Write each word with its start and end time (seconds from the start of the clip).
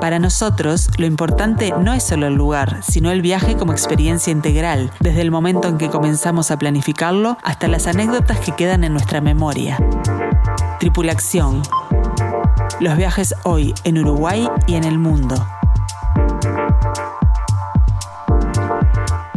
Para 0.00 0.18
nosotros, 0.18 0.90
lo 0.98 1.06
importante 1.06 1.72
no 1.78 1.92
es 1.92 2.02
solo 2.02 2.26
el 2.26 2.34
lugar, 2.34 2.80
sino 2.82 3.10
el 3.10 3.22
viaje 3.22 3.56
como 3.56 3.72
experiencia 3.72 4.30
integral, 4.30 4.90
desde 5.00 5.22
el 5.22 5.30
momento 5.30 5.68
en 5.68 5.78
que 5.78 5.88
comenzamos 5.88 6.50
a 6.50 6.58
planificarlo 6.58 7.38
hasta 7.42 7.68
las 7.68 7.86
anécdotas 7.86 8.38
que 8.40 8.52
quedan 8.52 8.84
en 8.84 8.92
nuestra 8.92 9.20
memoria. 9.20 9.78
Tripulación. 10.78 11.62
Los 12.80 12.96
viajes 12.96 13.34
hoy 13.44 13.74
en 13.84 13.98
Uruguay 13.98 14.48
y 14.66 14.74
en 14.74 14.84
el 14.84 14.98
mundo. 14.98 15.36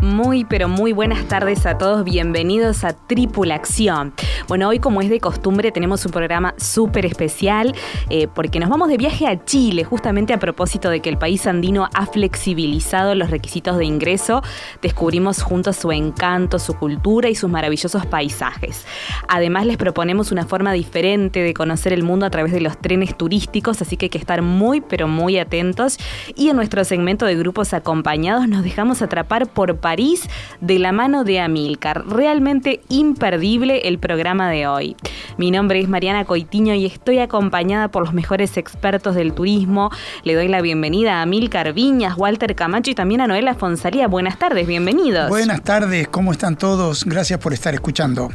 Muy, 0.02 0.46
pero 0.46 0.68
muy 0.68 0.94
buenas 0.94 1.26
tardes 1.26 1.66
a 1.66 1.78
todos. 1.78 2.04
Bienvenidos 2.04 2.84
a 2.84 2.94
Tripulación. 2.94 4.14
Bueno, 4.48 4.70
hoy 4.70 4.80
como 4.80 5.02
es 5.02 5.10
de 5.10 5.20
costumbre 5.20 5.74
tenemos 5.74 6.06
un 6.06 6.14
programa 6.14 6.54
súper 6.58 7.06
especial 7.06 7.76
eh, 8.10 8.30
porque 8.34 8.62
nos 8.62 8.70
vamos 8.70 8.88
de 8.88 8.96
viaje 8.96 9.28
a 9.28 9.44
Chile, 9.44 9.84
justamente 9.84 10.34
a 10.34 10.40
propósito 10.40 10.90
de 10.90 11.02
que 11.02 11.10
el 11.10 11.18
país 11.18 11.46
andino 11.48 11.90
ha 11.94 12.06
flexibilizado 12.06 13.14
los 13.14 13.30
requisitos 13.30 13.78
de 13.78 13.84
ingreso. 13.84 14.42
Descubrimos 14.82 15.42
juntos 15.42 15.76
su 15.76 15.92
encanto, 15.92 16.60
su 16.60 16.76
cultura 16.76 17.28
y 17.28 17.36
sus 17.36 17.50
maravillosos 17.50 18.06
paisajes. 18.06 18.86
Además 19.28 19.66
les 19.66 19.76
proponemos 19.76 20.32
una 20.32 20.46
forma 20.46 20.72
diferente 20.72 21.42
de 21.42 21.54
conocer 21.54 21.92
el 21.92 22.04
mundo 22.04 22.26
a 22.26 22.30
través 22.30 22.54
de 22.54 22.62
los 22.62 22.78
trenes 22.78 23.18
turísticos, 23.18 23.82
así 23.82 23.98
que 23.98 24.06
hay 24.06 24.10
que 24.10 24.18
estar 24.18 24.42
muy, 24.42 24.80
pero 24.80 25.10
muy 25.10 25.38
atentos. 25.40 25.98
Y 26.36 26.48
en 26.48 26.56
nuestro 26.56 26.86
segmento 26.86 27.26
de 27.26 27.36
grupos 27.36 27.74
acompañados 27.74 28.48
nos 28.48 28.64
dejamos 28.64 29.02
atrapar 29.02 29.48
por 29.48 29.76
París 29.76 30.30
de 30.62 30.80
la 30.80 30.94
mano 30.94 31.26
de 31.26 31.42
Amilcar. 31.42 32.08
Realmente 32.08 32.80
imperdible 32.88 33.90
el 33.90 34.00
programa 34.00 34.37
de 34.46 34.68
hoy. 34.68 34.96
Mi 35.38 35.52
nombre 35.52 35.80
es 35.80 35.90
Mariana 35.90 36.26
Coitiño 36.26 36.76
y 36.76 36.86
estoy 36.86 37.20
acompañada 37.20 37.90
por 37.90 38.04
los 38.04 38.14
mejores 38.14 38.58
expertos 38.58 39.16
del 39.16 39.34
turismo. 39.34 39.90
Le 40.24 40.36
doy 40.36 40.48
la 40.48 40.62
bienvenida 40.62 41.22
a 41.22 41.26
Milcar 41.26 41.74
Viñas, 41.74 42.16
Walter 42.18 42.56
Camacho 42.56 42.92
y 42.92 42.96
también 42.96 43.22
a 43.22 43.28
Noela 43.28 43.56
Fonsalía. 43.56 44.08
Buenas 44.08 44.38
tardes, 44.38 44.68
bienvenidos. 44.68 45.30
Buenas 45.30 45.64
tardes, 45.64 46.08
¿cómo 46.08 46.32
están 46.32 46.56
todos? 46.56 47.04
Gracias 47.06 47.40
por 47.40 47.54
estar 47.54 47.74
escuchando. 47.74 48.30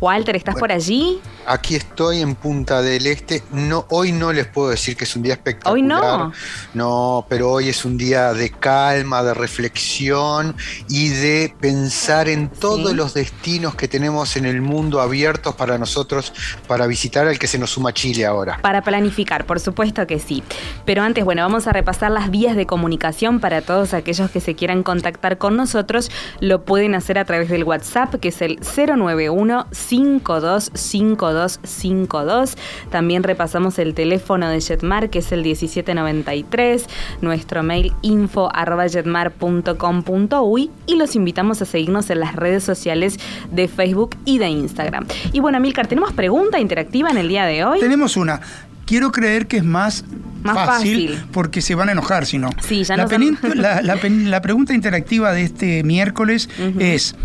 Walter, 0.00 0.36
¿estás 0.36 0.56
por 0.56 0.70
allí? 0.70 1.20
Aquí 1.46 1.76
estoy 1.76 2.20
en 2.20 2.34
Punta 2.34 2.82
del 2.82 3.06
Este. 3.06 3.42
No, 3.52 3.86
hoy 3.90 4.12
no 4.12 4.32
les 4.32 4.46
puedo 4.46 4.68
decir 4.68 4.96
que 4.96 5.04
es 5.04 5.16
un 5.16 5.22
día 5.22 5.34
espectacular. 5.34 5.74
Hoy 5.74 5.82
no. 5.82 6.32
No, 6.74 7.26
pero 7.28 7.50
hoy 7.52 7.68
es 7.68 7.84
un 7.84 7.96
día 7.96 8.34
de 8.34 8.50
calma, 8.50 9.22
de 9.22 9.32
reflexión 9.32 10.56
y 10.88 11.08
de 11.08 11.54
pensar 11.60 12.28
en 12.28 12.48
todos 12.48 12.94
los 12.94 13.14
destinos 13.14 13.74
que 13.74 13.88
tenemos 13.88 14.36
en 14.36 14.44
el 14.44 14.60
mundo 14.60 15.00
abiertos 15.00 15.54
para 15.54 15.78
nosotros 15.78 16.32
para 16.66 16.86
visitar 16.86 17.26
al 17.26 17.38
que 17.38 17.46
se 17.46 17.58
nos 17.58 17.70
suma 17.70 17.94
Chile 17.94 18.26
ahora. 18.26 18.58
Para 18.60 18.82
planificar, 18.82 19.46
por 19.46 19.60
supuesto 19.60 20.06
que 20.06 20.18
sí. 20.18 20.42
Pero 20.84 21.02
antes, 21.02 21.24
bueno, 21.24 21.42
vamos 21.42 21.66
a 21.66 21.72
repasar 21.72 22.10
las 22.10 22.30
vías 22.30 22.56
de 22.56 22.66
comunicación 22.66 23.40
para 23.40 23.62
todos 23.62 23.94
aquellos 23.94 24.30
que 24.30 24.40
se 24.40 24.54
quieran 24.54 24.82
contactar 24.82 25.38
con 25.38 25.56
nosotros. 25.56 26.10
Lo 26.40 26.64
pueden 26.64 26.94
hacer 26.94 27.18
a 27.18 27.24
través 27.24 27.48
del 27.48 27.64
WhatsApp, 27.64 28.16
que 28.16 28.28
es 28.28 28.42
el 28.42 28.58
091 28.60 29.66
525252. 29.90 32.56
También 32.90 33.22
repasamos 33.22 33.78
el 33.78 33.94
teléfono 33.94 34.48
de 34.48 34.60
Jetmar, 34.60 35.10
que 35.10 35.18
es 35.20 35.30
el 35.32 35.42
1793, 35.42 36.86
nuestro 37.20 37.62
mail 37.62 37.92
info 38.02 38.48
arroba 38.54 38.86
jetmar.com.uy 38.88 40.70
y 40.86 40.96
los 40.96 41.14
invitamos 41.16 41.62
a 41.62 41.64
seguirnos 41.64 42.10
en 42.10 42.20
las 42.20 42.36
redes 42.36 42.64
sociales 42.64 43.18
de 43.50 43.68
Facebook 43.68 44.16
y 44.24 44.38
de 44.38 44.48
Instagram. 44.48 45.06
Y 45.32 45.40
bueno, 45.40 45.60
Milcar, 45.60 45.86
¿tenemos 45.86 46.12
pregunta 46.12 46.58
interactiva 46.60 47.10
en 47.10 47.18
el 47.18 47.28
día 47.28 47.44
de 47.46 47.64
hoy? 47.64 47.80
Tenemos 47.80 48.16
una. 48.16 48.40
Quiero 48.86 49.10
creer 49.10 49.48
que 49.48 49.56
es 49.56 49.64
más, 49.64 50.04
Más 50.44 50.54
fácil, 50.54 51.08
fácil. 51.08 51.24
porque 51.32 51.60
se 51.60 51.74
van 51.74 51.88
a 51.88 51.92
enojar 51.92 52.24
si 52.24 52.38
no. 52.38 52.50
Sí, 52.62 52.84
ya 52.84 52.96
la, 52.96 53.02
han- 53.04 53.38
la, 53.56 53.82
la 53.82 54.40
pregunta 54.42 54.74
interactiva 54.74 55.32
de 55.32 55.42
este 55.42 55.82
miércoles 55.82 56.48
es, 56.78 57.16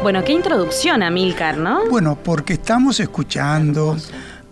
Bueno, 0.06 0.22
qué 0.22 0.34
introducción 0.34 1.02
a 1.02 1.10
¿no? 1.10 1.84
Bueno, 1.90 2.16
porque 2.22 2.52
estamos 2.52 3.00
escuchando 3.00 3.96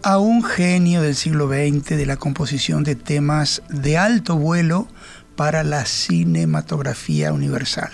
a 0.03 0.19
un 0.19 0.43
genio 0.43 1.01
del 1.01 1.15
siglo 1.15 1.47
XX 1.47 1.91
de 1.91 2.07
la 2.07 2.17
composición 2.17 2.83
de 2.83 2.97
temas 2.97 3.63
de 3.69 3.97
alto 3.97 4.37
vuelo 4.37 4.89
para 5.37 5.63
la 5.63 5.87
cinematografía 5.87 7.33
universal. 7.33 7.93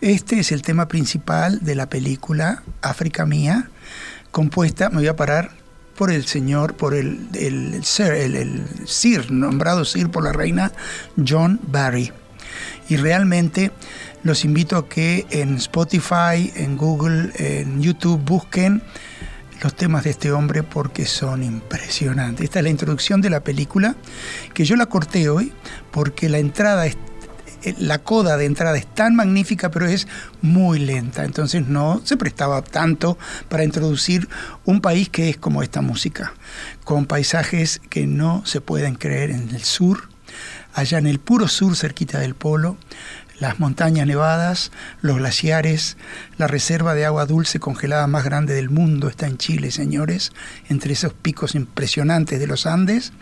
Este 0.00 0.40
es 0.40 0.52
el 0.52 0.62
tema 0.62 0.88
principal 0.88 1.58
de 1.60 1.74
la 1.74 1.90
película 1.90 2.62
África 2.80 3.26
Mía, 3.26 3.68
compuesta, 4.30 4.88
me 4.88 4.96
voy 4.96 5.08
a 5.08 5.16
parar, 5.16 5.50
por 5.98 6.10
el 6.10 6.24
señor, 6.24 6.76
por 6.76 6.94
el, 6.94 7.28
el, 7.34 7.74
el 7.74 8.64
sir, 8.86 9.30
nombrado 9.30 9.84
sir 9.84 10.10
por 10.10 10.24
la 10.24 10.32
reina 10.32 10.72
John 11.28 11.60
Barry. 11.62 12.10
Y 12.88 12.96
realmente 12.96 13.70
los 14.22 14.44
invito 14.44 14.76
a 14.76 14.88
que 14.88 15.26
en 15.30 15.56
Spotify, 15.56 16.52
en 16.54 16.76
Google, 16.76 17.32
en 17.36 17.80
YouTube 17.80 18.20
busquen 18.22 18.82
los 19.62 19.74
temas 19.74 20.04
de 20.04 20.10
este 20.10 20.32
hombre 20.32 20.62
porque 20.62 21.04
son 21.06 21.42
impresionantes. 21.42 22.44
Esta 22.44 22.60
es 22.60 22.64
la 22.64 22.70
introducción 22.70 23.20
de 23.20 23.30
la 23.30 23.40
película, 23.40 23.94
que 24.54 24.64
yo 24.64 24.76
la 24.76 24.86
corté 24.86 25.28
hoy 25.28 25.52
porque 25.90 26.28
la 26.28 26.38
entrada 26.38 26.86
es 26.86 26.96
la 27.78 27.98
coda 27.98 28.38
de 28.38 28.46
entrada 28.46 28.78
es 28.78 28.86
tan 28.86 29.14
magnífica, 29.14 29.70
pero 29.70 29.86
es 29.86 30.08
muy 30.40 30.78
lenta. 30.78 31.24
Entonces 31.24 31.66
no 31.68 32.00
se 32.04 32.16
prestaba 32.16 32.62
tanto 32.62 33.18
para 33.48 33.64
introducir 33.64 34.28
un 34.64 34.80
país 34.80 35.08
que 35.10 35.28
es 35.28 35.36
como 35.36 35.62
esta 35.62 35.82
música, 35.82 36.32
con 36.84 37.06
paisajes 37.06 37.80
que 37.90 38.06
no 38.06 38.42
se 38.46 38.60
pueden 38.60 38.94
creer 38.94 39.30
en 39.30 39.50
el 39.50 39.62
sur. 39.62 40.08
Allá 40.74 40.98
en 40.98 41.06
el 41.06 41.18
puro 41.18 41.48
sur, 41.48 41.76
cerquita 41.76 42.18
del 42.18 42.34
polo, 42.34 42.76
las 43.40 43.58
montañas 43.58 44.06
nevadas, 44.06 44.70
los 45.00 45.16
glaciares, 45.16 45.96
la 46.36 46.46
reserva 46.46 46.94
de 46.94 47.06
agua 47.06 47.24
dulce 47.24 47.58
congelada 47.58 48.06
más 48.06 48.22
grande 48.22 48.52
del 48.54 48.68
mundo 48.68 49.08
está 49.08 49.26
en 49.26 49.38
Chile, 49.38 49.70
señores, 49.70 50.32
entre 50.68 50.92
esos 50.92 51.14
picos 51.14 51.54
impresionantes 51.54 52.38
de 52.38 52.46
los 52.46 52.66
Andes, 52.66 53.12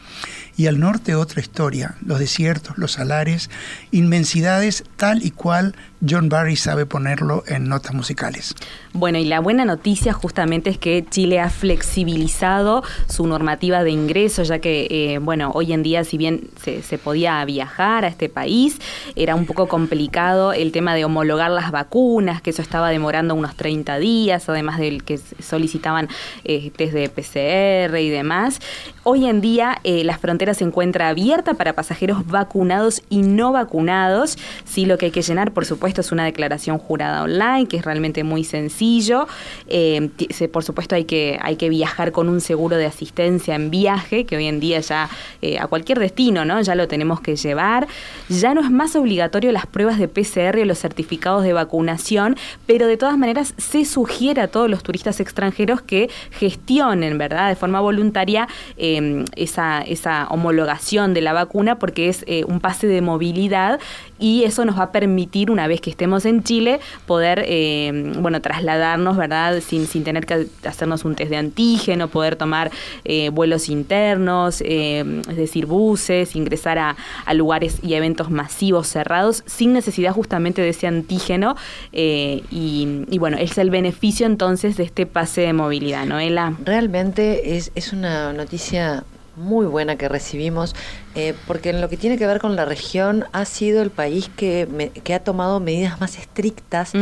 y 0.56 0.66
al 0.66 0.80
norte 0.80 1.14
otra 1.14 1.40
historia, 1.40 1.94
los 2.04 2.18
desiertos, 2.18 2.76
los 2.78 2.92
salares, 2.92 3.48
inmensidades 3.92 4.82
tal 4.96 5.24
y 5.24 5.30
cual 5.30 5.76
John 6.06 6.28
Barry 6.28 6.56
sabe 6.56 6.84
ponerlo 6.84 7.44
en 7.46 7.68
notas 7.68 7.94
musicales. 7.94 8.54
Bueno, 8.92 9.18
y 9.18 9.24
la 9.24 9.38
buena 9.38 9.64
noticia 9.64 10.12
justamente 10.12 10.70
es 10.70 10.78
que 10.78 11.04
Chile 11.08 11.38
ha 11.38 11.50
flexibilizado 11.50 12.82
su 13.08 13.26
normativa 13.26 13.84
de 13.84 13.90
ingreso, 13.90 14.42
ya 14.42 14.58
que, 14.58 14.86
eh, 14.90 15.18
bueno, 15.18 15.52
hoy 15.54 15.72
en 15.72 15.82
día, 15.82 16.02
si 16.02 16.16
bien 16.16 16.50
se, 16.62 16.82
se, 16.82 16.98
podía 16.98 17.37
viajar 17.44 18.04
a 18.04 18.08
este 18.08 18.28
país, 18.28 18.78
era 19.16 19.34
un 19.34 19.46
poco 19.46 19.68
complicado 19.68 20.52
el 20.52 20.72
tema 20.72 20.94
de 20.94 21.04
homologar 21.04 21.50
las 21.50 21.70
vacunas, 21.70 22.42
que 22.42 22.50
eso 22.50 22.62
estaba 22.62 22.90
demorando 22.90 23.34
unos 23.34 23.56
30 23.56 23.98
días, 23.98 24.48
además 24.48 24.78
del 24.78 25.04
que 25.04 25.18
solicitaban 25.18 26.08
eh, 26.44 26.70
test 26.70 26.92
de 26.92 27.08
PCR 27.08 27.98
y 27.98 28.10
demás. 28.10 28.60
Hoy 29.10 29.24
en 29.24 29.40
día 29.40 29.78
eh, 29.84 30.04
la 30.04 30.18
frontera 30.18 30.52
se 30.52 30.64
encuentra 30.64 31.08
abierta 31.08 31.54
para 31.54 31.72
pasajeros 31.72 32.26
vacunados 32.26 33.00
y 33.08 33.22
no 33.22 33.52
vacunados. 33.52 34.36
Sí, 34.66 34.84
lo 34.84 34.98
que 34.98 35.06
hay 35.06 35.12
que 35.12 35.22
llenar, 35.22 35.52
por 35.52 35.64
supuesto, 35.64 36.02
es 36.02 36.12
una 36.12 36.26
declaración 36.26 36.76
jurada 36.76 37.22
online, 37.22 37.68
que 37.68 37.78
es 37.78 37.86
realmente 37.86 38.22
muy 38.22 38.44
sencillo. 38.44 39.26
Eh, 39.66 40.10
por 40.52 40.62
supuesto, 40.62 40.94
hay 40.94 41.06
que, 41.06 41.38
hay 41.40 41.56
que 41.56 41.70
viajar 41.70 42.12
con 42.12 42.28
un 42.28 42.42
seguro 42.42 42.76
de 42.76 42.84
asistencia 42.84 43.54
en 43.54 43.70
viaje, 43.70 44.26
que 44.26 44.36
hoy 44.36 44.44
en 44.44 44.60
día 44.60 44.80
ya 44.80 45.08
eh, 45.40 45.58
a 45.58 45.68
cualquier 45.68 46.00
destino, 46.00 46.44
¿no? 46.44 46.60
Ya 46.60 46.74
lo 46.74 46.86
tenemos 46.86 47.22
que 47.22 47.34
llevar. 47.34 47.88
Ya 48.28 48.52
no 48.52 48.60
es 48.60 48.70
más 48.70 48.94
obligatorio 48.94 49.52
las 49.52 49.64
pruebas 49.64 49.98
de 49.98 50.08
PCR 50.08 50.58
o 50.60 50.64
los 50.66 50.80
certificados 50.80 51.44
de 51.44 51.54
vacunación, 51.54 52.36
pero 52.66 52.86
de 52.86 52.98
todas 52.98 53.16
maneras 53.16 53.54
se 53.56 53.86
sugiere 53.86 54.42
a 54.42 54.48
todos 54.48 54.68
los 54.68 54.82
turistas 54.82 55.18
extranjeros 55.18 55.80
que 55.80 56.10
gestionen, 56.30 57.16
¿verdad? 57.16 57.48
De 57.48 57.56
forma 57.56 57.80
voluntaria. 57.80 58.48
Em, 58.76 58.97
esa, 59.36 59.82
esa, 59.82 60.26
homologación 60.28 61.14
de 61.14 61.20
la 61.20 61.32
vacuna 61.32 61.78
porque 61.78 62.08
es 62.08 62.24
eh, 62.26 62.44
un 62.46 62.60
pase 62.60 62.86
de 62.86 63.00
movilidad 63.00 63.80
y 64.18 64.44
eso 64.44 64.64
nos 64.64 64.78
va 64.78 64.84
a 64.84 64.92
permitir, 64.92 65.50
una 65.50 65.66
vez 65.66 65.80
que 65.80 65.90
estemos 65.90 66.24
en 66.24 66.42
Chile, 66.42 66.80
poder 67.06 67.44
em, 67.46 68.12
bueno, 68.20 68.40
trasladarnos, 68.40 69.16
¿verdad? 69.16 69.60
Sin, 69.60 69.86
sin 69.86 70.04
tener 70.04 70.26
que 70.26 70.46
hacernos 70.64 71.04
un 71.04 71.14
test 71.14 71.30
de 71.30 71.36
antígeno, 71.36 72.08
poder 72.08 72.36
tomar 72.36 72.70
eh, 73.04 73.30
vuelos 73.30 73.68
internos, 73.68 74.62
em, 74.64 75.20
es 75.20 75.36
decir, 75.36 75.66
buses, 75.66 76.34
ingresar 76.36 76.78
a, 76.78 76.96
lugares 77.34 77.78
y 77.82 77.94
eventos 77.94 78.30
masivos 78.30 78.88
cerrados, 78.88 79.44
sin 79.46 79.72
necesidad 79.72 80.12
justamente 80.12 80.60
de 80.62 80.70
ese 80.70 80.86
antígeno. 80.86 81.56
Eh, 81.92 82.42
y, 82.50 83.04
y, 83.08 83.18
bueno, 83.18 83.36
es 83.36 83.58
el 83.58 83.70
beneficio 83.70 84.26
entonces 84.26 84.76
de 84.76 84.84
este 84.84 85.06
pase 85.06 85.42
de 85.42 85.52
movilidad, 85.52 86.04
Noela. 86.06 86.54
Realmente 86.64 87.56
es, 87.56 87.70
es 87.74 87.92
una 87.92 88.32
noticia 88.32 89.04
muy 89.38 89.66
buena 89.66 89.96
que 89.96 90.08
recibimos, 90.08 90.74
eh, 91.14 91.34
porque 91.46 91.70
en 91.70 91.80
lo 91.80 91.88
que 91.88 91.96
tiene 91.96 92.18
que 92.18 92.26
ver 92.26 92.40
con 92.40 92.56
la 92.56 92.64
región 92.64 93.24
ha 93.32 93.44
sido 93.44 93.82
el 93.82 93.90
país 93.90 94.30
que, 94.36 94.90
que 95.04 95.14
ha 95.14 95.20
tomado 95.20 95.60
medidas 95.60 96.00
más 96.00 96.18
estrictas 96.18 96.92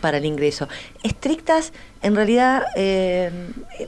para 0.00 0.18
el 0.18 0.24
ingreso. 0.24 0.68
Estrictas, 1.02 1.72
en 2.02 2.14
realidad, 2.14 2.64
eh, 2.76 3.30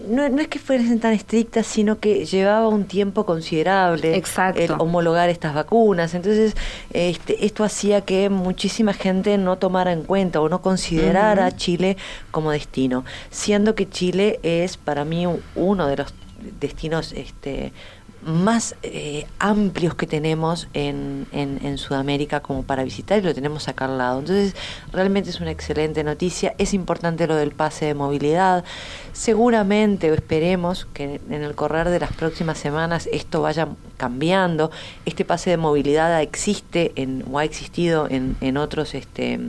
no, 0.09 0.25
es 0.25 0.49
que 0.49 0.59
fuesen 0.59 0.99
tan 0.99 1.13
estrictas, 1.13 1.67
sino 1.67 1.99
que 1.99 2.25
llevaba 2.25 2.69
un 2.69 2.85
tiempo 2.85 3.25
considerable 3.25 4.23
el 4.57 4.73
homologar 4.79 5.29
estas 5.29 5.55
vacunas. 5.55 6.15
Entonces, 6.15 6.57
este, 6.93 7.45
esto 7.47 7.65
hacía 7.65 8.01
que 8.01 8.31
muchísima 8.31 8.93
gente 8.93 9.39
no 9.39 9.59
tomara 9.59 9.93
en 9.93 10.03
cuenta 10.03 10.41
o 10.41 10.49
no 10.49 10.63
considerara 10.63 11.47
a 11.47 11.57
Chile 11.57 11.97
como 12.31 12.51
destino, 12.51 13.05
siendo 13.31 13.75
que 13.75 13.89
Chile 13.89 14.41
es 14.43 14.77
para 14.77 15.05
mí 15.05 15.27
uno 15.55 15.87
de 15.87 15.97
los 15.97 16.15
destinos 16.61 17.13
este, 17.13 17.73
más 18.29 18.77
eh, 18.83 19.27
amplios 19.39 19.95
que 19.95 20.07
tenemos 20.07 20.69
en, 20.75 21.27
en, 21.33 21.79
Sudamérica 21.79 22.41
como 22.41 22.63
para 22.63 22.85
visitar 22.85 23.19
y 23.19 23.23
lo 23.23 23.35
tenemos 23.35 23.69
acá 23.69 23.87
al 23.87 23.99
lado. 23.99 24.21
Entonces, 24.21 24.55
realmente 24.93 25.31
es 25.31 25.41
una 25.41 25.51
excelente 25.51 26.05
noticia. 26.05 26.55
Es 26.59 26.75
importante 26.75 27.27
lo 27.27 27.37
del 27.37 27.53
pase 27.53 27.87
de 27.87 27.95
movilidad. 27.95 28.65
Seguramente 29.13 30.11
o 30.11 30.15
esperemos 30.15 30.87
que 30.93 31.21
en 31.31 31.43
el 31.43 31.55
correr 31.55 31.89
de 31.89 32.01
las 32.01 32.13
próximas 32.13 32.59
semanas 32.59 33.09
esto 33.13 33.43
vaya 33.43 33.69
cambiando. 33.97 34.71
Este 35.07 35.25
pase 35.25 35.51
de 35.51 35.57
movilidad 35.57 36.21
existe 36.21 36.93
en, 36.97 37.25
o 37.31 37.39
ha 37.39 37.45
existido 37.45 38.09
en, 38.11 38.37
en 38.41 38.59
otros 38.59 38.95
este, 38.95 39.41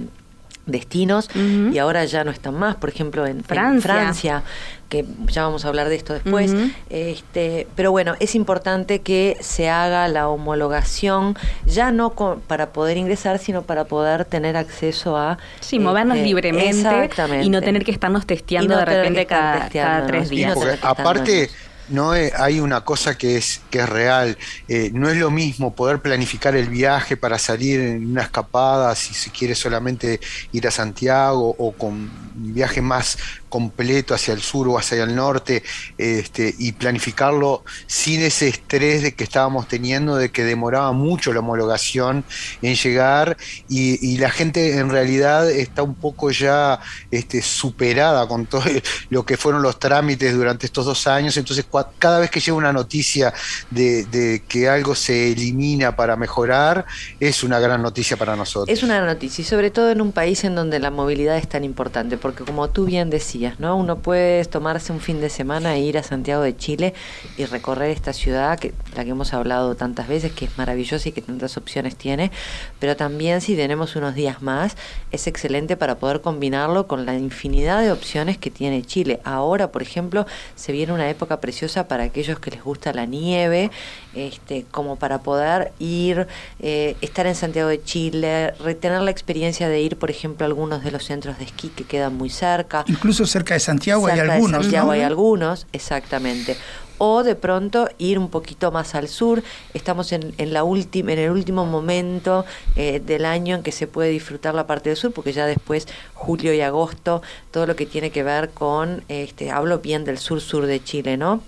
destinos 0.72 1.30
y 1.36 1.78
ahora 1.78 2.06
ya 2.06 2.24
no 2.24 2.32
están 2.32 2.56
más, 2.56 2.76
por 2.76 2.90
ejemplo 2.90 3.26
en 3.26 3.44
Francia, 3.44 4.44
que 4.90 5.06
ya 5.28 5.44
vamos 5.44 5.66
a 5.66 5.68
hablar 5.68 5.88
de 5.88 5.96
esto 5.96 6.14
después, 6.14 6.54
este, 6.90 7.68
pero 7.76 7.92
bueno, 7.92 8.16
es 8.20 8.36
importante 8.36 9.00
que 9.00 9.38
se 9.40 9.70
haga 9.70 10.08
la 10.08 10.28
homologación 10.28 11.38
ya 11.66 11.92
no 11.92 12.14
para 12.48 12.70
poder 12.74 12.98
ingresar, 12.98 13.38
sino 13.40 13.62
para 13.62 13.86
poder 13.86 14.26
tener 14.26 14.58
acceso 14.58 15.16
a... 15.16 15.38
Sí, 15.60 15.80
movernos 15.80 16.18
este, 16.18 16.28
libremente 16.28 17.10
y 17.42 17.50
no 17.50 17.62
tener 17.62 17.86
que 17.86 17.92
estarnos 17.92 18.26
testeando 18.26 18.76
de 18.76 18.86
repente 18.86 19.26
cada, 19.26 20.06
tres 20.08 20.30
días. 20.30 20.58
aparte 20.82 21.50
no 21.90 22.12
hay 22.12 22.60
una 22.60 22.82
cosa 22.82 23.18
que 23.18 23.38
es, 23.38 23.62
que 23.70 23.80
es 23.80 23.90
real. 23.90 24.38
Eh, 24.68 24.92
no 24.94 25.10
es 25.10 25.18
lo 25.18 25.32
mismo 25.32 25.74
poder 25.74 26.02
planificar 26.02 26.56
el 26.56 26.70
viaje 26.70 27.18
para 27.18 27.40
salir 27.40 27.80
en 27.80 28.12
una 28.12 28.24
escapada, 28.24 28.96
si 28.96 29.14
se 29.14 29.32
quiere 29.32 29.56
solamente 29.56 30.20
ir 30.52 30.68
a 30.68 30.72
Santiago 30.72 31.56
o 31.58 31.72
con 31.72 31.94
un 31.94 32.54
viaje 32.54 32.82
más 32.82 33.18
completo 33.50 34.14
hacia 34.14 34.34
el 34.34 34.42
sur 34.42 34.68
o 34.68 34.78
hacia 34.78 35.04
el 35.04 35.16
norte 35.16 35.64
este, 35.98 36.56
y 36.58 36.72
planificarlo 36.74 37.64
sin 37.88 38.22
ese 38.22 38.48
estrés 38.48 39.04
de 39.04 39.16
que 39.16 39.24
estábamos 39.24 39.68
teniendo 39.68 40.16
de 40.16 40.32
que 40.32 40.44
demoraba 40.44 40.92
mucho 40.92 41.34
la 41.34 41.40
homologación 41.40 42.24
en 42.62 42.76
llegar 42.76 43.38
y, 43.68 44.18
la 44.20 44.30
gente 44.30 44.78
en 44.78 44.90
realidad 44.90 45.50
está 45.50 45.82
un 45.82 45.96
poco 45.96 46.30
ya 46.32 46.80
este, 47.10 47.42
superada 47.42 48.28
con 48.28 48.46
todo 48.46 48.64
lo 49.10 49.26
que 49.26 49.38
fueron 49.38 49.62
los 49.62 49.80
trámites 49.80 50.36
durante 50.36 50.66
estos 50.66 50.86
dos 50.86 51.08
años. 51.08 51.38
Entonces 51.38 51.66
cada 51.98 52.20
vez 52.20 52.30
que 52.30 52.42
llega 52.42 52.58
una 52.58 52.74
noticia 52.74 53.34
de, 53.70 54.44
que 54.48 54.68
algo 54.68 54.94
se 54.94 55.32
elimina 55.32 55.96
para 55.96 56.18
mejorar 56.18 56.86
es 57.20 57.44
una 57.44 57.60
gran 57.60 57.82
noticia 57.82 58.18
para 58.18 58.36
nosotros. 58.36 58.78
Es 58.78 58.84
una 58.84 58.96
gran 58.96 59.08
noticia 59.08 59.42
y 59.42 59.46
sobre 59.46 59.72
todo 59.72 59.90
en 59.90 60.02
un 60.02 60.12
país 60.12 60.44
en 60.44 60.56
donde 60.56 60.80
la 60.80 60.92
movilidad 60.92 61.38
es 61.38 61.48
tan 61.48 61.64
importante 61.64 62.18
porque 62.18 62.44
como 62.44 62.70
tú 62.70 62.86
bien 62.86 63.10
decías 63.10 63.39
¿no? 63.58 63.78
Uno 63.78 64.00
puede 64.00 64.44
tomarse 64.46 64.92
un 64.92 65.00
fin 65.00 65.22
de 65.22 65.30
semana 65.30 65.76
e 65.76 65.80
ir 65.80 65.98
a 65.98 66.04
Santiago 66.04 66.44
de 66.44 66.56
Chile 66.56 66.94
y 67.38 67.46
recorrer 67.46 67.92
esta 67.92 68.14
ciudad, 68.14 68.60
que 68.60 68.74
la 68.96 69.04
que 69.06 69.12
hemos 69.12 69.34
hablado 69.34 69.76
tantas 69.76 70.08
veces, 70.08 70.32
que 70.34 70.46
es 70.46 70.58
maravillosa 70.58 71.10
y 71.10 71.12
que 71.12 71.22
tantas 71.22 71.56
opciones 71.58 71.96
tiene, 71.96 72.32
pero 72.80 72.96
también 72.96 73.42
si 73.42 73.56
tenemos 73.56 73.96
unos 73.96 74.16
días 74.16 74.42
más, 74.42 74.76
es 75.12 75.28
excelente 75.28 75.78
para 75.78 75.96
poder 75.96 76.22
combinarlo 76.22 76.88
con 76.88 77.06
la 77.06 77.16
infinidad 77.16 77.82
de 77.82 77.92
opciones 77.92 78.38
que 78.38 78.50
tiene 78.50 78.84
Chile. 78.84 79.20
Ahora, 79.24 79.72
por 79.72 79.82
ejemplo, 79.82 80.26
se 80.56 80.72
viene 80.72 80.94
una 80.94 81.10
época 81.10 81.40
preciosa 81.42 81.88
para 81.88 82.04
aquellos 82.04 82.40
que 82.40 82.52
les 82.52 82.64
gusta 82.64 82.94
la 82.94 83.06
nieve, 83.06 83.72
este, 84.14 84.66
como 84.72 84.96
para 84.96 85.20
poder 85.20 85.72
ir, 85.80 86.28
eh, 86.60 86.96
estar 87.02 87.28
en 87.28 87.36
Santiago 87.36 87.70
de 87.70 87.84
Chile, 87.84 88.54
retener 88.60 89.02
la 89.02 89.12
experiencia 89.12 89.70
de 89.70 89.82
ir, 89.82 89.98
por 89.98 90.10
ejemplo, 90.10 90.46
a 90.46 90.48
algunos 90.48 90.84
de 90.84 90.92
los 90.92 91.04
centros 91.04 91.38
de 91.38 91.46
esquí 91.46 91.70
que 91.70 91.84
quedan 91.84 92.16
muy 92.16 92.30
cerca. 92.30 92.86
Incluso 92.88 93.26
cerca 93.26 93.54
de 93.54 93.60
Santiago 93.60 94.08
hay 94.08 94.20
algunos. 94.20 94.52
De 94.52 94.64
Santiago 94.64 94.92
hay 94.92 95.02
algunos, 95.02 95.68
exactamente. 95.74 96.58
O 97.00 97.24
de 97.24 97.36
pronto 97.36 97.90
ir 97.98 98.20
un 98.20 98.30
poquito 98.30 98.72
más 98.72 98.94
al 98.94 99.08
sur. 99.08 99.42
Estamos 99.74 100.12
en, 100.12 100.34
en 100.38 100.54
la 100.54 100.64
última, 100.64 101.14
en 101.14 101.20
el 101.20 101.32
último 101.32 101.66
momento 101.66 102.46
eh, 102.76 103.02
del 103.04 103.26
año 103.26 103.56
en 103.56 103.64
que 103.64 103.72
se 103.72 103.88
puede 103.88 104.10
disfrutar 104.10 104.54
la 104.54 104.68
parte 104.68 104.90
del 104.90 104.98
sur, 104.98 105.12
porque 105.12 105.34
ya 105.34 105.48
después, 105.48 105.88
julio 106.14 106.54
y 106.54 106.62
agosto, 106.62 107.22
todo 107.52 107.66
lo 107.66 107.76
que 107.76 107.86
tiene 107.88 108.12
que 108.12 108.22
ver 108.22 108.52
con, 108.52 109.04
este, 109.08 109.50
hablo 109.50 109.80
bien 109.80 110.06
del 110.06 110.20
sur-sur 110.20 110.68
de 110.68 110.84
Chile, 110.84 111.18
¿no? 111.18 111.42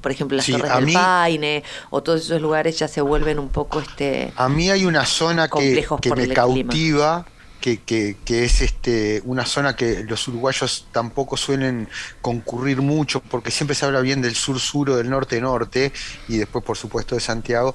por 0.00 0.12
ejemplo 0.12 0.36
las 0.36 0.46
Torres 0.46 0.84
del 0.84 0.92
Paine 0.92 1.62
o 1.90 2.02
todos 2.02 2.22
esos 2.22 2.40
lugares 2.40 2.78
ya 2.78 2.88
se 2.88 3.00
vuelven 3.00 3.38
un 3.38 3.48
poco 3.48 3.80
este 3.80 4.32
a 4.36 4.48
mí 4.48 4.68
hay 4.68 4.84
una 4.84 5.06
zona 5.06 5.48
que, 5.48 5.86
que 6.02 6.14
me 6.14 6.28
cautiva 6.28 7.24
que, 7.64 8.16
es 8.44 8.60
este, 8.60 9.22
una 9.24 9.46
zona 9.46 9.74
que 9.74 10.04
los 10.04 10.28
uruguayos 10.28 10.86
tampoco 10.92 11.38
suelen 11.38 11.88
concurrir 12.20 12.82
mucho, 12.82 13.20
porque 13.20 13.50
siempre 13.50 13.74
se 13.74 13.86
habla 13.86 14.00
bien 14.00 14.20
del 14.20 14.34
sur-sur 14.34 14.90
o 14.90 14.96
del 14.96 15.08
norte-norte, 15.08 15.92
y 16.28 16.36
después, 16.36 16.62
por 16.62 16.76
supuesto, 16.76 17.14
de 17.14 17.22
Santiago, 17.22 17.74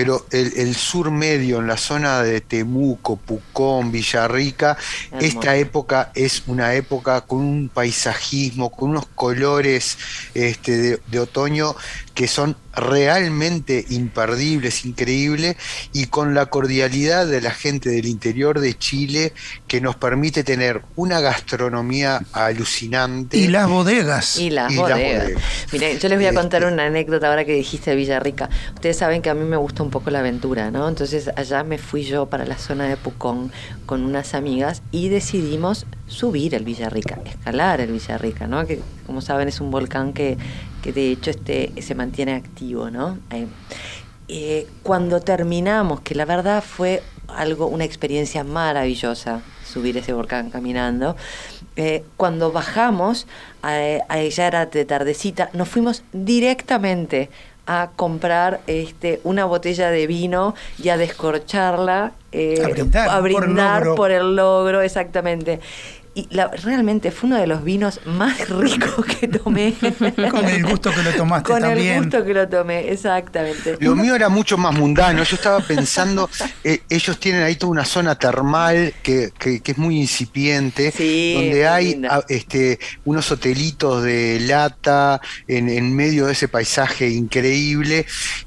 pero 0.00 0.24
el, 0.30 0.74
sur 0.76 1.10
medio, 1.10 1.58
en 1.58 1.66
la 1.66 1.76
zona 1.76 2.22
de 2.22 2.40
Temuco, 2.40 3.16
Pucón, 3.16 3.92
Villarrica, 3.92 4.78
esta 5.20 5.56
época 5.56 6.10
es 6.14 6.44
una 6.46 6.72
época 6.72 7.20
con 7.20 7.40
un 7.40 7.68
paisajismo, 7.68 8.70
con 8.70 8.88
unos 8.92 9.04
colores 9.14 9.98
este, 10.32 11.00
de 11.06 11.20
otoño 11.20 11.76
que 12.14 12.28
son 12.28 12.56
realmente 12.74 13.84
imperdibles, 13.90 14.84
increíbles, 14.84 15.56
y 15.92 16.06
con 16.06 16.34
la 16.34 16.46
cordialidad 16.46 17.26
de 17.26 17.40
la 17.40 17.50
gente 17.50 17.90
del 17.90 18.06
interior 18.06 18.60
de 18.60 18.76
Chile 18.76 19.32
que 19.66 19.80
nos 19.80 19.96
permite 19.96 20.44
tener 20.44 20.82
una 20.96 21.20
gastronomía 21.20 22.22
alucinante. 22.32 23.38
Y 23.38 23.48
las 23.48 23.68
bodegas. 23.68 24.38
Y 24.38 24.50
las 24.50 24.74
bodegas. 24.74 25.30
Miren, 25.72 25.98
yo 25.98 26.08
les 26.08 26.18
voy 26.18 26.26
a 26.26 26.34
contar 26.34 26.62
este 26.62 26.72
una 26.72 26.86
anécdota 26.86 27.28
ahora 27.28 27.44
que 27.44 27.54
dijiste 27.54 27.90
de 27.90 27.96
Villarrica. 27.96 28.50
Ustedes 28.74 28.96
saben 28.96 29.22
que 29.22 29.30
a 29.30 29.34
mí 29.34 29.44
me 29.44 29.56
gusta 29.56 29.82
un 29.82 29.89
poco 29.90 30.10
la 30.10 30.20
aventura, 30.20 30.70
¿no? 30.70 30.88
Entonces 30.88 31.30
allá 31.36 31.64
me 31.64 31.78
fui 31.78 32.02
yo 32.02 32.26
para 32.26 32.44
la 32.44 32.56
zona 32.56 32.86
de 32.88 32.96
Pucón 32.96 33.52
con 33.86 34.04
unas 34.04 34.34
amigas 34.34 34.82
y 34.90 35.08
decidimos 35.08 35.86
subir 36.06 36.54
el 36.54 36.64
Villarrica, 36.64 37.18
escalar 37.24 37.80
el 37.80 37.92
Villarrica, 37.92 38.46
¿no? 38.46 38.66
Que 38.66 38.80
como 39.06 39.20
saben 39.20 39.48
es 39.48 39.60
un 39.60 39.70
volcán 39.70 40.12
que 40.12 40.38
que 40.80 40.92
de 40.92 41.12
hecho 41.12 41.30
este, 41.30 41.72
se 41.80 41.94
mantiene 41.94 42.34
activo, 42.34 42.90
¿no? 42.90 43.18
Eh, 44.28 44.66
cuando 44.82 45.20
terminamos, 45.20 46.00
que 46.00 46.14
la 46.14 46.24
verdad 46.24 46.62
fue 46.62 47.02
algo, 47.28 47.66
una 47.66 47.84
experiencia 47.84 48.44
maravillosa, 48.44 49.42
subir 49.64 49.96
ese 49.96 50.12
volcán 50.12 50.50
caminando, 50.50 51.16
eh, 51.76 52.04
cuando 52.16 52.52
bajamos, 52.52 53.26
a, 53.62 53.78
ella 53.78 54.46
era 54.46 54.66
de 54.66 54.84
tardecita, 54.84 55.50
nos 55.52 55.68
fuimos 55.68 56.02
directamente 56.12 57.30
a 57.66 57.90
comprar 57.96 58.60
este, 58.66 59.20
una 59.24 59.44
botella 59.44 59.90
de 59.90 60.06
vino 60.06 60.54
y 60.78 60.88
a 60.88 60.96
descorcharla, 60.96 62.12
a 63.08 63.20
brindar, 63.20 63.94
por 63.94 64.10
el 64.10 64.36
logro, 64.36 64.82
exactamente 64.82 65.60
y 66.12 66.28
realmente 66.62 67.12
fue 67.12 67.28
uno 67.28 67.38
de 67.38 67.46
los 67.46 67.62
vinos 67.62 68.00
más 68.04 68.48
ricos 68.48 69.06
que 69.06 69.28
tomé. 69.28 69.74
Con 70.30 70.44
el 70.44 70.64
gusto 70.64 70.90
que 70.92 71.02
lo 71.02 71.12
tomaste 71.12 71.52
Con 71.52 71.64
el 71.64 72.02
gusto 72.02 72.24
que 72.24 72.34
lo 72.34 72.48
tomé, 72.48 72.90
exactamente. 72.90 73.76
Lo 73.80 73.94
mío 73.94 74.16
era 74.16 74.28
mucho 74.28 74.58
más 74.58 74.74
mundano. 74.74 75.22
Yo 75.22 75.36
estaba 75.36 75.60
pensando, 75.60 76.28
eh, 76.64 76.82
ellos 76.88 77.18
tienen 77.20 77.42
ahí 77.42 77.54
toda 77.54 77.70
una 77.70 77.84
zona 77.84 78.16
termal 78.16 78.92
que, 79.02 79.32
es 79.40 79.78
muy 79.78 79.98
incipiente, 79.98 80.86
donde 80.86 81.68
hay 81.68 82.02
este, 82.28 82.80
unos 83.04 83.30
hotelitos 83.30 84.02
de 84.02 84.40
lata 84.40 85.20
en, 85.46 85.94
medio 85.94 86.26
de 86.26 86.32
ese 86.32 86.48
paisaje 86.48 87.08
increíble. 87.08 88.06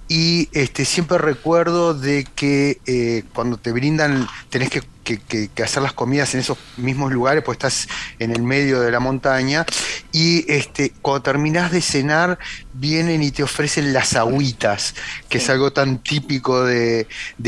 Y 0.09 0.49
este, 0.51 0.85
siempre 0.85 1.17
recuerdo 1.17 1.93
de 1.93 2.27
que 2.35 2.79
eh, 2.85 3.23
cuando 3.33 3.57
te 3.57 3.71
brindan, 3.71 4.27
tenés 4.49 4.69
que 4.69 4.81
que, 5.03 5.49
hacer 5.63 5.83
las 5.83 5.93
comidas 5.93 6.33
en 6.33 6.39
esos 6.39 6.57
mismos 6.77 7.11
lugares, 7.11 7.43
pues 7.43 7.57
estás 7.57 7.87
en 8.19 8.31
el 8.31 8.41
medio 8.41 8.81
de 8.81 8.91
la 8.91 8.99
montaña. 8.99 9.65
Y 10.11 10.51
este, 10.51 10.91
cuando 11.01 11.21
terminás 11.21 11.71
de 11.71 11.81
cenar, 11.81 12.39
vienen 12.73 13.21
y 13.21 13.31
te 13.31 13.43
ofrecen 13.43 13.93
las 13.93 14.15
agüitas, 14.15 14.95
que 15.29 15.37
es 15.37 15.49
algo 15.49 15.71
tan 15.73 15.99
típico 15.99 16.63
de, 16.63 17.07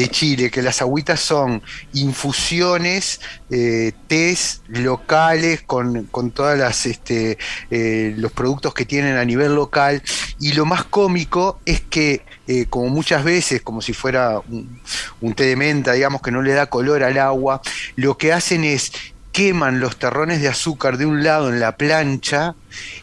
Chile, 0.10 0.52
que 0.52 0.62
las 0.62 0.82
agüitas 0.82 1.20
son 1.20 1.64
infusiones, 1.94 3.20
eh, 3.50 3.92
tés 4.08 4.62
locales 4.68 5.62
con, 5.64 6.06
con 6.06 6.32
todas 6.32 6.58
las 6.58 6.86
este, 6.86 7.38
eh, 7.72 8.14
los 8.18 8.32
productos 8.32 8.74
que 8.74 8.86
tienen 8.86 9.18
a 9.18 9.26
nivel 9.26 9.56
local. 9.56 10.02
Y 10.40 10.54
lo 10.54 10.66
más 10.66 10.84
cómico 10.84 11.60
es 11.66 11.82
que 11.82 12.24
eh, 12.48 12.66
como 12.70 12.90
muchas 12.90 13.24
veces, 13.24 13.62
como 13.62 13.82
si 13.82 13.94
fuera 13.94 14.42
un, 15.22 15.34
té 15.34 15.46
de 15.46 15.56
menta, 15.56 15.94
digamos, 15.94 16.22
que 16.22 16.32
no 16.32 16.42
le 16.42 16.54
da 16.54 16.68
color 16.68 17.04
al 17.04 17.18
agua, 17.18 17.62
lo 17.96 18.18
que 18.18 18.34
hacen 18.34 18.64
es 18.64 18.92
queman 19.32 19.82
los 19.82 19.98
terrones 19.98 20.42
de 20.42 20.48
azúcar 20.48 20.98
de 20.98 21.06
un 21.06 21.22
lado 21.24 21.50
en 21.50 21.60
la 21.60 21.76
plancha 21.76 22.56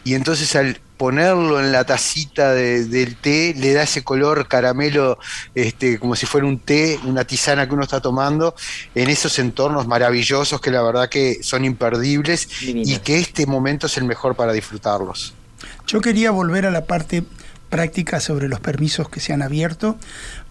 y 0.03 0.15
entonces 0.15 0.55
al 0.55 0.79
ponerlo 0.97 1.59
en 1.59 1.71
la 1.71 1.83
tacita 1.83 2.53
del 2.53 3.15
té 3.17 3.53
le 3.55 3.73
da 3.73 3.83
ese 3.83 4.03
color 4.03 4.47
caramelo 4.47 5.19
este, 5.53 5.99
como 5.99 6.15
si 6.15 6.25
fuera 6.25 6.47
un 6.47 6.57
té, 6.57 6.99
una 7.03 7.23
tisana 7.23 7.67
que 7.67 7.73
uno 7.73 7.83
está 7.83 7.99
tomando 7.99 8.55
en 8.95 9.09
esos 9.09 9.37
entornos 9.37 9.85
maravillosos 9.85 10.59
que 10.59 10.71
la 10.71 10.81
verdad 10.81 11.09
que 11.09 11.43
son 11.43 11.65
imperdibles 11.65 12.47
y 12.61 12.97
que 12.99 13.19
este 13.19 13.45
momento 13.45 13.87
es 13.87 13.97
el 13.97 14.05
mejor 14.05 14.35
para 14.35 14.53
disfrutarlos. 14.53 15.33
Yo 15.85 16.01
quería 16.01 16.31
volver 16.31 16.65
a 16.65 16.71
la 16.71 16.85
parte 16.85 17.23
práctica 17.73 18.19
sobre 18.19 18.47
los 18.49 18.59
permisos 18.59 19.09
que 19.09 19.19
se 19.19 19.33
han 19.33 19.41
abierto. 19.41 19.97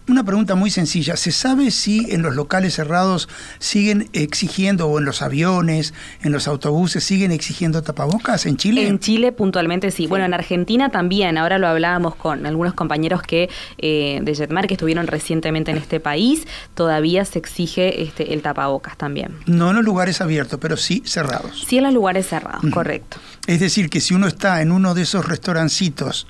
Una 0.09 0.25
pregunta 0.25 0.55
muy 0.55 0.69
sencilla. 0.69 1.15
¿Se 1.15 1.31
sabe 1.31 1.71
si 1.71 2.11
en 2.11 2.21
los 2.21 2.35
locales 2.35 2.73
cerrados 2.73 3.29
siguen 3.59 4.09
exigiendo, 4.11 4.89
o 4.89 4.99
en 4.99 5.05
los 5.05 5.21
aviones, 5.21 5.93
en 6.23 6.33
los 6.33 6.49
autobuses, 6.49 7.05
siguen 7.05 7.31
exigiendo 7.31 7.81
tapabocas 7.81 8.45
en 8.45 8.57
Chile? 8.57 8.85
En 8.85 8.99
Chile 8.99 9.31
puntualmente 9.31 9.91
sí. 9.91 10.05
Bueno, 10.05 10.25
en 10.25 10.33
Argentina 10.33 10.89
también. 10.89 11.37
Ahora 11.37 11.57
lo 11.59 11.67
hablábamos 11.67 12.15
con 12.15 12.45
algunos 12.45 12.73
compañeros 12.73 13.21
que 13.21 13.49
eh, 13.77 14.19
de 14.21 14.35
Jetmar 14.35 14.67
que 14.67 14.73
estuvieron 14.73 15.07
recientemente 15.07 15.71
en 15.71 15.77
este 15.77 16.01
país. 16.01 16.45
Todavía 16.73 17.23
se 17.23 17.39
exige 17.39 18.03
este, 18.03 18.33
el 18.33 18.41
tapabocas 18.41 18.97
también. 18.97 19.37
No 19.45 19.69
en 19.69 19.77
los 19.77 19.85
lugares 19.85 20.19
abiertos, 20.19 20.59
pero 20.61 20.75
sí 20.75 21.01
cerrados. 21.05 21.63
Sí 21.65 21.77
en 21.77 21.85
los 21.85 21.93
lugares 21.93 22.27
cerrados, 22.27 22.69
correcto. 22.73 23.15
Es 23.47 23.61
decir, 23.61 23.89
que 23.89 24.01
si 24.01 24.13
uno 24.13 24.27
está 24.27 24.61
en 24.61 24.73
uno 24.73 24.93
de 24.93 25.03
esos 25.03 25.25
restaurancitos 25.25 26.27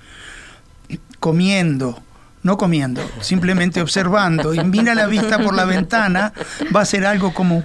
comiendo, 1.23 2.03
no 2.41 2.57
comiendo, 2.57 3.01
simplemente 3.21 3.79
observando 3.79 4.53
y 4.53 4.61
mira 4.61 4.93
la 4.93 5.07
vista 5.07 5.39
por 5.39 5.55
la 5.55 5.63
ventana, 5.63 6.33
va 6.75 6.81
a 6.81 6.85
ser 6.85 7.05
algo 7.05 7.33
como 7.33 7.63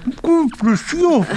precioso! 0.57 1.27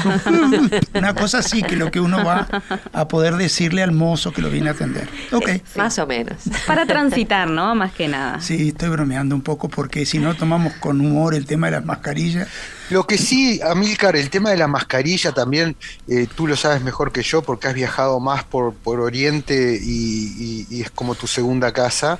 Una 0.95 1.17
cosa 1.17 1.38
así 1.38 1.64
que 1.64 1.75
lo 1.75 1.91
que 1.91 1.99
uno 1.99 2.25
va 2.25 2.47
a 2.93 3.09
poder 3.09 3.35
decirle 3.35 3.83
al 3.83 3.91
mozo 3.91 4.33
que 4.33 4.41
lo 4.41 4.50
viene 4.50 4.69
a 4.69 4.73
atender. 4.75 5.09
Ok. 5.33 5.50
Más 5.75 5.99
o 5.99 6.07
menos. 6.07 6.37
Para 6.64 6.87
transitar, 6.87 7.50
¿no? 7.50 7.75
Más 7.75 7.91
que 7.91 8.07
nada. 8.07 8.41
Sí, 8.41 8.69
estoy 8.69 8.91
bromeando 8.91 9.35
un 9.35 9.43
poco 9.43 9.69
porque 9.69 10.07
si 10.07 10.21
no 10.21 10.35
tomamos 10.35 10.75
con 10.75 11.00
humor 11.00 11.35
el 11.35 11.45
tema 11.45 11.67
de 11.67 11.73
las 11.73 11.85
mascarillas. 11.85 12.47
Lo 12.91 13.07
que 13.07 13.17
sí, 13.17 13.61
Amílcar, 13.62 14.17
el 14.17 14.29
tema 14.29 14.51
de 14.51 14.57
la 14.57 14.69
mascarilla 14.69 15.33
también, 15.33 15.77
eh, 16.09 16.27
tú 16.35 16.47
lo 16.47 16.57
sabes 16.57 16.83
mejor 16.83 17.12
que 17.12 17.23
yo 17.23 17.43
porque 17.43 17.69
has 17.69 17.75
viajado 17.75 18.21
más 18.21 18.45
por, 18.45 18.75
por 18.75 19.01
Oriente 19.01 19.79
y, 19.81 20.67
y 20.69 20.83
es 20.83 20.91
como 20.91 21.15
tu 21.15 21.27
segunda 21.27 21.73
casa, 21.73 22.19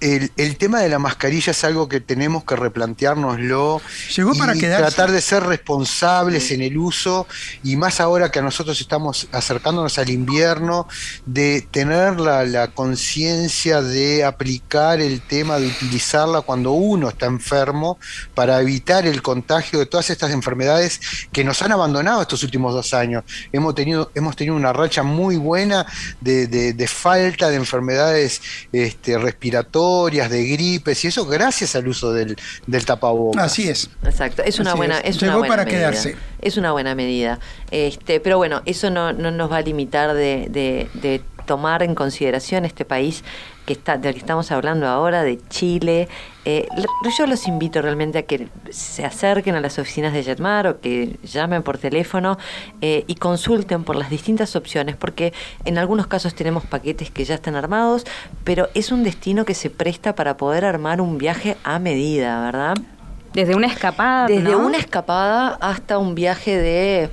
el, 0.00 0.56
tema 0.56 0.80
de 0.80 0.88
la 0.88 0.98
mascarilla 0.98 1.50
es 1.50 1.64
algo 1.64 1.88
que 1.88 2.00
tenemos 2.00 2.44
que 2.44 2.56
replantearnoslo 2.56 3.80
Llegó 4.14 4.34
para 4.34 4.56
y 4.56 4.60
tratar 4.60 5.10
de 5.10 5.20
ser 5.20 5.42
responsables 5.44 6.50
en 6.50 6.62
el 6.62 6.76
uso 6.78 7.26
y 7.62 7.76
más 7.76 8.00
ahora 8.00 8.30
que 8.30 8.42
nosotros 8.42 8.80
estamos 8.80 9.28
acercándonos 9.32 9.98
al 9.98 10.10
invierno, 10.10 10.88
de 11.24 11.66
tener 11.70 12.20
la, 12.20 12.44
la 12.44 12.68
conciencia 12.68 13.82
de 13.82 14.24
aplicar 14.24 15.00
el 15.00 15.20
tema 15.20 15.58
de 15.58 15.66
utilizarla 15.66 16.40
cuando 16.42 16.72
uno 16.72 17.08
está 17.08 17.26
enfermo 17.26 17.98
para 18.34 18.60
evitar 18.60 19.06
el 19.06 19.22
contagio 19.22 19.78
de 19.78 19.86
todas 19.86 20.10
estas 20.10 20.32
enfermedades 20.32 21.00
que 21.32 21.44
nos 21.44 21.62
han 21.62 21.72
abandonado 21.72 22.22
estos 22.22 22.42
últimos 22.42 22.74
dos 22.74 22.94
años. 22.94 23.24
Hemos 23.52 23.74
tenido, 23.74 24.10
hemos 24.14 24.36
tenido 24.36 24.56
una 24.56 24.72
racha 24.72 25.02
muy 25.02 25.36
buena 25.36 25.86
de, 26.20 26.46
de 26.46 26.88
falta 26.88 27.48
de 27.50 27.56
enfermedades 27.56 28.40
este, 28.72 29.18
respiratorias 29.18 29.76
de 30.28 30.46
gripes 30.46 31.04
y 31.04 31.08
eso 31.08 31.26
gracias 31.26 31.76
al 31.76 31.86
uso 31.88 32.12
del, 32.12 32.36
del 32.66 32.84
tapabocas. 32.84 33.44
Así 33.44 33.68
es. 33.68 33.90
Exacto, 34.04 34.42
es 34.42 34.58
una 34.58 34.74
buena, 34.74 34.98
es 35.00 35.20
Llegó 35.20 35.38
una 35.38 35.48
para 35.48 35.64
medida. 35.64 35.78
quedarse. 35.78 36.16
Es 36.40 36.56
una 36.56 36.72
buena 36.72 36.94
medida. 36.94 37.38
Este, 37.70 38.20
pero 38.20 38.36
bueno, 38.38 38.62
eso 38.66 38.90
no, 38.90 39.12
no 39.12 39.30
nos 39.30 39.50
va 39.50 39.58
a 39.58 39.62
limitar 39.62 40.14
de, 40.14 40.48
de 40.50 41.22
tomar 41.46 41.82
en 41.82 41.94
consideración 41.94 42.64
este 42.64 42.84
país 42.84 43.22
que 43.66 43.72
está, 43.74 43.98
del 43.98 44.14
que 44.14 44.20
estamos 44.20 44.50
hablando 44.52 44.86
ahora, 44.86 45.22
de 45.22 45.38
Chile. 45.48 46.08
Eh, 46.44 46.68
yo 47.18 47.26
los 47.26 47.48
invito 47.48 47.82
realmente 47.82 48.18
a 48.18 48.22
que 48.22 48.48
se 48.70 49.04
acerquen 49.04 49.56
a 49.56 49.60
las 49.60 49.78
oficinas 49.78 50.12
de 50.12 50.22
Jetmar 50.22 50.68
o 50.68 50.80
que 50.80 51.18
llamen 51.24 51.62
por 51.64 51.76
teléfono 51.76 52.38
eh, 52.80 53.04
y 53.08 53.16
consulten 53.16 53.82
por 53.82 53.96
las 53.96 54.08
distintas 54.08 54.54
opciones, 54.54 54.96
porque 54.96 55.32
en 55.64 55.76
algunos 55.76 56.06
casos 56.06 56.34
tenemos 56.34 56.64
paquetes 56.64 57.10
que 57.10 57.24
ya 57.24 57.34
están 57.34 57.56
armados, 57.56 58.06
pero 58.44 58.68
es 58.74 58.92
un 58.92 59.02
destino 59.02 59.44
que 59.44 59.54
se 59.54 59.68
presta 59.68 60.14
para 60.14 60.36
poder 60.36 60.64
armar 60.64 61.00
un 61.00 61.18
viaje 61.18 61.56
a 61.64 61.80
medida, 61.80 62.40
¿verdad? 62.40 62.76
Desde 63.32 63.54
una 63.54 63.66
escapada. 63.66 64.28
Desde 64.28 64.54
una 64.56 64.78
escapada 64.78 65.58
hasta 65.60 65.98
un 65.98 66.14
viaje 66.14 66.56
de 66.56 67.10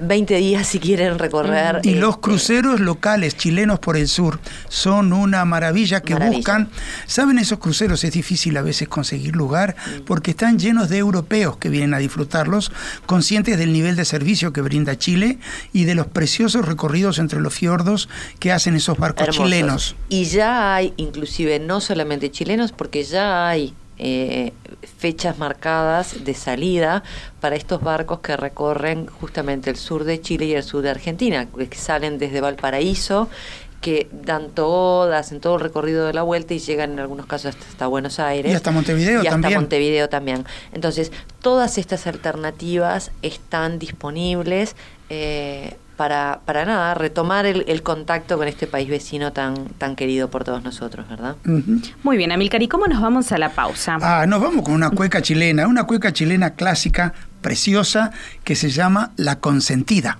20 0.00 0.36
días 0.36 0.66
si 0.66 0.78
quieren 0.78 1.18
recorrer. 1.18 1.80
Y 1.82 1.94
los 1.94 2.10
este, 2.10 2.20
cruceros 2.20 2.80
locales 2.80 3.36
chilenos 3.36 3.78
por 3.78 3.96
el 3.96 4.08
sur 4.08 4.38
son 4.68 5.12
una 5.12 5.44
maravilla 5.44 6.00
que 6.00 6.14
buscan. 6.14 6.68
¿Saben 7.06 7.38
esos 7.38 7.58
cruceros? 7.58 8.04
Es 8.04 8.12
difícil 8.12 8.56
a 8.56 8.62
veces 8.62 8.88
conseguir 8.88 9.36
lugar 9.36 9.76
porque 10.06 10.32
están 10.32 10.58
llenos 10.58 10.88
de 10.88 10.98
europeos 10.98 11.56
que 11.56 11.68
vienen 11.68 11.94
a 11.94 11.98
disfrutarlos, 11.98 12.72
conscientes 13.06 13.58
del 13.58 13.72
nivel 13.72 13.96
de 13.96 14.04
servicio 14.04 14.52
que 14.52 14.60
brinda 14.60 14.98
Chile 14.98 15.38
y 15.72 15.84
de 15.84 15.94
los 15.94 16.06
preciosos 16.06 16.66
recorridos 16.66 17.18
entre 17.18 17.40
los 17.40 17.54
fiordos 17.54 18.08
que 18.38 18.52
hacen 18.52 18.76
esos 18.76 18.98
barcos 18.98 19.28
chilenos. 19.30 19.96
Y 20.08 20.24
ya 20.24 20.74
hay, 20.74 20.94
inclusive, 20.96 21.58
no 21.58 21.80
solamente 21.80 22.30
chilenos, 22.30 22.72
porque 22.72 23.04
ya 23.04 23.48
hay 23.48 23.74
eh, 23.98 24.52
fechas 24.98 25.38
marcadas 25.38 26.24
de 26.24 26.34
salida 26.34 27.02
para 27.40 27.56
estos 27.56 27.82
barcos 27.82 28.20
que 28.20 28.36
recorren 28.36 29.06
justamente 29.06 29.70
el 29.70 29.76
sur 29.76 30.04
de 30.04 30.20
Chile 30.20 30.46
y 30.46 30.54
el 30.54 30.62
sur 30.62 30.82
de 30.82 30.90
Argentina, 30.90 31.46
que 31.46 31.76
salen 31.76 32.18
desde 32.18 32.40
Valparaíso 32.40 33.28
que 33.80 34.08
dan 34.10 34.50
todas 34.50 35.30
en 35.32 35.40
todo 35.40 35.56
el 35.56 35.60
recorrido 35.60 36.06
de 36.06 36.12
la 36.12 36.22
vuelta 36.22 36.54
y 36.54 36.58
llegan 36.58 36.92
en 36.92 36.98
algunos 36.98 37.26
casos 37.26 37.54
hasta, 37.54 37.86
Buenos 37.86 38.18
Aires. 38.18 38.50
Y 38.50 38.54
hasta 38.54 38.70
Montevideo 38.70 39.22
y 39.22 39.26
hasta 39.26 39.50
Montevideo 39.50 40.08
también. 40.08 40.44
Entonces, 40.72 41.12
todas 41.40 41.78
estas 41.78 42.06
alternativas 42.06 43.12
están 43.22 43.78
disponibles 43.78 44.74
eh, 45.08 45.76
para, 45.96 46.40
para 46.44 46.64
nada, 46.64 46.94
retomar 46.94 47.46
el, 47.46 47.82
contacto 47.82 48.36
con 48.36 48.48
este 48.48 48.66
país 48.66 48.88
vecino 48.88 49.32
tan, 49.32 49.66
tan 49.78 49.96
querido 49.96 50.28
por 50.28 50.44
todos 50.44 50.62
nosotros, 50.62 51.08
¿verdad? 51.08 51.36
Muy 52.02 52.16
bien, 52.16 52.32
Amilcar, 52.32 52.62
¿y 52.62 52.68
cómo 52.68 52.86
nos 52.86 53.00
vamos 53.00 53.32
a 53.32 53.38
la 53.38 53.50
pausa? 53.50 53.98
Ah, 54.02 54.26
nos 54.26 54.40
vamos 54.40 54.64
con 54.64 54.74
una 54.74 54.90
cueca 54.90 55.22
chilena, 55.22 55.66
una 55.66 55.84
cueca 55.84 56.12
chilena 56.12 56.50
clásica, 56.50 57.14
preciosa, 57.40 58.10
que 58.44 58.56
se 58.56 58.70
llama 58.70 59.12
La 59.16 59.40
Consentida. 59.40 60.16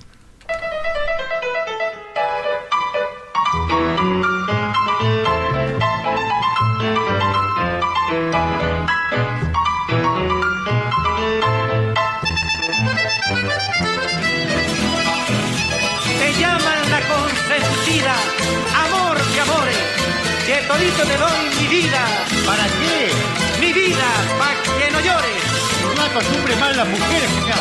No 26.16 26.20
acostumbres 26.23 26.58
mal 26.58 26.75
las 26.75 26.88
mujeres, 26.88 27.28
cuñado. 27.28 27.61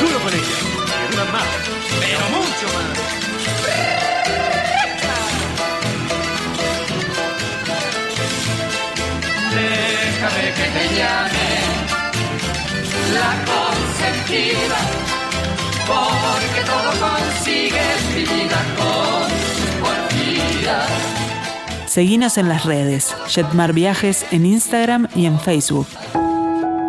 Duro 0.00 0.18
con 0.20 0.32
ellas, 0.32 0.48
que 0.48 1.12
duran 1.12 1.30
más. 1.30 1.44
Pero 2.00 2.24
mucho 2.30 2.66
más. 2.72 2.88
Déjame 9.52 10.44
que 10.56 10.66
te 10.72 10.84
llame 10.96 11.48
la 13.12 13.32
consentida, 13.52 14.80
porque 15.86 16.60
todo 16.64 16.90
consigues 16.98 18.00
mi 18.14 18.22
vida 18.22 18.60
con. 18.78 19.22
Seguinos 21.84 22.38
en 22.38 22.48
las 22.48 22.64
redes, 22.64 23.14
Jetmar 23.28 23.74
Viajes 23.74 24.24
en 24.30 24.46
Instagram 24.46 25.08
y 25.14 25.26
en 25.26 25.38
Facebook. 25.38 25.86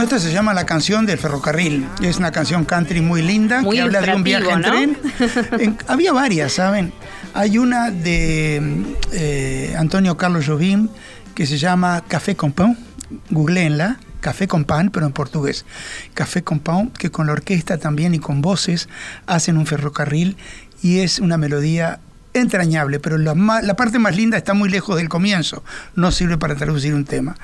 Esta 0.07 0.21
se 0.21 0.31
llama 0.31 0.55
La 0.55 0.65
canción 0.65 1.05
del 1.05 1.19
ferrocarril. 1.19 1.85
Es 2.01 2.19
una 2.19 2.31
canción 2.31 2.65
country 2.65 3.01
muy 3.01 3.23
linda 3.23 3.65
que 3.69 3.81
habla 3.81 4.01
de 4.01 4.15
un 4.15 4.23
viaje 4.23 4.49
en 4.49 4.63
tren. 4.63 4.99
había 5.89 6.13
varias, 6.13 6.53
¿saben? 6.53 6.93
Hay 7.35 7.59
una 7.59 7.91
de 7.91 8.85
eh, 9.11 9.75
Antonio 9.77 10.17
Carlos 10.17 10.47
Jobim 10.47 10.91
que 11.35 11.45
se 11.45 11.59
llama 11.59 12.05
Café 12.07 12.37
con 12.37 12.53
Pan. 12.53 12.79
Googleenla. 13.31 13.99
Café 14.21 14.47
con 14.47 14.65
pan, 14.65 14.91
pero 14.91 15.07
en 15.07 15.13
portugués. 15.13 15.65
Café 16.15 16.45
con 16.45 16.61
pan, 16.61 16.91
que 16.91 17.11
con 17.11 17.27
la 17.27 17.33
orquesta 17.33 17.79
también 17.79 18.15
y 18.15 18.21
con 18.21 18.43
voces 18.43 18.89
hacen 19.27 19.57
un 19.57 19.67
ferrocarril 19.67 20.37
y 20.83 21.01
es 21.01 21.19
una 21.19 21.37
melodía 21.37 21.99
entrañable, 22.41 23.01
pero 23.01 23.19
la, 23.19 23.35
parte 23.77 23.99
más 23.99 24.17
linda 24.17 24.37
está 24.37 24.55
muy 24.55 24.69
lejos 24.69 24.97
del 24.97 25.09
comienzo, 25.09 25.63
no 25.95 26.11
sirve 26.11 26.39
para 26.39 26.55
traducir 26.55 26.95
un 26.95 27.05
tema. 27.05 27.37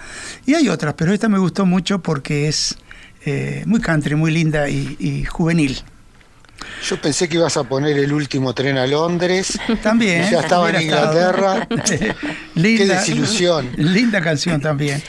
Y 0.46 0.54
hay 0.54 0.68
otras, 0.68 0.94
pero 0.94 1.12
esta 1.12 1.28
me 1.28 1.38
gustó 1.38 1.66
mucho 1.66 2.02
porque 2.02 2.48
es 2.48 2.76
eh, 3.24 3.62
muy 3.66 3.80
country, 3.80 4.14
muy 4.14 4.30
linda 4.30 4.68
y, 4.68 5.24
juvenil. 5.24 5.82
Yo 6.84 7.00
pensé 7.00 7.28
que 7.28 7.36
ibas 7.36 7.56
a 7.56 7.64
poner 7.64 7.98
el 7.98 8.12
último 8.12 8.54
tren 8.54 8.78
a 8.78 8.86
Londres. 8.86 9.58
También. 9.82 10.30
Ya 10.30 10.40
estaba 10.40 10.70
en 10.70 10.82
Inglaterra. 10.82 11.66
linda, 12.54 12.84
Qué 12.84 12.86
desilusión. 12.86 13.70
Linda 13.76 14.20
canción 14.20 14.60
también. 14.60 15.02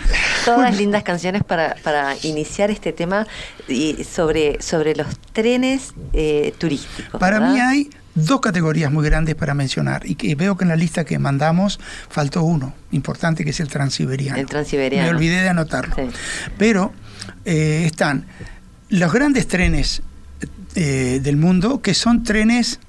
Todas 0.45 0.75
lindas 0.75 1.03
canciones 1.03 1.43
para, 1.43 1.75
para 1.83 2.15
iniciar 2.23 2.71
este 2.71 2.91
tema 2.91 3.27
y 3.67 4.03
sobre, 4.03 4.61
sobre 4.61 4.95
los 4.95 5.07
trenes 5.31 5.93
eh, 6.13 6.53
turísticos. 6.57 7.19
Para 7.19 7.39
mí 7.39 7.59
hay 7.59 7.89
dos 8.15 8.41
categorías 8.41 8.91
muy 8.91 9.05
grandes 9.05 9.35
para 9.35 9.53
mencionar 9.53 10.03
y 10.05 10.15
que 10.15 10.35
veo 10.35 10.55
que 10.57 10.63
en 10.63 10.69
la 10.69 10.75
lista 10.75 11.03
que 11.03 11.17
mandamos 11.19 11.79
faltó 12.09 12.43
uno 12.43 12.73
importante 12.91 13.43
que 13.43 13.49
es 13.51 13.59
el 13.59 13.67
transiberiano. 13.67 14.39
El 14.39 14.47
transiberiano. 14.47 15.07
Me 15.09 15.15
olvidé 15.15 15.41
de 15.41 15.49
anotarlo. 15.49 15.95
Pero 16.57 16.93
están 17.45 18.25
los 18.89 19.11
grandes 19.11 19.47
trenes 19.47 20.01
del 20.75 21.37
mundo 21.37 21.81
que 21.81 21.93
son 21.93 22.23
trenes 22.23 22.79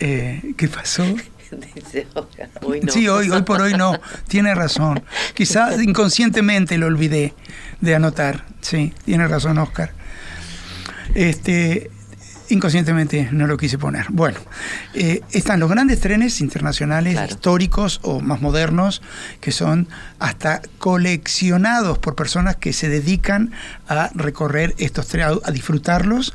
Eh, 0.00 0.54
¿Qué 0.56 0.68
pasó? 0.68 1.04
Dice 1.74 2.06
Oscar, 2.14 2.50
hoy 2.62 2.80
no. 2.80 2.92
Sí, 2.92 3.08
hoy, 3.08 3.30
hoy 3.30 3.42
por 3.42 3.60
hoy 3.60 3.74
no. 3.74 3.98
Tiene 4.28 4.54
razón. 4.54 5.02
Quizá 5.34 5.74
inconscientemente 5.82 6.78
lo 6.78 6.86
olvidé 6.86 7.34
de 7.80 7.94
anotar. 7.94 8.44
Sí, 8.60 8.92
tiene 9.04 9.26
razón 9.26 9.58
Oscar. 9.58 9.92
Este, 11.14 11.90
inconscientemente 12.50 13.28
no 13.32 13.46
lo 13.46 13.56
quise 13.56 13.78
poner. 13.78 14.06
Bueno, 14.10 14.38
eh, 14.94 15.20
están 15.32 15.60
los 15.60 15.70
grandes 15.70 16.00
trenes 16.00 16.40
internacionales 16.40 17.14
Claro. 17.14 17.28
históricos 17.32 18.00
o 18.02 18.20
más 18.20 18.40
modernos 18.40 19.02
que 19.40 19.52
son 19.52 19.88
hasta 20.18 20.62
coleccionados 20.78 21.98
por 21.98 22.14
personas 22.14 22.56
que 22.56 22.72
se 22.72 22.88
dedican 22.88 23.52
a 23.88 24.10
recorrer 24.14 24.74
estos 24.78 25.06
trenes, 25.08 25.38
a 25.44 25.50
disfrutarlos. 25.50 26.34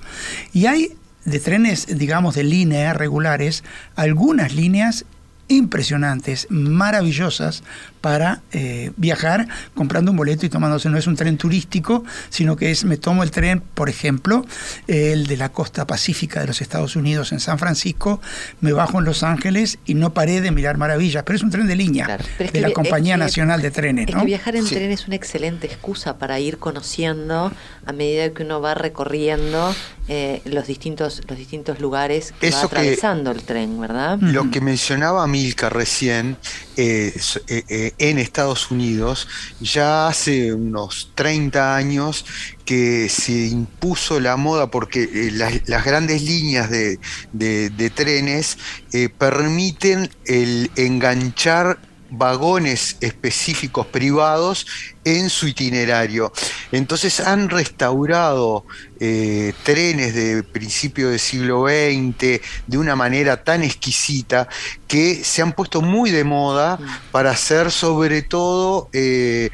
Y 0.54 0.66
hay 0.68 0.96
de 1.26 1.40
trenes, 1.40 1.88
digamos, 1.88 2.36
de 2.36 2.44
línea 2.44 2.94
regulares, 2.94 3.64
algunas 3.96 4.54
líneas 4.54 5.06
impresionantes, 5.48 6.48
maravillosas 6.50 7.64
para 8.04 8.42
eh, 8.52 8.92
viajar 8.98 9.48
comprando 9.76 10.12
un 10.12 10.18
boleto 10.18 10.46
y 10.46 10.50
tomándose. 10.50 10.90
No 10.90 10.98
es 10.98 11.08
un 11.08 11.16
tren 11.16 11.38
turístico, 11.38 12.04
sino 12.30 12.58
que 12.58 12.70
es, 12.70 12.84
me 12.84 12.98
tomo 12.98 13.24
el 13.24 13.32
tren, 13.32 13.62
por 13.62 13.88
ejemplo, 13.88 14.46
el 14.88 15.26
de 15.26 15.38
la 15.38 15.54
costa 15.54 15.88
pacífica 15.88 16.42
de 16.42 16.48
los 16.48 16.62
Estados 16.62 16.98
Unidos 16.98 17.32
en 17.32 17.40
San 17.40 17.58
Francisco, 17.60 18.20
me 18.60 18.74
bajo 18.74 19.00
en 19.00 19.06
Los 19.06 19.24
Ángeles 19.24 19.80
y 19.86 19.94
no 19.94 20.14
paré 20.14 20.42
de 20.42 20.52
mirar 20.52 20.78
maravillas, 20.78 21.24
pero 21.24 21.38
es 21.38 21.44
un 21.44 21.50
tren 21.50 21.66
de 21.66 21.78
línea 21.78 22.06
Claro, 22.08 22.26
pero 22.38 22.48
es 22.50 22.52
de 22.54 22.60
que 22.60 22.68
la 22.68 22.74
Compañía 22.74 23.14
es 23.16 23.20
que- 23.20 23.24
Nacional 23.24 23.62
de 23.62 23.72
Trenes. 23.72 24.10
Es 24.10 24.14
¿no? 24.16 24.20
que 24.20 24.26
viajar 24.26 24.58
en 24.58 24.68
Sí. 24.68 24.76
tren 24.76 24.92
es 24.92 25.08
una 25.08 25.16
excelente 25.16 25.68
excusa 25.68 26.18
para 26.18 26.42
ir 26.42 26.58
conociendo 26.58 27.54
a 27.86 27.94
medida 27.94 28.30
que 28.34 28.44
uno 28.44 28.60
va 28.60 28.74
recorriendo 28.74 29.74
eh, 30.10 30.42
los 30.44 30.68
distintos 30.68 31.22
los 31.30 31.38
distintos 31.38 31.80
lugares 31.80 32.34
que 32.42 32.50
va 32.50 32.58
Eso 32.58 32.68
que- 32.70 32.76
atravesando 32.76 33.32
el 33.32 33.44
tren, 33.44 33.80
¿verdad? 33.80 34.18
Lo 34.20 34.52
que 34.52 34.60
mencionaba 34.60 35.26
Milka 35.28 35.70
recién, 35.70 36.36
eh, 36.76 37.14
eh, 37.48 37.64
eh, 37.70 37.93
en 37.98 38.18
Estados 38.18 38.72
Unidos, 38.72 39.28
ya 39.60 40.08
hace 40.08 40.54
unos 40.54 41.12
30 41.16 41.76
años 41.76 42.26
que 42.66 43.10
se 43.10 43.48
impuso 43.48 44.20
la 44.20 44.38
moda 44.38 44.72
porque 44.72 45.04
eh, 45.04 45.32
las, 45.32 45.86
grandes 45.86 46.24
líneas 46.24 46.70
de 46.70 47.92
trenes 47.94 48.58
eh, 48.94 49.10
permiten 49.10 50.10
el 50.26 50.72
enganchar 50.76 51.80
vagones 52.16 52.98
específicos 53.02 53.88
privados 53.88 54.68
en 55.04 55.30
su 55.30 55.48
itinerario. 55.48 56.32
Entonces 56.72 57.20
han 57.20 57.50
restaurado 57.50 58.66
eh, 59.00 59.54
trenes 59.64 60.14
de 60.14 60.44
principio 60.44 61.10
del 61.10 61.20
siglo 61.20 61.66
XX 61.66 62.40
de 62.68 62.78
una 62.78 62.96
manera 62.96 63.44
tan 63.44 63.64
exquisita 63.64 64.48
que 64.88 65.24
se 65.24 65.42
han 65.42 65.54
puesto 65.54 65.82
muy 65.82 66.12
de 66.12 66.24
moda 66.24 66.80
para 67.12 67.32
hacer 67.32 67.72
sobre 67.72 68.22
todo 68.22 68.90
eh, 68.94 69.50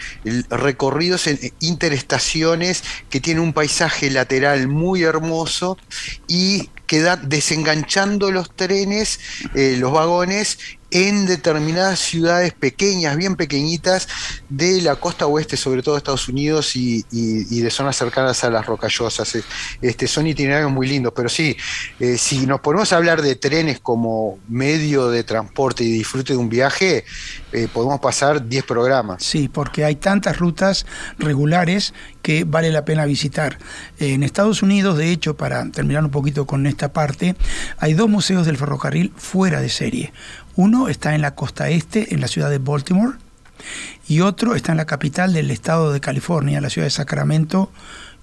recorridos 0.50 1.28
en 1.28 1.39
interestaciones 1.62 2.84
que 3.10 3.22
tienen 3.22 3.41
un 3.41 3.54
paisaje 3.54 4.12
lateral 4.12 4.67
muy 4.67 5.04
hermoso 5.04 5.78
y 6.28 6.69
queda 6.89 7.17
desenganchando 7.17 8.32
los 8.32 8.56
trenes, 8.56 9.19
eh, 9.54 9.76
los 9.78 9.91
vagones 9.91 10.58
en 10.91 11.25
determinadas 11.25 11.99
ciudades 11.99 12.54
pequeñas, 12.54 13.15
bien 13.15 13.36
pequeñitas, 13.36 14.08
de 14.49 14.82
la 14.82 14.95
costa 14.95 15.28
oeste, 15.28 15.58
sobre 15.58 15.84
todo 15.84 15.95
de 15.95 15.99
Estados 15.99 16.28
Unidos 16.28 16.75
y, 16.75 17.04
de 17.10 17.69
zonas 17.69 17.95
cercanas 17.95 18.43
a 18.43 18.49
las 18.49 18.65
rocallosas. 18.65 19.36
Eh, 19.36 19.43
Este, 19.82 20.08
son 20.08 20.28
itinerarios 20.28 20.71
muy 20.71 20.88
lindos, 20.88 21.13
pero 21.15 21.30
sí, 21.30 21.56
eh, 21.99 22.17
si 22.17 22.45
nos 22.45 22.62
ponemos 22.62 22.91
a 22.93 22.97
hablar 22.97 23.21
de 23.21 23.36
trenes 23.36 23.80
como 23.80 24.39
medio 24.47 25.10
de 25.10 25.23
transporte 25.23 25.84
y 25.84 25.91
disfrute 25.91 26.34
de 26.34 26.38
un 26.38 26.49
viaje, 26.49 27.06
eh, 27.52 27.67
podemos 27.71 27.99
pasar 27.99 28.47
10 28.47 28.63
programas. 28.63 29.23
Sí, 29.23 29.47
porque 29.47 29.86
hay 29.86 29.95
tantas 29.95 30.38
rutas 30.38 30.86
regulares 31.17 31.93
que 32.21 32.43
vale 32.43 32.71
la 32.71 32.86
pena 32.86 33.06
visitar. 33.06 33.58
En 33.99 34.23
Estados 34.23 34.62
Unidos, 34.62 34.97
de 34.97 35.12
hecho, 35.12 35.36
para 35.36 35.69
terminar 35.71 36.04
un 36.04 36.12
poquito 36.12 36.45
con 36.45 36.67
esta 36.67 36.93
parte, 36.93 37.36
hay 37.78 37.93
dos 37.93 38.10
museos 38.10 38.45
del 38.45 38.58
ferrocarril 38.58 39.13
fuera 39.15 39.62
de 39.62 39.69
serie. 39.69 40.13
Uno 40.60 40.89
está 40.89 41.15
en 41.15 41.22
la 41.22 41.36
costa 41.36 41.69
este, 41.69 42.13
en 42.13 42.19
la 42.19 42.28
ciudad 42.28 42.50
de 42.50 42.58
Baltimore, 42.58 43.13
y 44.10 44.19
otro 44.19 44.56
está 44.56 44.74
en 44.74 44.78
la 44.78 44.86
capital 44.86 45.32
del 45.32 45.52
estado 45.52 45.93
de 45.93 46.02
California, 46.02 46.60
la 46.60 46.69
ciudad 46.69 46.86
de 46.86 46.91
Sacramento, 46.91 47.72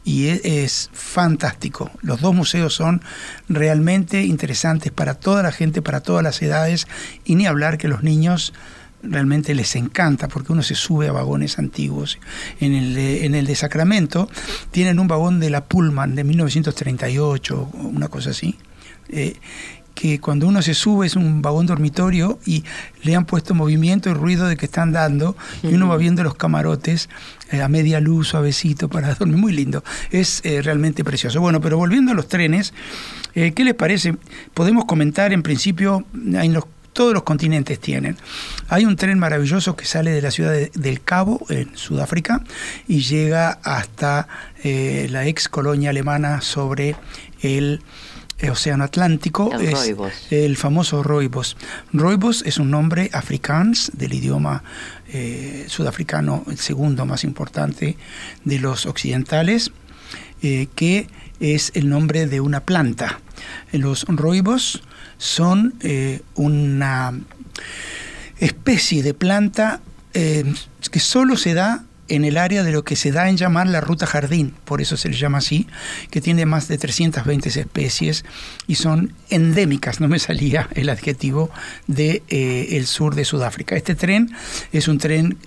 y 0.05 0.27
es, 0.27 0.42
es 0.44 0.90
fantástico. 0.92 1.90
Los 2.03 2.20
dos 2.20 2.35
museos 2.35 2.75
son 2.75 3.01
realmente 3.49 4.22
interesantes 4.25 4.92
para 4.92 5.14
toda 5.14 5.42
la 5.42 5.51
gente, 5.51 5.81
para 5.81 6.03
todas 6.03 6.22
las 6.22 6.42
edades, 6.42 6.87
y 7.25 7.37
ni 7.37 7.46
hablar 7.46 7.79
que 7.79 7.88
los 7.88 8.03
niños 8.03 8.53
realmente 9.03 9.55
les 9.55 9.75
encanta 9.75 10.29
porque 10.29 10.53
uno 10.53 10.62
se 10.62 10.75
sube 10.75 11.09
a 11.09 11.12
vagones 11.12 11.59
antiguos. 11.59 12.18
En 12.61 12.75
el 12.75 12.94
de, 12.94 13.25
en 13.25 13.35
el 13.35 13.46
de 13.46 13.55
Sacramento 13.55 14.29
tienen 14.72 14.99
un 14.99 15.09
vagón 15.09 15.40
de 15.40 15.49
la 15.49 15.64
Pullman 15.64 16.14
de 16.14 16.25
1938, 16.25 17.70
o 17.72 17.79
una 17.79 18.09
cosa 18.09 18.31
así. 18.31 18.59
eh, 19.09 19.37
que 19.96 20.20
cuando 20.20 20.46
uno 20.46 20.61
se 20.62 20.74
sube 20.74 21.06
es 21.06 21.16
un 21.16 21.40
vagón 21.42 21.64
dormitorio 21.66 22.38
y 22.46 22.62
le 23.02 23.16
han 23.16 23.24
puesto 23.24 23.54
movimiento 23.54 24.11
y 24.11 24.12
ruido 24.12 24.46
de 24.46 24.56
que 24.56 24.66
están 24.66 24.92
dando 24.92 25.37
y 25.62 25.68
uno 25.74 25.88
va 25.88 25.96
viendo 25.96 26.22
los 26.22 26.35
camarotes 26.35 27.09
eh, 27.50 27.62
a 27.62 27.68
media 27.68 27.98
luz, 27.98 28.28
suavecito 28.28 28.88
para 28.90 29.14
dormir, 29.18 29.38
muy 29.38 29.52
lindo. 29.54 29.82
Es 30.11 30.42
eh, 30.44 30.61
realmente 30.62 31.02
precioso. 31.02 31.40
Bueno, 31.40 31.61
pero 31.62 31.78
volviendo 31.78 32.12
a 32.12 32.14
los 32.14 32.28
trenes, 32.28 32.74
eh, 33.35 33.52
¿qué 33.52 33.64
les 33.64 33.74
parece? 33.74 34.16
Podemos 34.52 34.85
comentar 34.85 35.32
en 35.32 35.42
principio 35.42 36.04
en 36.14 36.52
los 36.52 36.64
todos 36.92 37.12
los 37.12 37.24
continentes 37.24 37.78
tienen. 37.78 38.16
Hay 38.68 38.87
un 38.87 38.96
tren 38.96 39.18
maravilloso 39.18 39.76
que 39.76 39.85
sale 39.85 40.12
de 40.12 40.22
la 40.22 40.30
ciudad 40.30 40.52
de- 40.52 40.70
del 40.74 41.02
Cabo, 41.02 41.44
en 41.50 41.76
Sudáfrica, 41.76 42.42
y 42.88 43.00
llega 43.02 43.59
hasta 43.64 44.28
eh, 44.64 45.06
la 45.11 45.26
ex 45.26 45.48
colonia 45.50 45.90
alemana 45.90 46.40
sobre 46.40 46.96
el 47.42 47.82
Océano 48.51 48.85
Atlántico. 48.85 49.51
El 49.53 49.68
es 49.68 49.96
el 50.31 50.57
famoso 50.57 51.03
Rooibos. 51.03 51.57
Rooibos 51.92 52.42
es 52.46 52.59
un 52.59 52.70
nombre 52.70 53.11
afrikaans 53.12 53.92
del 53.94 54.12
idioma 54.12 54.62
eh, 55.09 55.64
sudafricano, 55.68 56.44
el 56.49 56.59
segundo 56.59 57.07
más 57.07 57.25
importante 57.25 57.96
de 58.44 58.59
los 58.59 58.87
occidentales, 58.87 59.72
eh, 60.42 60.68
que 60.75 61.09
es 61.40 61.72
el 61.75 61.88
nombre 61.88 62.27
de 62.27 62.40
una 62.40 62.61
planta. 62.61 63.20
Los 63.72 64.05
Rooibos 64.09 64.83
son 65.18 65.75
eh, 65.81 66.20
una 66.35 67.12
especie 68.38 69.03
de 69.03 69.14
planta 69.14 69.81
eh, 70.12 70.44
que 70.90 71.01
solo 71.01 71.37
se 71.37 71.55
da 71.55 71.86
en 72.08 72.24
el 72.24 72.36
área 72.36 72.62
de 72.62 72.72
lo 72.72 72.84
que 72.84 72.96
se 72.96 73.12
da 73.12 73.28
en 73.28 73.36
llamar 73.36 73.66
la 73.66 73.80
ruta 73.80 74.06
jardín, 74.06 74.54
por 74.64 74.80
eso 74.80 74.96
se 74.96 75.08
le 75.08 75.16
llama 75.16 75.38
así, 75.38 75.66
que 76.10 76.20
tiene 76.20 76.46
más 76.46 76.68
de 76.68 76.78
320 76.78 77.48
especies 77.48 78.24
y 78.66 78.76
son 78.76 79.12
endémicas, 79.30 80.00
no 80.00 80.08
me 80.08 80.18
salía 80.18 80.68
el 80.74 80.88
adjetivo, 80.88 81.50
de 81.86 82.22
eh, 82.28 82.68
el 82.72 82.86
sur 82.86 83.14
de 83.14 83.24
Sudáfrica. 83.24 83.76
Este 83.76 83.94
tren 83.94 84.30
es 84.72 84.88
un 84.88 84.98
tren 84.98 85.38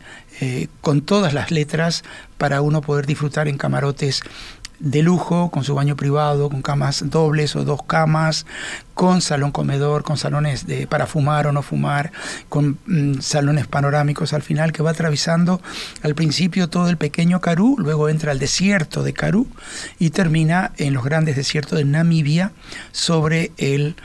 eh, 0.42 0.68
con 0.82 1.02
todas 1.02 1.34
las 1.34 1.52
letras 1.52 2.04
para 2.38 2.62
uno 2.62 2.82
poder 2.82 3.06
disfrutar 3.06 3.50
en 3.50 3.58
camarotes 3.58 4.22
de 4.80 5.04
lujo, 5.04 5.52
con 5.52 5.64
su 5.64 5.76
baño 5.76 5.96
privado, 5.96 6.50
con 6.50 6.62
camas 6.62 7.04
dobles 7.10 7.56
o 7.56 7.64
dos 7.64 7.84
camas, 7.84 8.46
con 8.94 9.22
salón 9.22 9.52
comedor, 9.52 10.04
con 10.04 10.18
salones 10.18 10.68
de, 10.68 10.88
para 10.88 11.06
fumar 11.06 11.48
o 11.48 11.52
no 11.52 11.62
fumar, 11.62 12.12
con 12.50 12.80
mm, 12.86 13.20
salones 13.22 13.68
panorámicos 13.68 14.34
al 14.34 14.42
final 14.42 14.72
que 14.72 14.84
va 14.84 14.92
atravesando 14.92 15.62
al 16.02 16.16
principio 16.16 16.70
todo 16.70 16.90
el 16.90 16.98
pequeño 16.98 17.42
Karoo, 17.42 17.76
luego 17.78 18.10
entra 18.10 18.32
al 18.32 18.40
desierto 18.40 19.04
de 19.04 19.14
Karoo 19.14 19.48
y 20.00 20.10
termina 20.10 20.72
en 20.78 20.94
los 20.94 21.04
grandes 21.04 21.36
desiertos 21.36 21.78
de 21.78 21.86
Namibia 21.86 22.52
sobre 22.92 23.52
el 23.58 23.96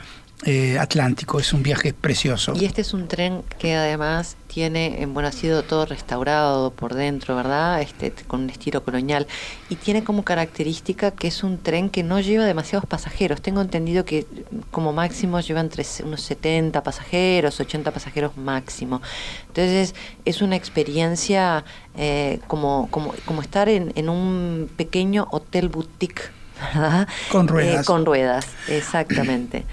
eh, 0.43 0.77
Atlántico. 0.77 1.39
Es 1.39 1.53
un 1.53 1.63
viaje 1.63 1.93
precioso. 1.93 2.53
Y 2.55 2.65
este 2.65 2.81
es 2.81 2.93
un 2.93 3.07
tren 3.07 3.41
que 3.57 3.75
además 3.75 4.35
tiene, 4.47 5.01
eh, 5.01 5.05
bueno, 5.05 5.29
ha 5.29 5.31
sido 5.31 5.63
todo 5.63 5.85
restaurado 5.85 6.71
por 6.71 6.93
dentro, 6.93 7.35
¿verdad? 7.35 7.81
Este, 7.81 8.11
con 8.27 8.41
un 8.43 8.49
estilo 8.49 8.83
colonial. 8.83 9.27
Y 9.69 9.75
tiene 9.75 10.03
como 10.03 10.23
característica 10.23 11.11
que 11.11 11.27
es 11.29 11.43
un 11.43 11.57
tren 11.57 11.89
que 11.89 12.03
no 12.03 12.19
lleva 12.19 12.45
demasiados 12.45 12.87
pasajeros. 12.87 13.41
Tengo 13.41 13.61
entendido 13.61 14.05
que 14.05 14.25
mm, 14.51 14.57
como 14.71 14.93
máximo 14.93 15.39
llevan 15.39 15.69
tres- 15.69 16.01
unos 16.05 16.21
70 16.21 16.83
pasajeros, 16.83 17.59
80 17.59 17.91
pasajeros 17.91 18.37
máximo. 18.37 19.01
Entonces 19.47 19.95
es 20.25 20.41
una 20.41 20.55
experiencia 20.55 21.63
eh, 21.97 22.39
como, 22.47 22.87
como, 22.91 23.13
como 23.25 23.41
estar 23.41 23.69
en, 23.69 23.93
en 23.95 24.09
un 24.09 24.69
pequeño 24.75 25.27
hotel 25.31 25.69
boutique, 25.69 26.21
¿verdad? 26.73 27.07
Con 27.31 27.45
Eh, 27.47 27.51
ruedas. 27.51 27.85
con 27.85 28.05
ruedas, 28.05 28.47
exactamente. 28.67 29.63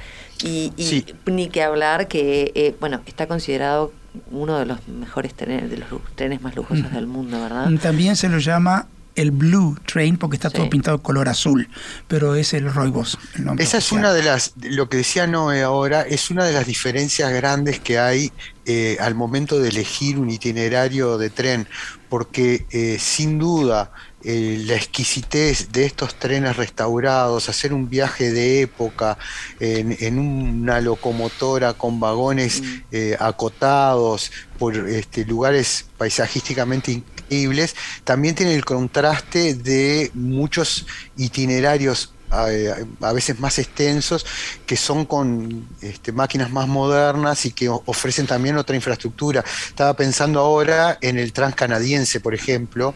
Y, 0.44 0.72
y 0.76 0.84
Sí. 0.84 1.06
ni 1.26 1.48
que 1.48 1.62
hablar 1.62 2.08
que, 2.08 2.52
eh, 2.54 2.74
bueno, 2.80 3.00
está 3.06 3.26
considerado 3.26 3.92
uno 4.30 4.58
de 4.58 4.66
los 4.66 4.86
mejores 4.88 5.34
trenes, 5.34 5.70
de 5.70 5.78
los 5.78 5.88
trenes 6.14 6.42
más 6.42 6.54
lujosos 6.54 6.92
del 6.92 7.06
mundo, 7.06 7.40
¿verdad? 7.40 7.70
También 7.80 8.16
se 8.16 8.28
lo 8.28 8.38
llama 8.38 8.86
el 9.14 9.30
Blue 9.30 9.78
Train 9.86 10.16
porque 10.16 10.36
está 10.36 10.48
todo 10.48 10.70
pintado 10.70 11.02
color 11.02 11.28
azul, 11.28 11.68
pero 12.08 12.34
es 12.34 12.54
el 12.54 12.72
Roibos. 12.72 13.18
El 13.34 13.44
nombre 13.44 13.64
Esa 13.64 13.76
es 13.78 13.92
una 13.92 14.12
de 14.12 14.22
las, 14.22 14.54
lo 14.62 14.88
que 14.88 14.98
decía 14.98 15.26
Noé 15.26 15.62
ahora, 15.62 16.02
es 16.02 16.30
una 16.30 16.44
de 16.44 16.52
las 16.52 16.66
diferencias 16.66 17.30
grandes 17.32 17.78
que 17.78 17.98
hay 17.98 18.32
eh, 18.64 18.96
al 19.00 19.14
momento 19.14 19.58
de 19.58 19.68
elegir 19.68 20.18
un 20.18 20.30
itinerario 20.30 21.18
de 21.18 21.28
tren, 21.28 21.68
porque 22.08 22.64
eh, 22.70 22.96
sin 22.98 23.38
duda 23.38 23.92
eh, 24.24 24.62
la 24.66 24.74
exquisitez 24.74 25.72
de 25.72 25.84
estos 25.84 26.14
trenes 26.14 26.56
restaurados, 26.56 27.48
hacer 27.48 27.72
un 27.72 27.88
viaje 27.88 28.30
de 28.32 28.62
época 28.62 29.18
en, 29.60 30.18
una 30.18 30.80
locomotora 30.80 31.74
con 31.74 32.00
vagones 32.00 32.62
mm. 32.62 33.14
acotados 33.18 34.30
por 34.58 34.76
este, 34.88 35.24
lugares 35.24 35.86
paisajísticamente 35.98 36.92
increíbles, 36.92 37.74
también 38.04 38.34
tiene 38.34 38.54
el 38.54 38.64
contraste 38.64 39.54
de 39.54 40.10
muchos 40.14 40.86
itinerarios 41.16 42.12
a, 42.32 43.12
veces 43.12 43.38
más 43.38 43.58
extensos, 43.58 44.24
que 44.66 44.76
son 44.76 45.04
con 45.04 45.68
este, 45.80 46.12
máquinas 46.12 46.50
más 46.50 46.66
modernas 46.66 47.44
y 47.46 47.52
que 47.52 47.68
ofrecen 47.68 48.26
también 48.26 48.56
otra 48.56 48.74
infraestructura. 48.74 49.44
Estaba 49.68 49.94
pensando 49.94 50.40
ahora 50.40 50.98
en 51.00 51.18
el 51.18 51.32
transcanadiense, 51.32 52.20
por 52.20 52.34
ejemplo, 52.34 52.94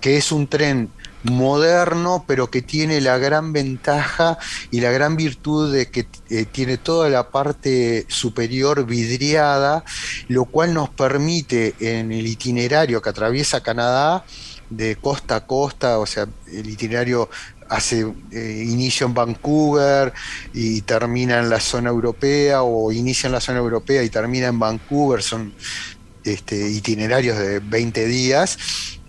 que 0.00 0.16
es 0.16 0.30
un 0.32 0.46
tren 0.46 0.90
moderno, 1.24 2.24
pero 2.26 2.50
que 2.50 2.62
tiene 2.62 3.00
la 3.00 3.18
gran 3.18 3.52
ventaja 3.52 4.38
y 4.70 4.80
la 4.80 4.92
gran 4.92 5.16
virtud 5.16 5.72
de 5.72 5.90
que 5.90 6.06
eh, 6.30 6.44
tiene 6.44 6.78
toda 6.78 7.08
la 7.08 7.30
parte 7.30 8.06
superior 8.08 8.86
vidriada, 8.86 9.84
lo 10.28 10.44
cual 10.44 10.72
nos 10.72 10.88
permite 10.90 11.74
en 11.80 12.12
el 12.12 12.26
itinerario 12.26 13.02
que 13.02 13.10
atraviesa 13.10 13.62
Canadá, 13.62 14.24
de 14.70 14.96
costa 14.96 15.36
a 15.36 15.46
costa, 15.46 15.98
o 15.98 16.06
sea, 16.06 16.26
el 16.52 16.68
itinerario 16.68 17.28
hace 17.68 18.06
eh, 18.30 18.64
inicio 18.66 19.06
en 19.06 19.14
Vancouver 19.14 20.12
y 20.52 20.80
termina 20.82 21.38
en 21.38 21.50
la 21.50 21.60
zona 21.60 21.90
europea 21.90 22.62
o 22.62 22.92
inicia 22.92 23.26
en 23.26 23.32
la 23.32 23.40
zona 23.40 23.58
europea 23.58 24.02
y 24.02 24.10
termina 24.10 24.48
en 24.48 24.58
Vancouver, 24.58 25.22
son 25.22 25.52
este, 26.24 26.68
itinerarios 26.68 27.38
de 27.38 27.60
20 27.60 28.06
días. 28.06 28.58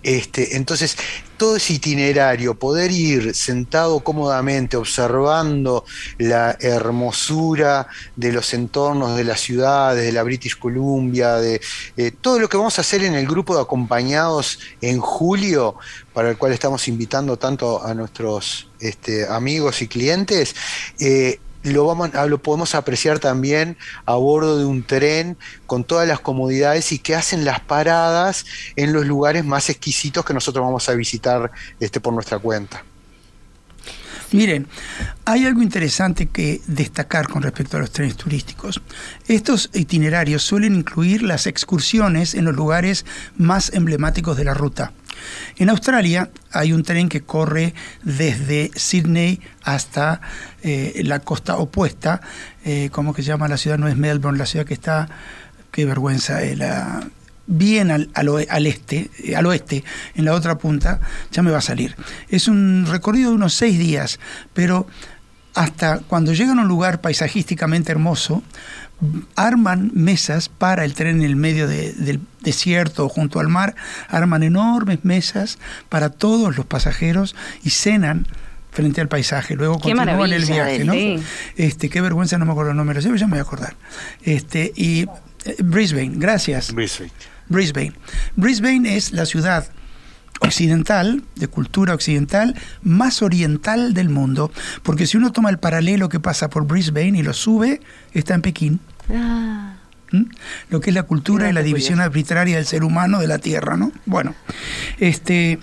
Este, 0.02 0.56
entonces, 0.56 0.96
todo 1.38 1.56
ese 1.56 1.74
itinerario, 1.74 2.58
poder 2.58 2.90
ir 2.90 3.34
sentado 3.34 4.00
cómodamente 4.00 4.76
observando 4.76 5.84
la 6.18 6.56
hermosura 6.60 7.86
de 8.16 8.32
los 8.32 8.52
entornos 8.52 9.16
de 9.16 9.24
las 9.24 9.40
ciudades, 9.40 10.04
de 10.04 10.12
la 10.12 10.22
British 10.24 10.58
Columbia, 10.58 11.36
de 11.36 11.60
eh, 11.96 12.10
todo 12.10 12.38
lo 12.40 12.48
que 12.48 12.56
vamos 12.56 12.78
a 12.78 12.82
hacer 12.82 13.04
en 13.04 13.14
el 13.14 13.26
grupo 13.26 13.54
de 13.54 13.62
acompañados 13.62 14.58
en 14.80 15.00
julio, 15.00 15.76
para 16.12 16.30
el 16.30 16.36
cual 16.36 16.52
estamos 16.52 16.88
invitando 16.88 17.38
tanto 17.38 17.84
a 17.84 17.94
nuestros 17.94 18.68
este, 18.80 19.26
amigos 19.28 19.80
y 19.82 19.88
clientes, 19.88 20.54
eh, 20.98 21.38
lo, 21.62 21.86
vamos, 21.86 22.10
lo 22.28 22.42
podemos 22.42 22.74
apreciar 22.74 23.18
también 23.18 23.76
a 24.06 24.14
bordo 24.14 24.58
de 24.58 24.64
un 24.64 24.82
tren 24.82 25.36
con 25.66 25.84
todas 25.84 26.06
las 26.06 26.20
comodidades 26.20 26.92
y 26.92 26.98
que 26.98 27.14
hacen 27.14 27.44
las 27.44 27.60
paradas 27.60 28.46
en 28.76 28.92
los 28.92 29.06
lugares 29.06 29.44
más 29.44 29.70
exquisitos 29.70 30.24
que 30.24 30.34
nosotros 30.34 30.64
vamos 30.64 30.88
a 30.88 30.94
visitar 30.94 31.50
este, 31.80 32.00
por 32.00 32.12
nuestra 32.12 32.38
cuenta. 32.38 32.84
Miren, 34.30 34.66
hay 35.24 35.46
algo 35.46 35.62
interesante 35.62 36.26
que 36.26 36.60
destacar 36.66 37.28
con 37.28 37.42
respecto 37.42 37.78
a 37.78 37.80
los 37.80 37.90
trenes 37.90 38.16
turísticos. 38.16 38.82
Estos 39.26 39.70
itinerarios 39.72 40.42
suelen 40.42 40.74
incluir 40.74 41.22
las 41.22 41.46
excursiones 41.46 42.34
en 42.34 42.44
los 42.44 42.54
lugares 42.54 43.06
más 43.38 43.72
emblemáticos 43.72 44.36
de 44.36 44.44
la 44.44 44.52
ruta. 44.52 44.92
En 45.56 45.70
Australia 45.70 46.30
hay 46.52 46.72
un 46.72 46.82
tren 46.82 47.08
que 47.08 47.22
corre 47.22 47.74
desde 48.02 48.70
Sydney 48.74 49.40
hasta 49.62 50.20
eh, 50.62 51.02
la 51.04 51.20
costa 51.20 51.56
opuesta, 51.56 52.20
eh, 52.64 52.90
¿cómo 52.92 53.14
que 53.14 53.22
se 53.22 53.28
llama 53.28 53.48
la 53.48 53.56
ciudad? 53.56 53.78
No 53.78 53.88
es 53.88 53.96
Melbourne, 53.96 54.38
la 54.38 54.46
ciudad 54.46 54.66
que 54.66 54.74
está, 54.74 55.08
qué 55.70 55.84
vergüenza, 55.84 56.42
eh, 56.42 56.56
bien 57.46 57.90
al, 57.90 58.10
al, 58.14 58.66
este, 58.66 59.10
al 59.36 59.46
oeste, 59.46 59.84
en 60.14 60.24
la 60.24 60.34
otra 60.34 60.58
punta, 60.58 61.00
ya 61.32 61.42
me 61.42 61.50
va 61.50 61.58
a 61.58 61.62
salir. 61.62 61.96
Es 62.28 62.46
un 62.46 62.86
recorrido 62.88 63.30
de 63.30 63.36
unos 63.36 63.54
seis 63.54 63.78
días, 63.78 64.20
pero 64.52 64.86
hasta 65.54 65.98
cuando 66.00 66.32
llegan 66.32 66.58
a 66.58 66.62
un 66.62 66.68
lugar 66.68 67.00
paisajísticamente 67.00 67.90
hermoso, 67.90 68.42
arman 69.36 69.90
mesas 69.94 70.48
para 70.48 70.84
el 70.84 70.94
tren 70.94 71.18
en 71.18 71.22
el 71.22 71.36
medio 71.36 71.68
del 71.68 72.20
desierto 72.40 73.06
o 73.06 73.08
junto 73.08 73.40
al 73.40 73.48
mar, 73.48 73.74
arman 74.08 74.42
enormes 74.42 75.04
mesas 75.04 75.58
para 75.88 76.10
todos 76.10 76.56
los 76.56 76.66
pasajeros 76.66 77.36
y 77.62 77.70
cenan 77.70 78.26
frente 78.70 79.00
al 79.00 79.08
paisaje. 79.08 79.54
Luego 79.54 79.78
continúan 79.78 80.32
el 80.32 80.44
viaje, 80.44 80.84
¿no? 80.84 80.94
Este, 81.56 81.88
qué 81.88 82.00
vergüenza, 82.00 82.38
no 82.38 82.44
me 82.44 82.52
acuerdo 82.52 82.72
el 82.72 82.76
número, 82.76 83.00
ya 83.00 83.10
me 83.10 83.30
voy 83.30 83.38
a 83.38 83.42
acordar. 83.42 83.76
Este, 84.22 84.72
y 84.74 85.06
eh, 85.44 85.56
Brisbane, 85.62 86.12
gracias. 86.14 86.72
Brisbane. 86.72 87.12
Brisbane. 87.48 87.92
Brisbane 88.36 88.96
es 88.96 89.12
la 89.12 89.26
ciudad 89.26 89.68
occidental, 90.40 91.22
de 91.36 91.48
cultura 91.48 91.94
occidental, 91.94 92.54
más 92.82 93.22
oriental 93.22 93.94
del 93.94 94.08
mundo, 94.08 94.52
porque 94.82 95.06
si 95.06 95.16
uno 95.16 95.32
toma 95.32 95.50
el 95.50 95.58
paralelo 95.58 96.08
que 96.08 96.20
pasa 96.20 96.48
por 96.48 96.66
Brisbane 96.66 97.18
y 97.18 97.22
lo 97.22 97.32
sube, 97.32 97.80
está 98.12 98.34
en 98.34 98.42
Pekín. 98.42 98.80
Ah. 99.14 99.74
¿Mm? 100.10 100.24
Lo 100.70 100.80
que 100.80 100.90
es 100.90 100.94
la 100.94 101.02
cultura 101.02 101.48
y 101.48 101.52
la 101.52 101.62
división 101.62 102.00
arbitraria 102.00 102.56
del 102.56 102.66
ser 102.66 102.82
humano 102.82 103.18
de 103.20 103.26
la 103.26 103.38
Tierra, 103.38 103.76
¿no? 103.76 103.92
Bueno, 104.06 104.34
este 104.98 105.58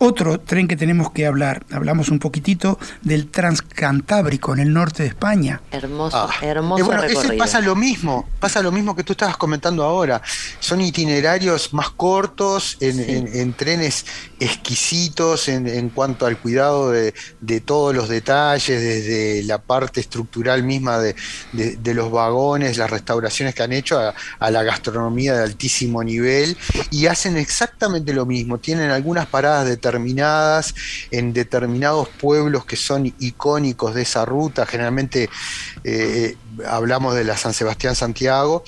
otro 0.00 0.38
tren 0.38 0.68
que 0.68 0.76
tenemos 0.76 1.10
que 1.10 1.26
hablar, 1.26 1.64
hablamos 1.72 2.08
un 2.08 2.20
poquitito 2.20 2.78
del 3.02 3.28
Transcantábrico 3.28 4.52
en 4.52 4.60
el 4.60 4.72
norte 4.72 5.02
de 5.02 5.08
España. 5.08 5.60
Hermoso, 5.72 6.16
ah. 6.16 6.34
hermoso. 6.40 6.84
bueno, 6.84 7.02
ese 7.02 7.32
pasa 7.32 7.60
lo 7.60 7.74
mismo, 7.74 8.28
pasa 8.38 8.62
lo 8.62 8.70
mismo 8.70 8.94
que 8.94 9.02
tú 9.02 9.12
estabas 9.12 9.36
comentando 9.36 9.82
ahora. 9.82 10.22
Son 10.60 10.80
itinerarios 10.80 11.72
más 11.74 11.90
cortos, 11.90 12.76
en, 12.80 13.52
trenes 13.54 14.06
exquisitos 14.40 15.48
en, 15.48 15.88
cuanto 15.90 16.26
al 16.26 16.38
cuidado 16.38 16.90
de, 16.90 17.12
todos 17.64 17.94
los 17.94 18.08
detalles, 18.08 18.80
desde 18.80 19.42
la 19.44 19.58
parte 19.58 20.00
estructural 20.00 20.62
misma 20.62 20.98
de, 20.98 21.14
los 21.94 22.10
vagones, 22.10 22.76
las 22.76 22.90
restauraciones 22.90 23.54
que 23.54 23.62
han 23.62 23.72
hecho, 23.72 23.98
a, 23.98 24.50
la 24.50 24.62
gastronomía 24.62 25.34
de 25.34 25.44
altísimo 25.44 26.02
nivel, 26.02 26.56
y 26.90 27.06
hacen 27.06 27.36
exactamente 27.36 28.12
lo 28.12 28.26
mismo. 28.26 28.58
Tienen 28.58 28.90
algunas 28.90 29.26
paradas 29.26 29.64
de 29.64 29.78
determinadas 29.78 30.74
en 31.10 31.32
determinados 31.32 32.08
pueblos 32.08 32.64
que 32.64 32.76
son 32.76 33.06
icónicos 33.18 33.94
de 33.94 34.02
esa 34.02 34.24
ruta, 34.24 34.66
generalmente 34.66 35.30
eh, 35.84 36.36
hablamos 36.66 37.14
de 37.14 37.24
la 37.24 37.36
San 37.36 37.54
Sebastián 37.54 37.94
Santiago, 37.94 38.64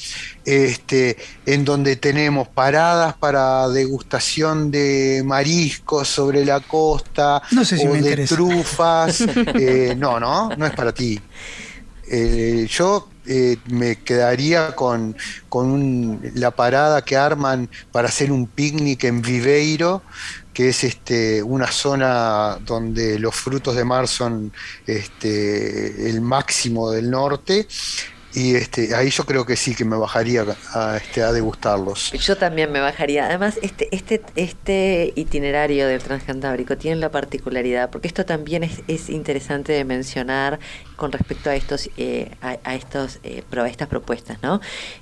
este, 0.50 1.16
en 1.46 1.64
donde 1.64 1.96
tenemos 1.96 2.48
paradas 2.48 3.14
para 3.14 3.68
degustación 3.68 4.70
de 4.70 5.22
mariscos 5.24 6.08
sobre 6.08 6.44
la 6.44 6.60
costa 6.60 7.42
no 7.52 7.64
sé 7.64 7.78
si 7.78 7.86
o 7.86 7.92
de 7.92 8.26
trufas. 8.26 9.24
Eh, 9.60 9.94
no, 9.96 10.20
no, 10.20 10.50
no 10.56 10.66
es 10.66 10.72
para 10.72 10.92
ti. 10.92 11.20
Eh, 12.10 12.66
yo 12.70 13.08
me 13.68 13.96
quedaría 13.96 14.74
con, 14.74 15.16
con 15.48 16.20
la 16.34 16.50
parada 16.50 17.02
que 17.02 17.16
arman 17.16 17.68
para 17.92 18.08
hacer 18.08 18.32
un 18.32 18.46
picnic 18.46 19.04
en 19.04 19.22
Viveiro, 19.22 20.02
que 20.52 20.70
es 20.70 20.84
este, 20.84 21.42
una 21.42 21.70
zona 21.70 22.58
donde 22.64 23.18
los 23.18 23.34
frutos 23.34 23.76
de 23.76 23.84
mar 23.84 24.08
son 24.08 24.52
este, 24.86 26.08
el 26.08 26.20
máximo 26.20 26.90
del 26.90 27.10
norte. 27.10 27.66
Y 28.32 28.54
este, 28.54 28.94
ahí 28.94 29.10
yo 29.10 29.24
creo 29.24 29.44
que 29.44 29.56
sí 29.56 29.74
que 29.74 29.84
me 29.84 29.96
bajaría 29.96 30.44
a, 30.72 30.96
este, 30.96 31.22
a 31.22 31.32
degustarlos. 31.32 32.12
Yo 32.12 32.36
también 32.36 32.70
me 32.70 32.80
bajaría. 32.80 33.26
Además, 33.26 33.58
este, 33.62 33.88
este, 33.90 34.22
este 34.36 35.12
itinerario 35.16 35.88
del 35.88 36.00
Transcantábrico 36.00 36.76
tiene 36.76 36.96
la 36.96 37.10
particularidad, 37.10 37.90
porque 37.90 38.06
esto 38.06 38.24
también 38.24 38.62
es, 38.62 38.82
es 38.86 39.10
interesante 39.10 39.72
de 39.72 39.84
mencionar 39.84 40.60
con 41.00 41.12
respecto 41.12 41.48
a 41.48 41.54
estos 41.54 41.88
eh, 41.96 42.30
a, 42.42 42.74
estos 42.74 43.20
eh, 43.22 43.42
estas 43.66 43.88
propuestas 43.88 44.36
no 44.42 44.60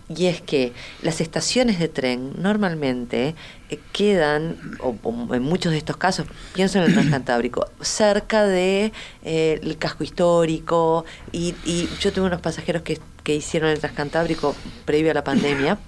y 0.09 0.27
es 0.27 0.41
que 0.41 0.73
las 1.03 1.21
estaciones 1.21 1.81
de 1.81 1.89
tren 1.89 2.41
normalmente 2.41 3.35
eh, 3.69 3.81
quedan 3.93 4.57
o, 4.79 4.95
en 5.35 5.43
muchos 5.43 5.73
de 5.73 5.79
estos 5.79 5.97
casos 5.97 6.29
pienso 6.55 6.79
en 6.79 6.85
el 6.85 6.95
Transcantábrico 6.95 7.67
cerca 7.81 8.47
de 8.47 8.93
el 9.25 9.77
casco 9.77 10.05
histórico 10.05 11.05
y, 11.33 11.57
y 11.65 11.89
yo 12.01 12.13
tuve 12.13 12.27
unos 12.27 12.41
pasajeros 12.41 12.83
que, 12.83 13.01
que 13.25 13.35
hicieron 13.35 13.69
el 13.69 13.81
Transcantábrico 13.81 14.55
previo 14.87 15.11
a 15.11 15.15
la 15.15 15.25
pandemia 15.25 15.79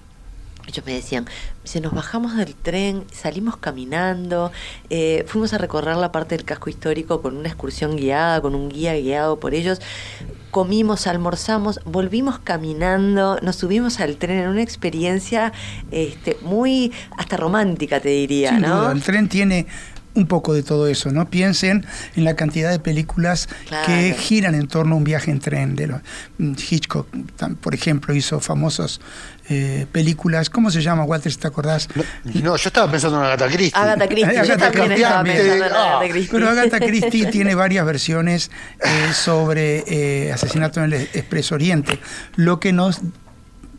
ellos 0.67 0.85
me 0.85 0.93
decían, 0.93 1.25
se 1.63 1.81
nos 1.81 1.93
bajamos 1.93 2.35
del 2.37 2.55
tren, 2.55 3.05
salimos 3.11 3.57
caminando, 3.57 4.51
eh, 4.89 5.25
fuimos 5.27 5.53
a 5.53 5.57
recorrer 5.57 5.95
la 5.97 6.11
parte 6.11 6.35
del 6.35 6.45
casco 6.45 6.69
histórico 6.69 7.21
con 7.21 7.37
una 7.37 7.49
excursión 7.49 7.95
guiada, 7.95 8.41
con 8.41 8.55
un 8.55 8.69
guía 8.69 8.93
guiado 8.95 9.39
por 9.39 9.53
ellos, 9.53 9.81
comimos, 10.51 11.07
almorzamos, 11.07 11.79
volvimos 11.85 12.39
caminando, 12.39 13.39
nos 13.41 13.55
subimos 13.55 13.99
al 13.99 14.17
tren 14.17 14.39
en 14.39 14.49
una 14.49 14.61
experiencia 14.61 15.53
este, 15.91 16.37
muy 16.41 16.91
hasta 17.17 17.37
romántica, 17.37 17.99
te 17.99 18.09
diría, 18.09 18.59
¿no? 18.59 18.91
El 18.91 19.01
tren 19.01 19.29
tiene 19.29 19.67
un 20.13 20.27
poco 20.27 20.53
de 20.53 20.63
todo 20.63 20.87
eso, 20.87 21.11
¿no? 21.11 21.29
Piensen 21.29 21.85
en 22.15 22.23
la 22.25 22.35
cantidad 22.35 22.69
de 22.71 22.79
películas 22.79 23.47
Claro. 23.67 23.85
que 23.87 24.13
giran 24.17 24.55
en 24.55 24.67
torno 24.67 24.95
a 24.95 24.97
un 24.97 25.03
viaje 25.03 25.31
en 25.31 25.39
tren. 25.39 25.75
De 25.75 25.87
los, 25.87 26.01
Hitchcock, 26.39 27.07
por 27.61 27.73
ejemplo, 27.73 28.13
hizo 28.13 28.39
famosas 28.39 28.99
eh, 29.49 29.85
películas. 29.91 30.49
¿Cómo 30.49 30.69
se 30.71 30.81
llama, 30.81 31.03
Walter, 31.03 31.31
si 31.31 31.37
te 31.37 31.47
acordás? 31.47 31.87
No, 32.25 32.55
yo 32.55 32.67
estaba 32.67 32.89
pensando 32.91 33.19
en 33.19 33.25
Agatha 33.25 33.47
Christie. 33.47 33.71
Agatha 33.81 34.07
Christie, 34.07 34.33
yo 34.35 34.41
Agatha 34.41 34.57
también 34.71 34.85
Christie, 34.87 35.03
estaba 35.03 35.23
pensando 35.23 35.65
en 35.65 35.71
Ah, 35.73 35.97
Agatha 35.97 36.09
Christie. 36.11 36.29
Pero 36.31 36.49
Agatha 36.49 36.79
Christie 36.79 37.25
tiene 37.27 37.55
varias 37.55 37.85
versiones 37.85 38.51
eh, 38.83 39.13
sobre 39.13 39.83
eh, 39.87 40.31
asesinato 40.33 40.83
en 40.83 40.93
el 40.93 41.01
Expreso 41.01 41.55
Oriente, 41.55 41.99
lo 42.35 42.59
que 42.59 42.73
nos... 42.73 42.99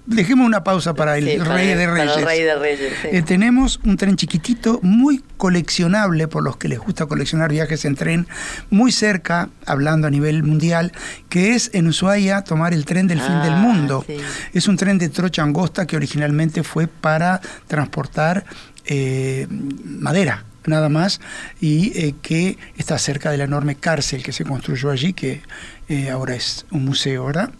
Dejemos 0.05 0.45
una 0.47 0.65
pausa 0.65 0.95
para 0.95 1.17
el 1.17 1.25
Sí, 1.29 1.38
Rey 1.38 1.69
de 1.75 1.87
para 1.87 2.03
el 2.03 2.09
Reyes. 2.09 2.25
Rey 2.25 2.43
de 2.43 2.55
Reyes, 2.57 2.93
sí. 3.03 3.09
Eh, 3.12 3.23
tenemos 3.23 3.79
un 3.85 3.97
tren 3.97 4.17
chiquitito, 4.17 4.81
muy 4.83 5.23
coleccionable 5.37 6.27
por 6.27 6.43
los 6.43 6.57
que 6.57 6.67
les 6.69 6.81
gusta 6.81 7.07
coleccionar 7.07 7.51
viajes 7.53 7.85
en 7.85 7.95
tren, 7.95 8.27
muy 8.69 8.91
cerca, 8.91 9.51
hablando 9.65 10.09
a 10.09 10.11
nivel 10.11 10.43
mundial, 10.43 10.91
que 11.29 11.55
es 11.55 11.71
en 11.73 11.87
Ushuaia 11.87 12.43
tomar 12.43 12.75
el 12.75 12.85
tren 12.85 13.07
del 13.07 13.21
fin 13.21 13.43
del 13.43 13.53
Ah, 13.53 13.57
mundo. 13.59 14.05
sí. 14.07 14.17
Es 14.53 14.67
un 14.67 14.77
tren 14.77 14.99
de 14.99 15.09
trocha 15.09 15.43
angosta 15.45 15.87
que 15.87 15.95
originalmente 15.97 16.65
fue 16.65 16.88
para 16.88 17.41
transportar 17.69 18.45
eh, 18.87 19.47
madera 19.85 20.45
nada 20.67 20.88
más 20.88 21.21
y 21.61 21.93
eh, 21.99 22.15
que 22.23 22.57
está 22.77 22.97
cerca 22.99 23.31
de 23.31 23.37
la 23.37 23.45
enorme 23.45 23.75
cárcel 23.77 24.23
que 24.23 24.33
se 24.33 24.45
construyó 24.45 24.91
allí 24.91 25.12
que 25.12 25.43
eh, 25.92 26.11
ahora 26.11 26.35
es 26.35 26.64
un 26.70 26.85
museo 26.87 27.26
¿verdad? 27.26 27.50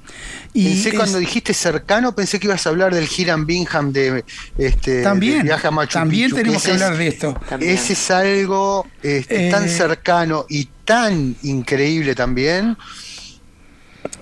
y 0.55 0.64
Pensé 0.68 0.88
es- 0.90 0.95
cuando 0.95 1.18
dijiste 1.18 1.53
cercano, 1.55 2.14
pensé 2.14 2.38
que 2.40 2.47
ibas 2.47 2.66
a 2.66 2.71
hablar 2.71 2.95
del 2.95 3.07
Hiram 3.14 3.45
Bingham 3.47 3.92
de 3.92 4.25
este 4.59 5.03
también 5.03 5.42
viaje 5.42 5.66
a 5.66 5.71
Machu 5.71 5.92
también 5.99 6.31
Picchu, 6.31 6.37
tenemos 6.37 6.62
que 6.62 6.71
ese 6.71 6.77
es- 6.77 6.83
hablar 6.83 6.99
de 6.99 7.07
esto 7.09 7.40
También. 7.49 7.73
Ese 7.75 7.92
es 7.92 8.11
algo 8.11 8.87
este, 9.03 9.49
Eh, 9.49 9.51
tan 9.51 9.68
cercano 9.68 10.47
y 10.49 10.68
tan 10.85 11.37
increíble 11.42 12.14
también. 12.14 12.77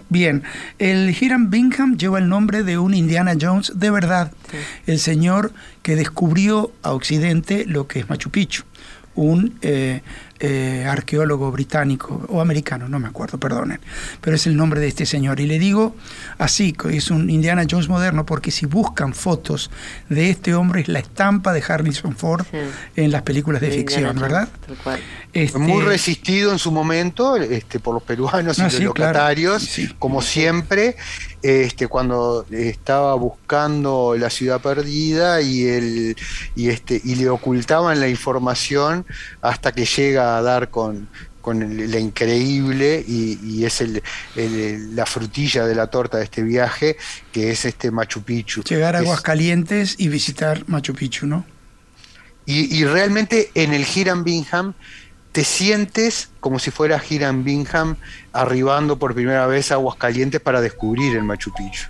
Bien, 0.08 0.42
el 0.80 1.14
Hiram 1.18 1.50
Bingham 1.50 1.96
lleva 1.96 2.18
el 2.18 2.28
nombre 2.28 2.64
de 2.64 2.78
un 2.78 2.94
Indiana 2.94 3.34
Jones 3.40 3.72
de 3.76 3.90
verdad, 3.92 4.32
el 4.86 4.98
señor 4.98 5.52
que 5.82 5.94
descubrió 5.94 6.72
a 6.82 6.92
Occidente 6.92 7.64
lo 7.66 7.86
que 7.86 8.00
es 8.00 8.08
Machu 8.10 8.28
Picchu, 8.30 8.64
un 9.14 9.56
eh, 9.62 10.02
eh, 10.40 10.86
arqueólogo 10.88 11.50
británico 11.52 12.24
o 12.28 12.40
americano, 12.40 12.88
no 12.88 12.98
me 12.98 13.08
acuerdo, 13.08 13.38
perdonen, 13.38 13.78
pero 14.20 14.36
es 14.36 14.46
el 14.46 14.56
nombre 14.56 14.80
de 14.80 14.88
este 14.88 15.04
señor. 15.06 15.38
Y 15.40 15.46
le 15.46 15.58
digo 15.58 15.94
así, 16.38 16.72
que 16.72 16.96
es 16.96 17.10
un 17.10 17.28
Indiana 17.30 17.64
Jones 17.70 17.88
moderno, 17.88 18.24
porque 18.24 18.50
si 18.50 18.64
buscan 18.66 19.12
fotos 19.14 19.70
de 20.08 20.30
este 20.30 20.54
hombre 20.54 20.80
es 20.80 20.88
la 20.88 20.98
estampa 21.00 21.52
de 21.52 21.62
Harrison 21.66 22.16
Ford 22.16 22.44
Sí. 22.50 22.56
en 22.96 23.10
las 23.12 23.22
películas 23.22 23.60
de 23.60 23.68
De 23.68 23.76
ficción, 23.76 24.18
¿verdad? 24.18 24.48
Este, 25.32 25.58
muy 25.58 25.82
resistido 25.84 26.50
en 26.52 26.58
su 26.58 26.72
momento 26.72 27.36
este, 27.36 27.78
por 27.78 27.94
los 27.94 28.02
peruanos 28.02 28.58
y 28.58 28.62
los 28.62 28.72
sí, 28.72 28.78
claro. 28.78 28.88
locatarios, 28.88 29.62
Sí. 29.62 29.94
como 29.98 30.22
siempre, 30.22 30.96
este, 31.42 31.88
cuando 31.88 32.44
estaba 32.50 33.14
buscando 33.14 34.14
la 34.18 34.28
ciudad 34.30 34.60
perdida 34.60 35.40
y, 35.40 35.64
el, 35.66 36.16
y, 36.54 36.68
este, 36.68 37.00
y 37.02 37.14
le 37.16 37.28
ocultaban 37.30 37.98
la 38.00 38.08
información 38.08 39.06
hasta 39.40 39.72
que 39.72 39.84
llega 39.86 40.36
a 40.36 40.42
dar 40.42 40.68
con, 40.70 41.08
con 41.40 41.62
el- 41.62 41.90
la 41.90 41.98
increíble 41.98 43.02
y, 43.06 43.38
y 43.42 43.64
es 43.64 43.80
el, 43.80 44.02
el- 44.36 44.94
la 44.94 45.06
frutilla 45.06 45.64
de 45.64 45.74
la 45.74 45.86
torta 45.86 46.18
de 46.18 46.24
este 46.24 46.42
viaje, 46.42 46.96
que 47.32 47.50
es 47.50 47.64
este 47.64 47.90
Machu 47.90 48.22
Picchu. 48.22 48.62
llegar 48.64 48.94
a 48.94 48.98
Es- 49.00 49.04
Aguascalientes 49.06 49.94
y 49.98 50.08
visitar 50.08 50.64
Machu 50.68 50.94
Picchu, 50.94 51.26
¿no? 51.26 51.44
y, 52.46 52.74
y 52.76 52.84
realmente 52.84 53.50
en 53.54 53.72
el 53.72 53.86
Hiram 53.94 54.24
Bingham 54.24 54.74
te 55.32 55.44
sientes 55.44 56.30
como 56.40 56.58
si 56.58 56.70
fuera 56.70 57.00
Hiram 57.08 57.44
Bingham 57.44 57.96
arribando 58.32 58.98
por 58.98 59.14
primera 59.14 59.46
vez 59.46 59.70
a 59.70 59.74
Aguascalientes 59.74 60.40
para 60.40 60.60
descubrir 60.60 61.16
el 61.16 61.22
Machu 61.22 61.52
Picchu. 61.52 61.88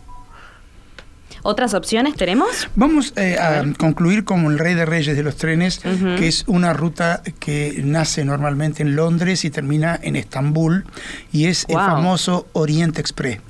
¿Otras 1.43 1.73
opciones 1.73 2.17
tenemos? 2.17 2.69
Vamos 2.77 3.15
eh, 3.17 3.39
a 3.39 3.65
concluir 3.79 4.25
con 4.25 4.45
el 4.45 4.59
Rey 4.59 4.75
de 4.75 4.85
Reyes 4.85 5.17
de 5.17 5.23
los 5.23 5.37
trenes, 5.37 5.79
que 5.79 6.29
es 6.29 6.45
una 6.47 6.75
ruta 6.75 7.23
que 7.39 7.81
nace 7.83 8.25
normalmente 8.25 8.83
en 8.83 8.95
Londres 8.95 9.45
y 9.45 9.51
termina 9.51 9.99
en 10.03 10.17
Estambul, 10.17 10.85
y 11.33 11.47
es 11.47 11.65
el 11.69 11.77
famoso 11.77 12.47
Oriente 12.53 13.01
Express. 13.01 13.41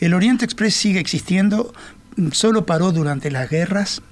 El 0.00 0.12
Oriente 0.12 0.44
Express 0.44 0.74
sigue 0.74 1.00
existiendo, 1.00 1.72
solo 2.32 2.66
paró 2.66 2.92
durante 2.92 3.30
las 3.30 3.48
guerras. 3.48 4.02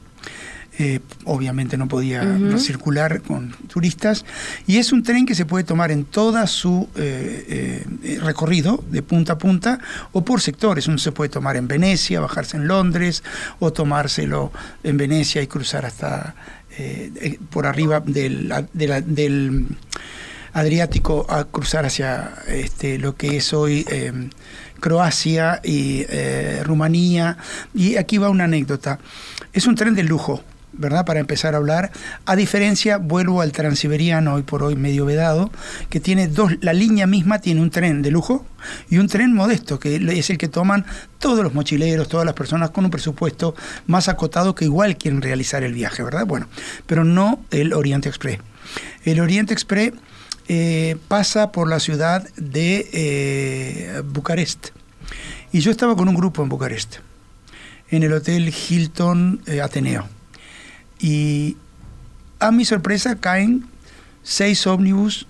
Eh, 0.79 1.01
obviamente 1.25 1.77
no 1.77 1.89
podía 1.89 2.23
circular 2.59 3.23
con 3.23 3.53
turistas 3.73 4.25
y 4.67 4.77
es 4.77 4.93
un 4.93 5.03
tren 5.03 5.27
que 5.27 5.35
se 5.35 5.47
puede 5.47 5.65
tomar 5.65 5.91
en 5.91 6.05
toda 6.05 6.47
su 6.47 6.89
eh, 6.97 7.85
eh, 8.03 8.19
recorrido 8.23 8.85
de 8.91 9.03
punta 9.03 9.35
a 9.35 9.39
punta 9.39 9.79
o 10.13 10.25
por 10.25 10.41
sectores 10.41 10.87
uno 10.87 10.99
se 10.99 11.13
puede 11.13 11.31
tomar 11.31 11.57
en 11.57 11.67
Venecia 11.69 12.21
bajarse 12.21 12.57
en 12.57 12.69
Londres 12.69 13.23
o 13.59 13.73
tomárselo 13.73 14.53
en 14.83 14.97
Venecia 14.97 15.43
y 15.43 15.47
cruzar 15.47 15.87
hasta 15.87 16.35
por 17.51 17.67
arriba 17.67 18.01
del, 18.01 18.53
Adriático 20.57 21.27
a 21.29 21.45
cruzar 21.45 21.85
hacia 21.85 22.33
este, 22.49 22.99
lo 22.99 23.15
que 23.15 23.37
es 23.37 23.53
hoy 23.53 23.85
eh, 23.91 24.11
Croacia 24.81 25.61
y 25.63 26.07
eh, 26.09 26.63
Rumanía. 26.65 27.37
Y 27.75 27.97
aquí 27.97 28.17
va 28.17 28.31
una 28.31 28.45
anécdota. 28.45 28.99
Es 29.53 29.67
un 29.67 29.75
tren 29.75 29.95
de 29.95 30.03
lujo, 30.03 30.43
¿verdad? 30.79 31.05
Para 31.05 31.21
empezar 31.21 31.55
a 31.55 31.59
hablar. 31.59 31.91
A 32.25 32.37
diferencia, 32.37 32.99
vuelvo 32.99 33.41
al 33.41 33.53
transiberiano, 33.53 34.35
hoy 34.35 34.43
por 34.43 34.63
hoy 34.63 34.77
medio 34.77 35.05
vedado, 35.05 35.51
que 35.91 36.01
tiene 36.01 36.29
dos, 36.29 36.53
la 36.61 36.73
línea 36.73 37.07
misma 37.07 37.41
tiene 37.41 37.61
un 37.61 37.71
tren 37.71 38.03
de 38.03 38.11
lujo 38.11 38.47
y 38.91 38.99
un 38.99 39.09
tren 39.09 39.35
modesto, 39.35 39.79
que 39.79 39.97
es 39.97 40.31
el 40.31 40.39
que 40.39 40.49
toman 40.49 40.85
todos 41.19 41.43
los 41.43 41.55
mochileros, 41.55 42.09
todas 42.09 42.27
las 42.27 42.35
personas 42.35 42.71
con 42.71 42.85
un 42.85 42.91
presupuesto 42.91 43.55
más 43.87 44.09
acotado 44.09 44.55
que 44.55 44.65
igual 44.65 44.97
quieren 44.97 45.23
realizar 45.23 45.63
el 45.63 45.75
viaje, 45.75 46.03
¿verdad? 46.03 46.27
Bueno, 46.27 46.47
pero 46.87 47.05
no 47.05 47.41
el 47.51 47.73
Oriente 47.73 48.09
Express. 48.09 48.39
El 49.05 49.21
Oriente 49.21 49.53
Express 49.53 49.93
eh, 50.49 50.97
pasa 51.09 51.51
por 51.51 51.69
la 51.69 51.81
ciudad 51.81 52.29
de 52.37 52.89
eh, 52.93 54.03
Bucarest. 54.05 54.69
Y 55.53 55.61
yo 55.61 55.71
estaba 55.71 55.97
con 55.97 56.09
un 56.09 56.15
grupo 56.15 56.43
en 56.43 56.49
Bucarest, 56.49 56.97
en 57.91 58.03
el 58.03 58.13
Hotel 58.13 58.53
Hilton 58.53 59.41
eh, 59.47 59.61
Ateneo. 59.61 60.16
Y 60.99 61.57
a 62.41 62.51
mi 62.51 62.65
sorpresa 62.65 63.17
caen 63.17 63.67
seis 64.23 64.67
ómnibus, 64.67 65.27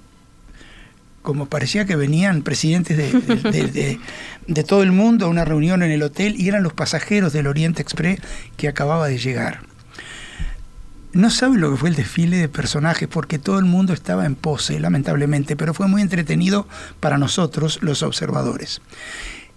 como 1.23 1.47
parecía 1.47 1.85
que 1.87 1.97
venían 1.97 2.43
presidentes 2.43 2.97
de, 2.97 3.99
de- 4.47 4.65
todo 4.65 4.83
el 4.85 4.93
mundo 4.93 5.27
a 5.27 5.29
una 5.29 5.45
reunión 5.45 5.83
en 5.83 5.91
el 5.91 6.03
hotel 6.03 6.37
y 6.39 6.49
eran 6.49 6.63
los 6.63 6.73
pasajeros 6.73 7.33
del 7.33 7.49
Oriente 7.49 7.83
Express 7.83 8.21
que 8.57 8.69
acababa 8.69 9.09
de 9.09 9.19
llegar. 9.19 9.61
No 11.13 11.31
saben 11.31 11.61
lo 11.61 11.71
que 11.71 11.77
fue 11.79 11.89
el 11.89 11.97
desfile 11.97 12.37
de 12.37 12.49
personajes 12.49 13.09
porque 13.09 13.39
todo 13.39 13.59
el 13.59 13.65
mundo 13.65 13.93
estaba 13.93 14.25
en 14.27 14.35
pose, 14.37 14.79
lamentablemente, 14.79 15.57
pero 15.57 15.75
fue 15.75 15.89
muy 15.89 16.03
entretenido 16.03 16.69
para 17.01 17.19
nosotros, 17.19 17.79
los 17.83 18.03
observadores. 18.03 18.81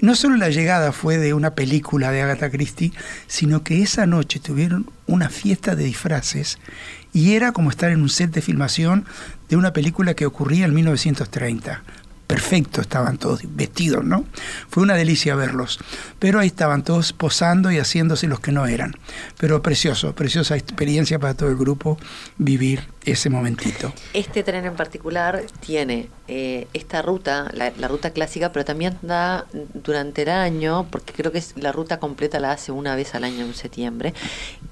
No 0.02 0.16
solo 0.16 0.38
la 0.38 0.50
llegada 0.50 0.94
fue 0.94 1.18
de 1.18 1.34
una 1.34 1.56
película 1.56 2.10
de 2.12 2.22
Agatha 2.22 2.50
Christie, 2.50 2.94
sino 3.28 3.64
que 3.64 3.82
esa 3.82 4.06
noche 4.06 4.40
tuvieron 4.40 4.90
una 5.08 5.30
fiesta 5.30 5.76
de 5.76 5.84
disfraces 5.84 6.58
y 7.12 7.34
era 7.34 7.52
como 7.52 7.70
estar 7.70 7.92
en 7.92 8.02
un 8.02 8.10
set 8.10 8.32
de 8.32 8.42
filmación 8.42 9.06
de 9.50 9.58
una 9.58 9.74
película 9.74 10.14
que 10.14 10.26
ocurría 10.26 10.66
en 10.66 10.74
1930. 10.74 11.84
Perfecto, 12.28 12.80
estaban 12.80 13.18
todos 13.18 13.42
vestidos, 13.44 14.06
¿no? 14.06 14.24
Fue 14.70 14.84
una 14.84 14.94
delicia 14.94 15.36
verlos. 15.36 15.80
Pero 16.20 16.40
ahí 16.40 16.48
estaban 16.48 16.84
todos 16.84 17.12
posando 17.12 17.72
y 17.72 17.80
haciéndose 17.80 18.28
los 18.28 18.40
que 18.40 18.52
no 18.52 18.68
eran. 18.68 18.96
Pero 19.38 19.62
precioso, 19.64 20.14
preciosa 20.14 20.56
experiencia 20.56 21.20
para 21.20 21.34
todo 21.34 21.50
el 21.50 21.58
grupo 21.58 21.98
vivir 22.38 22.84
ese 23.06 23.30
momentito. 23.30 23.94
Este 24.14 24.44
tren 24.44 24.66
en 24.66 24.76
particular 24.76 25.44
tiene 25.66 26.10
eh, 26.28 26.68
esta 26.74 27.02
ruta, 27.02 27.50
la, 27.54 27.72
la 27.78 27.88
ruta 27.88 28.12
clásica, 28.12 28.52
pero 28.52 28.66
también 28.66 28.98
da 29.02 29.46
durante 29.74 30.24
el 30.24 30.30
año, 30.30 30.86
porque 30.92 31.14
creo 31.14 31.32
que 31.32 31.38
es 31.40 31.54
la 31.58 31.72
ruta 31.72 31.98
completa 32.00 32.40
la 32.40 32.52
hace 32.52 32.72
una 32.72 32.96
vez 32.96 33.16
al 33.16 33.24
año 33.24 33.46
en 33.46 33.54
septiembre, 33.54 34.14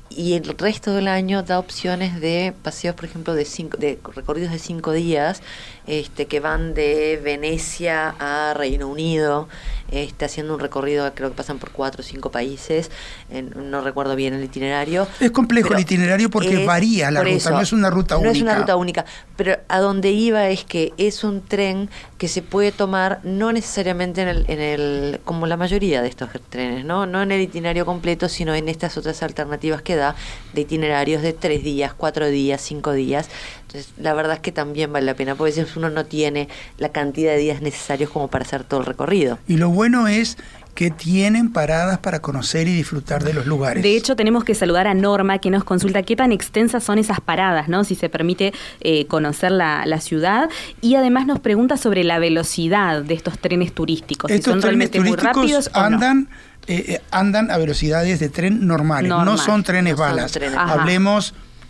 y 0.10 0.34
el 0.34 0.58
resto 0.58 0.94
del 0.94 1.08
año 1.08 1.44
da 1.44 1.60
opciones 1.60 2.20
de 2.20 2.54
paseos, 2.64 2.96
por 2.96 3.06
ejemplo, 3.06 3.36
de, 3.36 3.46
cinco, 3.46 3.78
de 3.78 4.00
recorridos 4.16 4.52
de 4.52 4.58
cinco 4.58 4.92
días, 4.92 5.42
este, 5.86 6.26
que 6.26 6.40
van 6.40 6.74
de 6.74 7.20
Venecia 7.24 8.16
a 8.20 8.54
Reino 8.56 8.88
Unido, 8.88 9.48
este, 9.92 10.26
haciendo 10.26 10.56
un 10.56 10.60
recorrido, 10.60 11.14
creo 11.14 11.30
que 11.30 11.36
pasan 11.36 11.60
por 11.60 11.70
cuatro 11.72 12.02
o 12.02 12.04
cinco 12.04 12.32
países, 12.32 12.90
en- 13.30 13.54
no 13.70 13.82
recuerdo 13.82 14.16
bien 14.16 14.34
el 14.34 14.44
itinerario. 14.44 15.08
Es 15.20 15.30
complejo 15.32 15.74
el 15.76 15.82
itinerario 15.82 16.30
porque 16.32 16.62
es- 16.62 16.66
varía 16.66 17.12
la 17.12 17.20
por 17.20 17.28
ruta, 17.30 17.38
eso, 17.38 17.52
no 17.52 17.62
es 17.62 17.72
una 17.74 17.90
ruta 17.92 18.17
única. 18.18 18.30
No 18.30 18.36
es 18.36 18.42
una 18.42 18.56
ruta 18.56 18.76
única, 18.76 19.06
pero 19.36 19.58
a 19.68 19.80
donde 19.80 20.12
iba 20.12 20.48
es 20.50 20.64
que 20.64 20.94
es 20.98 21.24
un 21.24 21.42
tren 21.42 21.90
que 22.18 22.28
se 22.28 22.42
puede 22.42 22.72
tomar 22.72 23.20
no 23.24 23.52
necesariamente 23.52 24.22
en 24.22 24.28
el, 24.28 24.46
en 24.48 24.60
el 24.60 25.20
como 25.24 25.48
la 25.48 25.58
mayoría 25.58 26.02
de 26.02 26.10
estos 26.10 26.30
trenes, 26.50 26.86
¿no? 26.86 27.06
No 27.06 27.22
en 27.22 27.32
el 27.32 27.42
itinerario 27.42 27.86
completo, 27.86 28.30
sino 28.30 28.56
en 28.56 28.70
estas 28.70 28.98
otras 28.98 29.24
alternativas 29.24 29.82
que 29.82 29.96
da 29.96 30.16
de 30.54 30.62
itinerarios 30.62 31.22
de 31.22 31.34
tres 31.34 31.64
días, 31.64 31.94
cuatro 31.94 32.28
días, 32.28 32.62
cinco 32.62 32.94
días. 32.94 33.30
Entonces, 33.62 33.92
la 33.98 34.14
verdad 34.14 34.36
es 34.36 34.40
que 34.40 34.52
también 34.52 34.92
vale 34.94 35.06
la 35.06 35.14
pena, 35.14 35.36
porque 35.36 35.54
a 35.54 35.56
veces 35.56 35.76
uno 35.76 35.90
no 35.90 36.06
tiene 36.06 36.48
la 36.78 36.90
cantidad 36.90 37.34
de 37.34 37.38
días 37.38 37.62
necesarios 37.62 38.10
como 38.10 38.30
para 38.30 38.46
hacer 38.46 38.64
todo 38.64 38.80
el 38.80 38.86
recorrido. 38.86 39.40
Y 39.48 39.58
lo 39.58 39.70
bueno 39.70 40.08
es 40.08 40.38
que 40.78 40.92
tienen 40.92 41.52
paradas 41.52 41.98
para 41.98 42.20
conocer 42.20 42.68
y 42.68 42.72
disfrutar 42.72 43.24
de 43.24 43.34
los 43.34 43.48
lugares. 43.48 43.82
De 43.82 43.98
hecho, 43.98 44.16
tenemos 44.16 44.44
que 44.44 44.54
saludar 44.54 44.86
a 44.86 44.94
Norma, 44.94 45.40
que 45.40 45.50
nos 45.50 45.64
consulta 45.64 46.04
qué 46.04 46.16
tan 46.16 46.32
extensas 46.32 46.84
son 46.84 47.00
esas 47.00 47.20
paradas, 47.20 47.68
¿no? 47.68 47.84
Si 47.84 47.96
se 47.96 48.10
permite 48.10 48.54
eh, 48.82 49.08
conocer 49.08 49.52
la, 49.52 50.00
ciudad. 50.02 50.52
Y 50.80 50.94
además 50.94 51.26
nos 51.26 51.40
pregunta 51.40 51.78
sobre 51.78 52.04
la 52.04 52.20
velocidad 52.20 53.02
de 53.02 53.16
estos 53.16 53.40
trenes 53.40 53.74
turísticos. 53.74 54.30
Estos 54.30 54.44
si 54.46 54.52
son 54.52 54.62
trenes 54.62 54.92
realmente 54.92 55.00
muy 55.00 55.10
turísticos 55.18 55.36
rápidos 55.36 55.70
o 55.74 55.80
no. 55.80 55.86
andan, 55.88 56.30
eh, 56.68 56.86
eh, 56.90 57.02
andan 57.10 57.50
a 57.50 57.58
velocidades 57.58 58.20
de 58.20 58.30
tren 58.30 58.68
normales, 58.68 59.10
no 59.10 59.26
Normal. 59.26 59.40
son 59.40 59.64
trenes 59.64 59.94
No 59.94 59.98
son 59.98 60.16
balas. 60.16 60.32
trenes. 60.32 60.58
Ajá. 60.60 60.76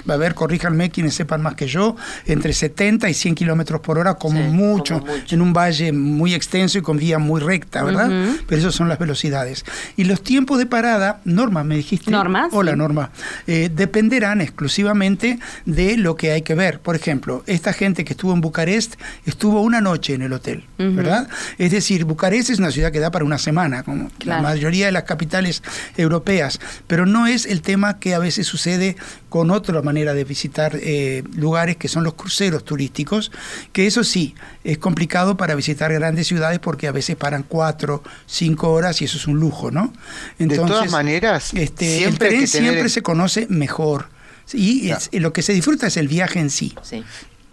Hablemos, 0.08 0.16
a 0.16 0.18
ver, 0.18 0.34
corríjanme 0.36 0.89
quienes 0.89 1.14
sepan 1.16 1.41
más 1.41 1.55
que 1.55 1.68
yo, 1.68 1.95
entre 2.26 2.53
70 2.53 3.10
y 3.10 3.14
100 3.14 3.36
kilómetros 3.36 3.82
por 3.82 3.97
hora, 3.97 4.16
como, 4.16 4.41
Sí, 4.41 4.47
mucho, 4.49 4.99
como 4.99 5.12
mucho. 5.18 5.36
en 5.36 5.41
un 5.41 5.53
valle 5.53 5.91
muy 5.91 6.34
extenso 6.34 6.78
y 6.78 6.82
con 6.82 6.97
vía 6.97 7.20
muy 7.20 7.41
recta, 7.41 7.84
¿verdad? 7.84 8.10
Pero 8.47 8.60
esas 8.62 8.76
son 8.76 8.88
las 8.89 8.99
velocidades. 8.99 9.66
Y 9.95 10.03
los 10.05 10.22
tiempos 10.24 10.58
de 10.60 10.66
parada, 10.66 11.22
Norma, 11.26 11.64
me 11.64 11.76
dijiste. 11.76 12.12
Norma, 12.12 12.47
Hola, 12.51 12.72
sí. 12.72 12.78
Norma. 12.78 13.10
Eh, 13.47 13.70
dependerán 13.74 14.41
exclusivamente 14.41 15.39
de 15.66 15.97
lo 15.97 16.16
que 16.16 16.32
hay 16.32 16.41
que 16.41 16.55
ver. 16.55 16.80
Por 16.80 16.95
ejemplo, 16.95 17.43
esta 17.47 17.74
gente 17.74 18.05
que 18.05 18.14
estuvo 18.14 18.34
en 18.34 18.41
Bucarest 18.41 18.95
estuvo 19.26 19.62
una 19.62 19.82
noche 19.82 20.14
en 20.14 20.22
el 20.22 20.34
hotel. 20.34 20.64
¿verdad? 20.78 21.28
Es 21.58 21.72
decir, 21.72 22.05
Bucarest 22.05 22.49
es 22.49 22.60
una 22.60 22.72
ciudad 22.72 22.91
que 22.91 22.99
da 22.99 23.12
para 23.12 23.26
una 23.26 23.38
semana, 23.38 23.84
como 23.84 24.10
Claro. 24.20 24.41
la 24.43 24.49
mayoría 24.49 24.86
de 24.88 24.91
las 24.91 25.03
capitales 25.03 25.64
europeas, 25.97 26.60
pero 26.88 27.05
no 27.05 27.28
es 27.28 27.45
el 27.45 27.62
tema 27.62 27.99
que 27.99 28.14
a 28.14 28.20
veces 28.20 28.45
sucede 28.47 28.95
con 29.30 29.51
otra 29.51 29.82
manera 29.98 30.14
de 30.14 30.24
visitar 30.24 30.78
eh, 30.80 31.24
lugares 31.36 31.76
que 31.78 31.88
son 31.88 32.04
los 32.04 32.14
cruceros 32.14 32.64
turísticos, 32.64 33.32
que 33.74 33.88
eso 33.88 34.04
sí, 34.04 34.36
es 34.64 34.78
complicado 34.78 35.38
para 35.38 35.56
visitar 35.56 35.91
grandes 35.91 36.28
ciudades 36.28 36.60
porque 36.60 36.88
a 36.88 36.91
veces 36.91 37.16
paran 37.16 37.43
cuatro, 37.48 38.04
cinco 38.28 38.72
horas 38.72 39.02
y 39.02 39.06
eso 39.06 39.18
es 39.18 39.28
un 39.28 39.39
lujo, 39.39 39.72
¿no? 39.72 39.91
de 40.38 40.56
todas 40.56 40.91
maneras, 40.91 41.52
este, 41.54 41.98
el 41.98 42.04
siempre 42.04 42.28
hay 42.30 42.36
tren 42.38 42.52
tener 42.52 42.70
siempre 42.70 42.89
se 42.89 43.02
conoce 43.02 43.48
mejor. 43.50 44.10
Y 44.54 44.91
es- 44.91 45.10
lo 45.14 45.34
que 45.34 45.41
se 45.41 45.54
disfruta 45.54 45.88
es 45.88 45.98
el 45.98 46.08
viaje 46.08 46.39
en 46.39 46.50
sí. 46.50 46.76
Sí. 46.84 47.04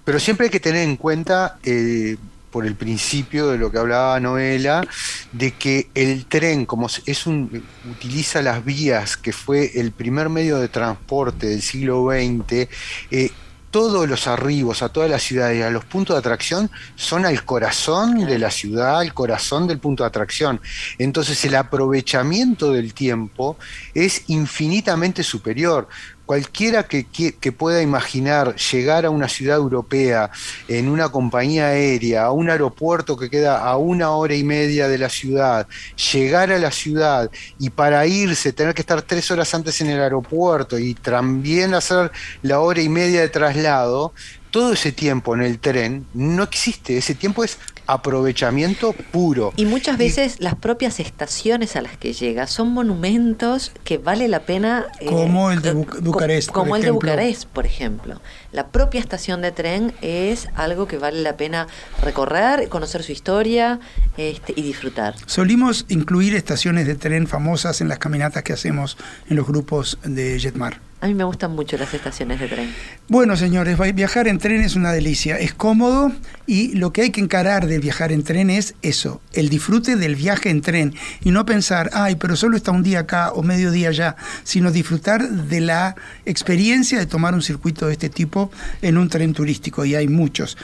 Pero 0.04 0.20
siempre 0.20 0.46
hay 0.46 0.50
que 0.50 0.60
tener 0.60 0.82
en 0.82 0.96
cuenta, 0.96 1.56
eh, 1.64 2.16
por 2.54 2.64
el 2.66 2.76
principio 2.76 3.48
de 3.48 3.58
lo 3.58 3.68
que 3.72 3.78
hablaba 3.78 4.20
Noela, 4.20 4.86
de 5.32 5.50
que 5.54 5.88
el 5.92 6.26
tren, 6.26 6.66
como 6.66 6.86
es- 7.04 7.26
un, 7.26 7.64
utiliza 7.90 8.42
las 8.42 8.64
vías, 8.64 9.16
que 9.16 9.32
fue 9.32 9.72
el 9.74 9.90
primer 9.90 10.28
medio 10.28 10.58
de 10.58 10.68
transporte 10.68 11.48
del 11.48 11.62
siglo 11.62 12.06
XX, 12.08 12.68
eh, 13.10 13.32
todos 13.72 14.08
los 14.08 14.28
arribos 14.28 14.82
a 14.82 14.88
todas 14.90 15.10
las 15.10 15.24
ciudades 15.24 15.58
y 15.58 15.62
a 15.62 15.68
los 15.70 15.84
puntos 15.84 16.14
de 16.14 16.20
atracción 16.20 16.70
son 16.94 17.26
al 17.26 17.44
corazón 17.44 18.24
de 18.24 18.38
la 18.38 18.52
ciudad, 18.52 19.00
al 19.00 19.12
corazón 19.12 19.66
del 19.66 19.80
punto 19.80 20.04
de 20.04 20.08
atracción. 20.10 20.60
Entonces 20.96 21.44
el 21.44 21.56
aprovechamiento 21.56 22.70
del 22.72 22.94
tiempo 22.94 23.58
es 23.92 24.22
infinitamente 24.28 25.24
superior. 25.24 25.88
Cualquiera 26.26 26.84
que, 26.88 27.04
que- 27.10 27.52
pueda 27.52 27.82
imaginar 27.82 28.56
llegar 28.56 29.04
a 29.04 29.10
una 29.10 29.28
ciudad 29.28 29.56
europea 29.58 30.30
en 30.68 30.88
una 30.88 31.10
compañía 31.10 31.66
aérea, 31.68 32.24
a 32.24 32.32
un 32.32 32.48
aeropuerto 32.48 33.16
que 33.16 33.28
queda 33.28 33.58
a 33.62 33.76
una 33.76 34.10
hora 34.12 34.34
y 34.34 34.42
media 34.42 34.88
de 34.88 34.96
la 34.98 35.10
ciudad, 35.10 35.68
llegar 36.12 36.50
a 36.50 36.58
la 36.58 36.70
ciudad 36.70 37.30
y 37.58 37.68
para 37.70 38.06
irse 38.06 38.54
tener 38.54 38.74
que 38.74 38.80
estar 38.80 39.02
tres 39.02 39.30
horas 39.30 39.52
antes 39.54 39.80
en 39.82 39.88
el 39.90 40.00
aeropuerto 40.00 40.78
y 40.78 40.94
también 40.94 41.74
hacer 41.74 42.10
la 42.42 42.60
hora 42.60 42.80
y 42.80 42.88
media 42.88 43.20
de 43.20 43.28
traslado, 43.28 44.14
todo 44.54 44.72
ese 44.72 44.92
tiempo 44.92 45.34
en 45.34 45.42
el 45.42 45.58
tren 45.58 46.06
no 46.14 46.44
existe, 46.44 46.96
ese 46.96 47.16
tiempo 47.16 47.42
es 47.42 47.58
aprovechamiento 47.88 48.92
puro. 49.10 49.52
Y 49.56 49.64
muchas 49.66 49.98
veces 49.98 50.36
las 50.38 50.54
propias 50.54 51.00
estaciones 51.00 51.74
a 51.74 51.82
las 51.82 51.96
que 51.96 52.12
llega 52.12 52.46
son 52.46 52.68
monumentos 52.68 53.72
que 53.82 53.98
vale 53.98 54.28
la 54.28 54.40
pena... 54.46 54.86
eh, 55.00 55.06
Como 55.06 55.50
el 55.50 55.60
de 55.60 55.74
Bu- 55.74 55.86
co- 55.86 56.00
Bucarest, 56.02 56.48
por 56.50 56.54
Como 56.54 56.76
el 56.76 56.82
de. 56.82 56.90
Bucarest, 56.92 57.46
por 57.46 57.66
ejemplo. 57.66 58.20
La 58.52 58.68
propia 58.68 59.00
estación 59.00 59.42
de 59.42 59.50
tren 59.50 59.92
es 60.02 60.46
algo 60.54 60.86
que 60.86 60.98
vale 60.98 61.20
la 61.22 61.36
pena 61.36 61.66
recorrer, 62.00 62.68
conocer 62.68 63.02
su 63.02 63.10
historia 63.10 63.80
este, 64.16 64.52
y 64.56 64.62
disfrutar. 64.62 65.16
Solimos 65.26 65.84
incluir 65.88 66.36
estaciones 66.36 66.86
de 66.86 66.94
tren 66.94 67.26
famosas 67.26 67.80
en 67.80 67.88
las 67.88 67.98
caminatas 67.98 68.44
que 68.44 68.52
hacemos 68.52 68.96
en 69.28 69.34
los 69.34 69.48
grupos 69.48 69.98
de 70.04 70.38
Jetmar. 70.38 70.78
A 71.04 71.06
mí 71.06 71.12
me 71.12 71.24
gustan 71.24 71.54
mucho 71.54 71.76
las 71.76 71.92
estaciones 71.92 72.40
de 72.40 72.48
tren. 72.48 72.74
Bueno, 73.08 73.36
señores, 73.36 73.76
viajar 73.94 74.26
en 74.26 74.38
tren 74.38 74.62
es 74.62 74.74
una 74.74 74.90
delicia, 74.90 75.36
es 75.38 75.52
cómodo 75.52 76.10
y 76.46 76.76
lo 76.76 76.94
que 76.94 77.02
hay 77.02 77.10
que 77.10 77.20
encarar 77.20 77.66
del 77.66 77.82
viajar 77.82 78.10
en 78.10 78.22
tren 78.22 78.48
es 78.48 78.74
eso, 78.80 79.20
el 79.34 79.50
disfrute 79.50 79.96
del 79.96 80.16
viaje 80.16 80.48
en 80.48 80.62
tren 80.62 80.94
y 81.22 81.30
no 81.30 81.44
pensar, 81.44 81.90
ay, 81.92 82.16
pero 82.16 82.36
solo 82.36 82.56
está 82.56 82.70
un 82.70 82.82
día 82.82 83.00
acá 83.00 83.32
o 83.34 83.42
medio 83.42 83.70
día 83.70 83.90
allá, 83.90 84.16
sino 84.44 84.70
disfrutar 84.70 85.28
de 85.28 85.60
la 85.60 85.94
experiencia 86.24 86.98
de 86.98 87.04
tomar 87.04 87.34
un 87.34 87.42
circuito 87.42 87.86
de 87.86 87.92
este 87.92 88.08
tipo 88.08 88.50
en 88.80 88.96
un 88.96 89.10
tren 89.10 89.34
turístico 89.34 89.84
y 89.84 89.94
hay 89.94 90.08
muchos. 90.08 90.56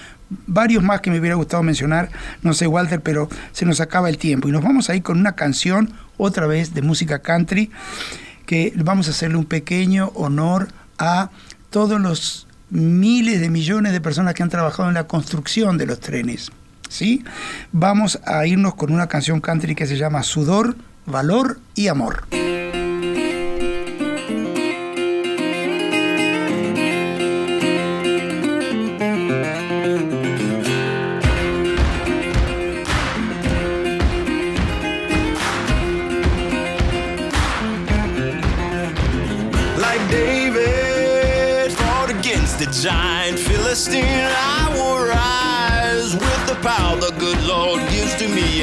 Varios 0.46 0.82
más 0.82 1.02
que 1.02 1.10
me 1.10 1.20
hubiera 1.20 1.36
gustado 1.36 1.62
mencionar, 1.62 2.08
no 2.40 2.54
sé, 2.54 2.66
Walter, 2.66 3.02
pero 3.02 3.28
se 3.52 3.66
nos 3.66 3.78
acaba 3.82 4.08
el 4.08 4.16
tiempo 4.16 4.48
y 4.48 4.52
nos 4.52 4.62
vamos 4.62 4.88
a 4.88 4.98
con 5.02 5.18
una 5.18 5.32
canción, 5.32 5.92
otra 6.16 6.46
vez 6.46 6.72
de 6.72 6.80
música 6.80 7.18
country 7.18 7.70
que 8.50 8.72
vamos 8.74 9.06
a 9.06 9.12
hacerle 9.12 9.36
un 9.36 9.44
pequeño 9.44 10.10
honor 10.16 10.66
a 10.98 11.30
todos 11.70 12.00
los 12.00 12.48
miles 12.68 13.40
de 13.40 13.48
millones 13.48 13.92
de 13.92 14.00
personas 14.00 14.34
que 14.34 14.42
han 14.42 14.48
trabajado 14.48 14.88
en 14.88 14.96
la 14.96 15.06
construcción 15.06 15.78
de 15.78 15.86
los 15.86 16.00
trenes. 16.00 16.50
¿sí? 16.88 17.22
Vamos 17.70 18.18
a 18.26 18.44
irnos 18.46 18.74
con 18.74 18.92
una 18.92 19.06
canción 19.06 19.40
country 19.40 19.76
que 19.76 19.86
se 19.86 19.96
llama 19.96 20.24
Sudor, 20.24 20.74
Valor 21.06 21.60
y 21.76 21.86
Amor. 21.86 22.24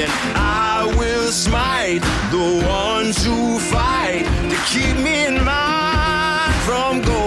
And 0.08 0.38
I 0.38 0.86
will 0.97 1.32
smite 1.32 2.01
the 2.32 2.66
ones 2.68 3.24
who 3.24 3.60
fight 3.60 4.26
to 4.49 4.58
keep 4.72 4.95
me 5.03 5.26
in 5.26 5.43
mind 5.43 6.53
from 6.66 7.01
going 7.01 7.26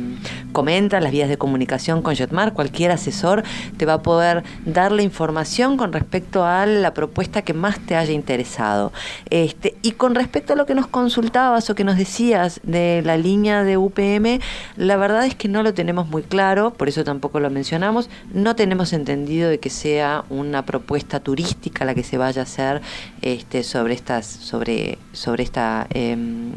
comenta, 0.51 0.99
las 0.99 1.11
vías 1.11 1.29
de 1.29 1.37
comunicación 1.37 2.01
con 2.01 2.15
Jetmar. 2.15 2.53
Cualquier 2.53 2.91
asesor 2.91 3.43
te 3.77 3.85
va 3.85 3.93
a 3.93 4.01
poder 4.01 4.43
dar 4.65 4.91
la 4.91 5.01
información 5.01 5.77
con 5.77 5.93
respecto 5.93 6.45
a 6.45 6.65
la 6.65 6.93
propuesta 6.93 7.41
que 7.41 7.53
más 7.53 7.79
te 7.79 7.95
haya 7.95 8.13
interesado. 8.13 8.91
Este, 9.29 9.75
y 9.81 9.91
con 9.91 10.15
respecto 10.15 10.53
a 10.53 10.55
lo 10.55 10.65
que 10.65 10.75
nos 10.75 10.87
consultabas 10.87 11.69
o 11.69 11.75
que 11.75 11.83
nos 11.83 11.97
decías 11.97 12.59
de 12.63 13.01
la 13.03 13.17
línea 13.17 13.63
de 13.63 13.77
UPM, 13.77 14.39
la 14.75 14.97
verdad 14.97 15.25
es 15.25 15.35
que 15.35 15.47
no 15.47 15.63
lo 15.63 15.73
tenemos 15.73 16.07
muy 16.07 16.23
claro, 16.23 16.71
por 16.73 16.89
eso 16.89 17.03
tampoco 17.03 17.39
lo 17.39 17.49
mencionamos. 17.49 18.09
No 18.33 18.55
tenemos 18.55 18.93
entendido 18.93 19.49
de 19.49 19.59
que 19.59 19.69
sea 19.69 20.25
una 20.29 20.65
propuesta 20.65 21.19
turística 21.19 21.85
la 21.85 21.95
que 21.95 22.03
se 22.03 22.17
vaya 22.17 22.41
a 22.41 22.43
hacer 22.43 22.81
este, 23.21 23.63
sobre 23.63 23.93
estas, 23.93 24.25
sobre, 24.25 24.97
sobre 25.13 25.43
esta 25.43 25.87
em, 25.89 26.51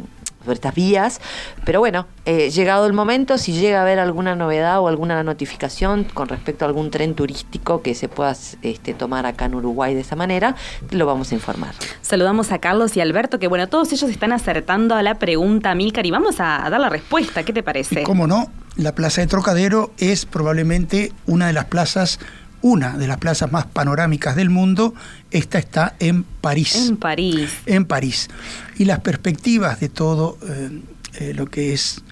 sobre 0.49 0.55
estas 0.55 0.74
vías. 0.74 1.20
Pero 1.64 1.80
bueno, 1.80 2.07
eh, 2.24 2.51
llegado 2.51 2.86
el 2.86 2.94
momento, 2.94 3.36
si 3.36 3.53
llega 3.53 3.78
a 3.78 3.82
haber 3.82 3.99
alguna 3.99 4.34
novedad 4.34 4.80
o 4.80 4.88
alguna 4.88 5.22
notificación 5.22 6.05
con 6.05 6.28
respecto 6.28 6.64
a 6.64 6.68
algún 6.68 6.90
tren 6.90 7.14
turístico 7.14 7.82
que 7.82 7.94
se 7.94 8.09
pueda 8.09 8.34
este, 8.62 8.94
tomar 8.94 9.26
acá 9.26 9.44
en 9.44 9.55
Uruguay 9.55 9.94
de 9.94 10.01
esa 10.01 10.16
manera, 10.16 10.57
lo 10.90 11.05
vamos 11.05 11.32
a 11.32 11.34
informar. 11.34 11.74
Saludamos 12.01 12.51
a 12.51 12.59
Carlos 12.61 12.96
y 12.96 13.01
Alberto, 13.03 13.38
que 13.38 13.46
bueno, 13.46 13.68
todos 13.68 13.92
ellos 13.92 14.11
están 14.11 14.32
acertando 14.32 14.94
a 14.94 15.03
la 15.03 15.16
pregunta, 15.16 15.74
Milcar, 15.74 16.07
y 16.07 16.11
vamos 16.11 16.40
a, 16.40 16.64
a 16.64 16.70
dar 16.70 16.80
la 16.80 16.88
respuesta. 16.88 17.42
¿Qué 17.42 17.53
te 17.53 17.62
parece? 17.62 18.05
¿Cómo 18.05 18.26
no? 18.26 18.51
La 18.76 18.94
Plaza 18.94 19.20
de 19.20 19.26
Trocadero 19.26 19.92
es 19.99 20.24
probablemente 20.24 21.12
una 21.26 21.49
de 21.49 21.53
las 21.53 21.66
plazas, 21.66 22.20
una 22.62 22.96
de 22.98 23.06
las 23.06 23.18
plazas 23.18 23.52
más 23.52 23.66
panorámicas 23.66 24.36
del 24.36 24.50
mundo. 24.50 24.94
Esta 25.30 25.59
está 25.59 25.94
en 25.98 26.24
París. 26.24 26.88
En 26.88 26.96
París. 26.96 27.50
En 27.66 27.84
París. 27.84 28.28
Y 28.76 28.84
las 28.84 29.00
perspectivas 29.00 29.80
de 29.80 29.88
todo 29.88 30.38
eh, 30.48 30.80
eh, 31.14 31.34
lo 31.34 31.46
que 31.46 31.72
es 31.72 32.02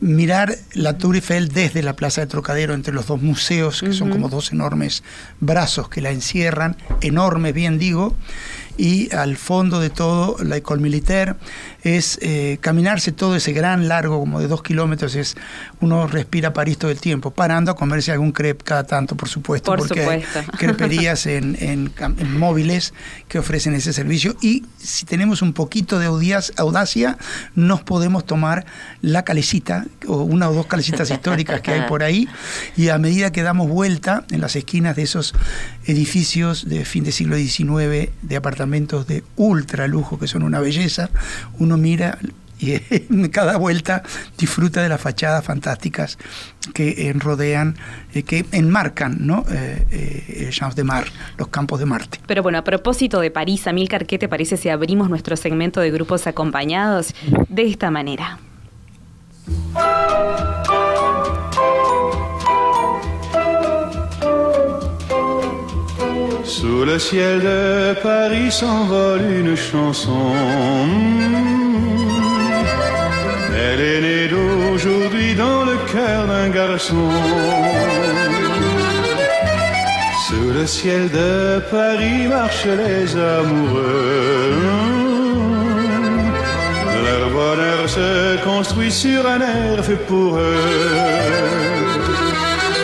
mirar 0.00 0.56
la 0.72 0.96
Tour 0.96 1.16
Eiffel 1.16 1.48
desde 1.48 1.82
la 1.82 1.94
Plaza 1.94 2.22
de 2.22 2.26
Trocadero 2.26 2.74
entre 2.74 2.94
los 2.94 3.06
dos 3.06 3.20
museos, 3.20 3.80
que 3.80 3.92
son 3.92 4.10
como 4.10 4.28
dos 4.28 4.52
enormes 4.52 5.02
brazos 5.40 5.88
que 5.88 6.00
la 6.00 6.10
encierran, 6.10 6.76
enormes 7.02 7.52
bien 7.52 7.78
digo, 7.78 8.16
y 8.76 9.14
al 9.14 9.36
fondo 9.36 9.80
de 9.80 9.90
todo 9.90 10.36
la 10.42 10.56
École 10.56 10.80
Militaire 10.80 11.34
es 11.82 12.18
eh, 12.22 12.58
caminarse 12.60 13.12
todo 13.12 13.36
ese 13.36 13.52
gran 13.52 13.88
largo 13.88 14.18
como 14.20 14.40
de 14.40 14.48
dos 14.48 14.62
kilómetros, 14.62 15.14
es 15.14 15.36
uno 15.80 16.06
respira 16.06 16.52
París 16.52 16.78
todo 16.78 16.90
el 16.90 17.00
tiempo, 17.00 17.30
parando 17.30 17.70
a 17.70 17.76
comerse 17.76 18.12
algún 18.12 18.32
crepe 18.32 18.64
cada 18.64 18.84
tanto, 18.84 19.16
por 19.16 19.28
supuesto, 19.28 19.70
Por 19.70 19.78
porque 19.80 20.04
hay 20.06 20.22
supuesto. 20.22 20.52
creperías 20.58 21.26
en, 21.26 21.56
en 21.60 21.94
cam- 21.94 22.18
en 22.20 22.38
móviles 22.38 22.92
que 23.28 23.38
ofrecen 23.38 23.74
ese 23.74 23.92
servicio 23.92 24.36
y 24.42 24.64
si 24.78 25.04
tenemos 25.06 25.42
un 25.42 25.52
poquito 25.52 25.98
de 25.98 26.06
audacia, 26.56 27.16
nos 27.54 27.82
podemos 27.82 28.24
tomar 28.26 28.66
la 29.02 29.24
calecita 29.24 29.86
o 30.06 30.22
una 30.22 30.48
o 30.48 30.54
dos 30.54 30.66
calecitas 30.66 31.10
históricas 31.10 31.60
que 31.60 31.72
hay 31.72 31.82
por 31.88 32.02
ahí 32.02 32.28
y 32.76 32.88
a 32.88 32.98
medida 32.98 33.32
que 33.32 33.42
damos 33.42 33.68
vuelta 33.68 34.24
en 34.30 34.40
las 34.40 34.54
esquinas 34.56 34.96
de 34.96 35.02
esos 35.02 35.34
edificios 35.86 36.68
de 36.68 36.84
fin 36.84 37.04
del 37.04 37.12
siglo 37.12 37.36
XIX, 37.36 38.10
de 38.22 38.36
apartamentos 38.36 38.59
de 38.66 39.24
ultra 39.36 39.86
lujo 39.86 40.18
que 40.18 40.26
son 40.26 40.42
una 40.42 40.60
belleza, 40.60 41.10
uno 41.58 41.76
mira 41.76 42.18
y 42.60 42.74
en 42.90 43.28
cada 43.28 43.56
vuelta 43.56 44.02
disfruta 44.36 44.82
de 44.82 44.88
las 44.88 45.00
fachadas 45.00 45.44
fantásticas 45.44 46.18
que 46.74 47.08
eh, 47.08 47.12
rodean, 47.14 47.76
eh, 48.12 48.22
que 48.22 48.44
enmarcan 48.52 49.26
¿no? 49.26 49.44
eh, 49.50 49.86
eh, 49.90 50.48
Champs 50.50 50.76
de 50.76 50.84
Mar, 50.84 51.06
los 51.38 51.48
campos 51.48 51.80
de 51.80 51.86
Marte. 51.86 52.20
Pero 52.26 52.42
bueno, 52.42 52.58
a 52.58 52.64
propósito 52.64 53.20
de 53.20 53.30
París, 53.30 53.66
Amilcar, 53.66 54.06
¿qué 54.06 54.18
te 54.18 54.28
parece 54.28 54.56
si 54.56 54.68
abrimos 54.68 55.08
nuestro 55.08 55.36
segmento 55.36 55.80
de 55.80 55.90
grupos 55.90 56.26
acompañados 56.26 57.14
de 57.48 57.66
esta 57.66 57.90
manera? 57.90 58.38
Sous 66.50 66.84
le 66.84 66.98
ciel 66.98 67.38
de 67.42 67.94
Paris 68.02 68.50
s'envole 68.50 69.22
une 69.40 69.54
chanson. 69.54 70.32
Elle 73.56 73.80
est 73.80 74.00
née 74.00 74.28
d'aujourd'hui 74.28 75.36
dans 75.36 75.64
le 75.64 75.76
cœur 75.92 76.26
d'un 76.26 76.48
garçon. 76.48 77.08
Sous 80.26 80.50
le 80.58 80.66
ciel 80.66 81.08
de 81.10 81.60
Paris 81.70 82.26
marchent 82.26 82.74
les 82.84 83.06
amoureux. 83.16 84.54
Leur 87.06 87.30
bonheur 87.30 87.88
se 87.88 88.44
construit 88.44 88.90
sur 88.90 89.24
un 89.24 89.40
air 89.40 89.84
fait 89.84 90.04
pour 90.08 90.36
eux. 90.36 91.89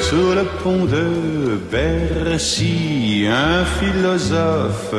Sur 0.08 0.34
le 0.36 0.44
pont 0.62 0.84
de 0.84 1.58
Bercy, 1.70 3.26
un 3.28 3.64
philosophe 3.64 4.94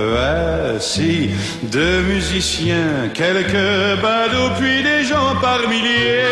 assis, 0.76 1.30
deux 1.64 2.01
musiciens, 2.01 3.10
quelques 3.14 4.01
badauds, 4.01 4.53
puis 4.60 4.84
des 4.84 5.05
gens 5.05 5.36
par 5.39 5.62
milliers. 5.70 6.24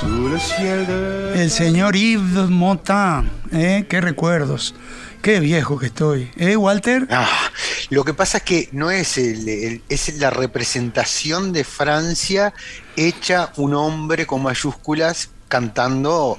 Sous 0.00 0.28
le 0.28 0.38
ciel 0.38 0.84
de... 0.86 1.32
El 1.36 1.50
señor 1.50 1.94
Yves 1.94 2.48
Montand, 2.48 3.24
¿eh? 3.52 3.84
qué 3.88 4.00
recuerdos, 4.00 4.74
qué 5.22 5.38
viejo 5.38 5.78
que 5.78 5.86
estoy, 5.86 6.28
¿eh, 6.36 6.56
Walter? 6.56 7.06
Ah, 7.10 7.28
lo 7.90 8.02
que 8.04 8.14
pasa 8.14 8.38
es 8.38 8.42
que 8.44 8.68
no 8.72 8.90
es 8.90 9.16
el, 9.16 9.48
el- 9.48 9.82
es 9.88 10.18
la 10.18 10.30
representación 10.30 11.52
de 11.52 11.62
Francia 11.62 12.52
hecha 12.96 13.52
un 13.56 13.74
hombre 13.74 14.26
con 14.26 14.42
mayúsculas 14.42 15.30
cantando 15.48 16.38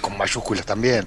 con 0.00 0.16
mayúsculas 0.16 0.64
también. 0.64 1.06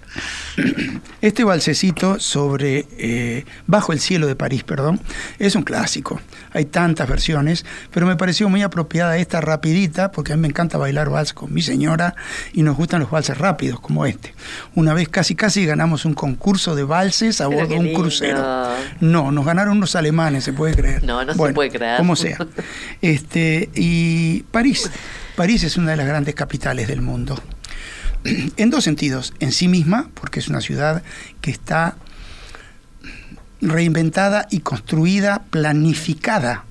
Este 1.22 1.43
balsecito 1.43 2.20
sobre 2.20 2.86
eh, 2.97 3.45
Bajo 3.66 3.91
el 3.91 3.99
cielo 3.99 4.28
de 4.28 4.36
París, 4.36 4.64
perdón, 4.64 4.99
es 5.39 5.56
un 5.56 5.64
clásico. 5.64 6.20
Hay 6.51 6.66
tantas 6.66 7.10
versiones, 7.10 7.66
pero 7.91 8.06
me 8.06 8.16
pareció 8.16 8.49
muy 8.49 8.62
apropiada 8.62 9.18
esta 9.18 9.41
rapidita, 9.41 10.12
porque 10.12 10.34
a 10.34 10.36
mí 10.36 10.43
me 10.43 10.47
encanta 10.47 10.78
bailar 10.78 11.10
vals 11.10 11.34
con 11.34 11.51
mi 11.51 11.62
señora 11.62 12.16
y 12.54 12.62
nos 12.62 12.78
gustan 12.78 12.99
los 13.01 13.10
valses 13.10 13.38
rápidos 13.38 13.80
como 13.80 14.06
este. 14.06 14.34
Una 14.76 14.93
vez 14.93 15.10
casi 15.10 15.36
casi 15.36 15.66
ganamos 15.66 16.06
un 16.06 16.14
concurso 16.14 16.76
de 16.76 16.84
valses 16.84 17.41
a 17.41 17.47
bordo 17.47 17.68
de 17.70 17.78
un 17.78 17.86
lindo. 17.86 17.99
crucero. 17.99 18.43
No, 18.99 19.32
nos 19.32 19.45
ganaron 19.45 19.78
unos 19.78 19.95
alemanes, 19.95 20.43
se 20.43 20.54
puede 20.54 20.76
creer. 20.76 21.04
No, 21.04 21.26
no 21.26 21.32
se 21.32 21.38
Bueno, 21.38 21.56
puede 21.56 21.72
creer. 21.72 21.97
Como 21.97 22.16
sea. 22.16 22.38
Este, 23.01 23.70
y 23.76 24.43
París. 24.51 24.89
París 25.36 25.63
es 25.63 25.77
una 25.77 25.91
de 25.91 25.97
las 25.97 26.07
grandes 26.07 26.36
capitales 26.36 26.88
del 26.88 27.01
mundo 27.01 27.41
en 28.23 28.69
dos 28.69 28.84
sentidos. 28.84 29.34
En 29.39 29.51
sí 29.51 29.67
misma, 29.67 30.09
porque 30.13 30.39
es 30.39 30.47
una 30.47 30.61
ciudad 30.61 31.03
que 31.41 31.51
está 31.51 31.95
reinventada 33.61 34.47
y 34.51 34.59
construida, 34.59 35.43
planificada 35.49 36.65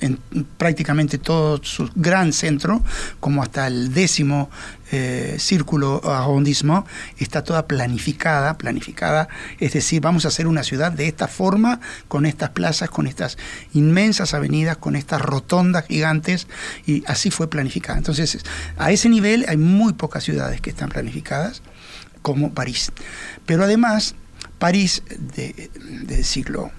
en 0.00 0.18
prácticamente 0.56 1.18
todo 1.18 1.60
su 1.62 1.90
gran 1.94 2.32
centro, 2.32 2.82
como 3.20 3.42
hasta 3.42 3.66
el 3.66 3.92
décimo 3.92 4.50
eh, 4.92 5.36
círculo 5.38 6.00
arrondissement, 6.04 6.84
está 7.18 7.44
toda 7.44 7.66
planificada, 7.66 8.58
planificada, 8.58 9.28
es 9.58 9.72
decir, 9.72 10.00
vamos 10.00 10.24
a 10.24 10.28
hacer 10.28 10.46
una 10.46 10.62
ciudad 10.62 10.90
de 10.90 11.06
esta 11.06 11.28
forma, 11.28 11.80
con 12.08 12.26
estas 12.26 12.50
plazas, 12.50 12.90
con 12.90 13.06
estas 13.06 13.38
inmensas 13.72 14.34
avenidas, 14.34 14.78
con 14.78 14.96
estas 14.96 15.20
rotondas 15.20 15.86
gigantes, 15.86 16.46
y 16.86 17.04
así 17.06 17.30
fue 17.30 17.48
planificada. 17.48 17.98
Entonces, 17.98 18.38
a 18.78 18.90
ese 18.90 19.08
nivel 19.08 19.44
hay 19.48 19.56
muy 19.56 19.92
pocas 19.92 20.24
ciudades 20.24 20.60
que 20.60 20.70
están 20.70 20.88
planificadas, 20.88 21.62
como 22.22 22.52
París. 22.52 22.90
Pero 23.46 23.64
además, 23.64 24.14
París 24.58 25.02
de- 25.34 25.70
del 26.06 26.24
siglo 26.24 26.70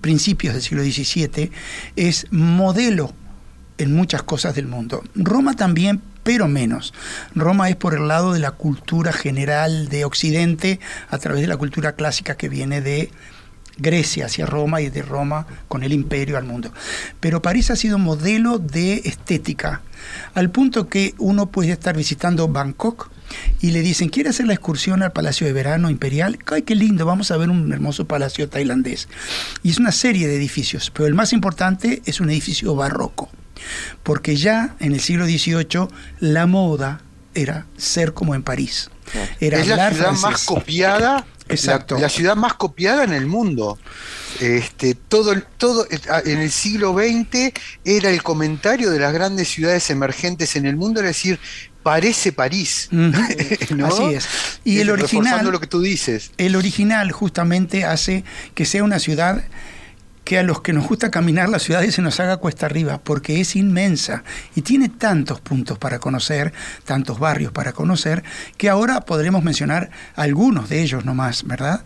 principios 0.00 0.54
del 0.54 0.62
siglo 0.62 0.82
XVII, 0.82 1.50
es 1.96 2.26
modelo 2.30 3.12
en 3.78 3.94
muchas 3.94 4.22
cosas 4.22 4.54
del 4.54 4.66
mundo. 4.66 5.02
Roma 5.14 5.54
también 5.54 6.02
pero 6.28 6.46
menos. 6.46 6.92
Roma 7.34 7.70
es 7.70 7.76
por 7.76 7.94
el 7.94 8.06
lado 8.06 8.34
de 8.34 8.38
la 8.38 8.50
cultura 8.50 9.12
general 9.14 9.88
de 9.88 10.04
Occidente, 10.04 10.78
a 11.08 11.16
través 11.16 11.40
de 11.40 11.46
la 11.46 11.56
cultura 11.56 11.92
clásica 11.92 12.36
que 12.36 12.50
viene 12.50 12.82
de 12.82 13.10
Grecia 13.78 14.26
hacia 14.26 14.44
Roma 14.44 14.80
y 14.80 14.90
de 14.90 15.00
Roma 15.00 15.46
con 15.68 15.84
el 15.84 15.92
imperio 15.92 16.36
al 16.36 16.44
mundo. 16.44 16.70
Pero 17.20 17.40
París 17.40 17.70
ha 17.70 17.76
sido 17.76 17.98
modelo 17.98 18.58
de 18.58 19.00
estética, 19.04 19.80
al 20.34 20.50
punto 20.50 20.88
que 20.88 21.14
uno 21.16 21.46
puede 21.46 21.72
estar 21.72 21.96
visitando 21.96 22.48
Bangkok 22.48 23.10
y 23.60 23.70
le 23.70 23.82
dicen, 23.82 24.08
¿quiere 24.08 24.30
hacer 24.30 24.46
la 24.46 24.54
excursión 24.54 25.02
al 25.02 25.12
Palacio 25.12 25.46
de 25.46 25.52
Verano 25.52 25.90
Imperial? 25.90 26.38
¡Ay, 26.46 26.62
qué 26.62 26.74
lindo! 26.74 27.06
Vamos 27.06 27.30
a 27.30 27.36
ver 27.36 27.50
un 27.50 27.72
hermoso 27.72 28.06
palacio 28.06 28.48
tailandés. 28.48 29.08
Y 29.62 29.70
es 29.70 29.78
una 29.78 29.92
serie 29.92 30.28
de 30.28 30.36
edificios, 30.36 30.90
pero 30.94 31.06
el 31.06 31.14
más 31.14 31.32
importante 31.32 32.02
es 32.06 32.20
un 32.20 32.30
edificio 32.30 32.74
barroco, 32.74 33.28
porque 34.02 34.36
ya 34.36 34.76
en 34.80 34.92
el 34.92 35.00
siglo 35.00 35.26
XVIII 35.26 35.88
la 36.20 36.46
moda 36.46 37.02
era 37.34 37.66
ser 37.76 38.14
como 38.14 38.34
en 38.34 38.42
París. 38.42 38.90
Era 39.40 39.60
es 39.60 39.68
la 39.68 39.90
ciudad 39.90 40.12
más 40.12 40.44
copiada, 40.44 41.26
Exacto. 41.48 41.94
La, 41.94 42.02
la 42.02 42.08
ciudad 42.08 42.36
más 42.36 42.54
copiada 42.54 43.04
en 43.04 43.12
el 43.12 43.26
mundo. 43.26 43.78
Este, 44.40 44.94
todo, 44.94 45.34
todo 45.56 45.86
en 45.90 46.38
el 46.38 46.50
siglo 46.50 46.92
XX 46.92 47.52
era 47.84 48.10
el 48.10 48.22
comentario 48.22 48.90
de 48.90 49.00
las 49.00 49.12
grandes 49.12 49.48
ciudades 49.48 49.88
emergentes 49.90 50.56
en 50.56 50.66
el 50.66 50.76
mundo, 50.76 51.00
era 51.00 51.08
decir, 51.08 51.40
parece 51.88 52.32
París. 52.32 52.90
Así 53.82 54.04
es. 54.14 54.28
Y 54.62 54.80
el 54.80 54.90
original, 54.90 55.50
lo 55.50 55.58
que 55.58 55.66
tú 55.66 55.80
dices. 55.80 56.32
el 56.36 56.54
original 56.54 57.10
justamente 57.12 57.86
hace 57.86 58.24
que 58.54 58.66
sea 58.66 58.84
una 58.84 58.98
ciudad 58.98 59.42
que 60.28 60.38
a 60.38 60.42
los 60.42 60.60
que 60.60 60.74
nos 60.74 60.86
gusta 60.86 61.10
caminar 61.10 61.48
las 61.48 61.62
ciudades 61.62 61.94
se 61.94 62.02
nos 62.02 62.20
haga 62.20 62.36
cuesta 62.36 62.66
arriba, 62.66 63.00
porque 63.02 63.40
es 63.40 63.56
inmensa 63.56 64.24
y 64.54 64.60
tiene 64.60 64.90
tantos 64.90 65.40
puntos 65.40 65.78
para 65.78 66.00
conocer, 66.00 66.52
tantos 66.84 67.18
barrios 67.18 67.50
para 67.50 67.72
conocer, 67.72 68.22
que 68.58 68.68
ahora 68.68 69.00
podremos 69.00 69.42
mencionar 69.42 69.88
algunos 70.16 70.68
de 70.68 70.82
ellos 70.82 71.06
nomás, 71.06 71.44
¿verdad? 71.44 71.82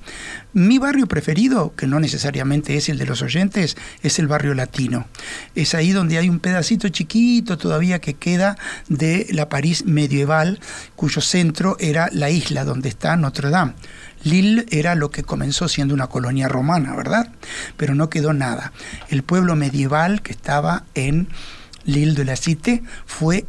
Mi 0.54 0.78
barrio 0.78 1.06
preferido, 1.06 1.72
que 1.76 1.86
no 1.86 2.00
necesariamente 2.00 2.76
es 2.76 2.88
el 2.88 2.98
de 2.98 3.06
los 3.06 3.22
oyentes, 3.22 3.76
es 4.02 4.18
el 4.18 4.26
barrio 4.26 4.54
latino. 4.54 5.06
Es 5.54 5.76
ahí 5.76 5.92
donde 5.92 6.18
hay 6.18 6.28
un 6.28 6.40
pedacito 6.40 6.88
chiquito 6.88 7.58
todavía 7.58 8.00
que 8.00 8.14
queda 8.14 8.58
de 8.88 9.28
la 9.30 9.48
París 9.48 9.84
medieval, 9.86 10.58
cuyo 10.96 11.20
centro 11.20 11.76
era 11.78 12.08
la 12.10 12.28
isla 12.28 12.64
donde 12.64 12.88
está 12.88 13.16
Notre 13.16 13.50
Dame. 13.50 13.74
Lille 14.22 14.66
era 14.70 14.94
lo 14.94 15.10
que 15.10 15.22
comenzó 15.22 15.68
siendo 15.68 15.94
una 15.94 16.06
colonia 16.06 16.48
romana, 16.48 16.94
¿verdad? 16.94 17.32
Pero 17.76 17.94
no 17.94 18.10
quedó 18.10 18.32
nada. 18.32 18.72
El 19.08 19.22
pueblo 19.22 19.56
medieval 19.56 20.22
que 20.22 20.32
estaba 20.32 20.84
en 20.94 21.28
Lille 21.84 22.14
de 22.14 22.24
la 22.24 22.36
Cité 22.36 22.82
fue 23.06 23.46